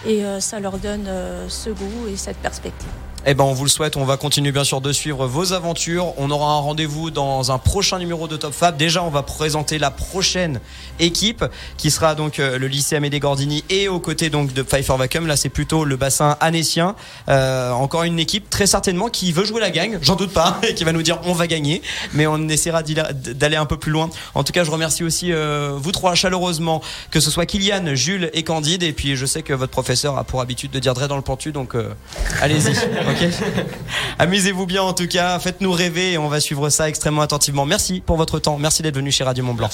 Et 0.06 0.24
euh, 0.24 0.38
ça 0.38 0.60
leur 0.60 0.78
donne 0.78 1.06
euh, 1.08 1.48
ce 1.48 1.70
goût 1.70 2.06
et 2.08 2.16
cette 2.16 2.36
perspective. 2.36 2.88
Eh 3.30 3.34
ben, 3.34 3.44
on 3.44 3.52
vous 3.52 3.64
le 3.64 3.68
souhaite. 3.68 3.98
On 3.98 4.06
va 4.06 4.16
continuer 4.16 4.52
bien 4.52 4.64
sûr 4.64 4.80
de 4.80 4.90
suivre 4.90 5.26
vos 5.26 5.52
aventures. 5.52 6.14
On 6.16 6.30
aura 6.30 6.52
un 6.52 6.60
rendez-vous 6.60 7.10
dans 7.10 7.52
un 7.52 7.58
prochain 7.58 7.98
numéro 7.98 8.26
de 8.26 8.38
Top 8.38 8.54
Fab. 8.54 8.78
Déjà, 8.78 9.02
on 9.02 9.10
va 9.10 9.22
présenter 9.22 9.78
la 9.78 9.90
prochaine 9.90 10.60
équipe 10.98 11.44
qui 11.76 11.90
sera 11.90 12.14
donc 12.14 12.38
euh, 12.38 12.58
le 12.58 12.68
lycée 12.68 12.96
Amédée 12.96 13.20
Gordini 13.20 13.64
et 13.68 13.86
aux 13.86 14.00
côtés 14.00 14.30
donc 14.30 14.54
de 14.54 14.62
Pfeiffer 14.62 14.96
Vacuum. 14.96 15.26
Là, 15.26 15.36
c'est 15.36 15.50
plutôt 15.50 15.84
le 15.84 15.96
bassin 15.96 16.38
anécien. 16.40 16.96
Euh, 17.28 17.70
encore 17.72 18.04
une 18.04 18.18
équipe 18.18 18.48
très 18.48 18.66
certainement 18.66 19.10
qui 19.10 19.30
veut 19.30 19.44
jouer 19.44 19.60
la 19.60 19.70
gagne. 19.70 19.98
J'en 20.00 20.16
doute 20.16 20.32
pas 20.32 20.58
et 20.66 20.72
qui 20.72 20.84
va 20.84 20.92
nous 20.92 21.02
dire 21.02 21.18
on 21.24 21.34
va 21.34 21.46
gagner. 21.46 21.82
Mais 22.14 22.26
on 22.26 22.48
essaiera 22.48 22.82
d'aller 22.82 23.56
un 23.56 23.66
peu 23.66 23.76
plus 23.76 23.92
loin. 23.92 24.08
En 24.34 24.42
tout 24.42 24.54
cas, 24.54 24.64
je 24.64 24.70
remercie 24.70 25.04
aussi 25.04 25.34
euh, 25.34 25.72
vous 25.76 25.92
trois 25.92 26.14
chaleureusement, 26.14 26.80
que 27.10 27.20
ce 27.20 27.30
soit 27.30 27.44
Kylian, 27.44 27.94
Jules 27.94 28.30
et 28.32 28.42
Candide. 28.42 28.82
Et 28.84 28.94
puis, 28.94 29.16
je 29.16 29.26
sais 29.26 29.42
que 29.42 29.52
votre 29.52 29.72
professeur 29.72 30.16
a 30.16 30.24
pour 30.24 30.40
habitude 30.40 30.70
de 30.70 30.78
dire 30.78 30.94
Dre 30.94 31.08
dans 31.08 31.16
le 31.16 31.22
pentu, 31.22 31.52
donc 31.52 31.74
euh, 31.74 31.92
allez-y. 32.40 32.72
Ok. 33.20 33.28
Amusez-vous 34.18 34.66
bien 34.66 34.82
en 34.82 34.92
tout 34.92 35.06
cas, 35.08 35.38
faites-nous 35.38 35.72
rêver 35.72 36.12
et 36.12 36.18
on 36.18 36.28
va 36.28 36.40
suivre 36.40 36.70
ça 36.70 36.88
extrêmement 36.88 37.22
attentivement. 37.22 37.66
Merci 37.66 38.00
pour 38.04 38.16
votre 38.16 38.38
temps, 38.38 38.58
merci 38.58 38.82
d'être 38.82 38.96
venu 38.96 39.10
chez 39.10 39.24
Radio 39.24 39.44
Mont 39.44 39.54
Blanc. 39.54 39.70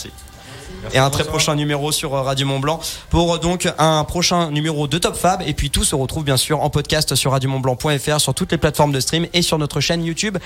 et 0.93 0.99
un 0.99 1.11
très 1.11 1.25
prochain 1.25 1.55
numéro 1.55 1.93
sur 1.93 2.15
euh, 2.15 2.23
Radio 2.23 2.47
Mont 2.47 2.61
Blanc 2.61 2.81
pour 3.11 3.39
donc 3.39 3.69
un 3.79 4.05
prochain 4.05 4.51
numéro 4.51 4.87
de 4.87 4.99
Top 4.99 5.17
Fab 5.17 5.43
et 5.47 5.55
puis 5.55 5.71
tout 5.71 5.85
se 5.85 5.95
retrouve 5.95 6.25
bien 6.25 6.37
sûr 6.37 6.61
en 6.61 6.71
podcast 6.71 7.15
sur 7.15 7.33
radiomontblanc.fr 7.33 8.21
sur 8.21 8.35
toutes 8.35 8.53
les 8.53 8.59
plateformes 8.59 8.93
de 8.93 9.01
stream 9.01 9.27
et 9.33 9.43
sur 9.43 9.59
notre 9.59 9.81
chaîne 9.81 10.05
YouTube 10.05 10.39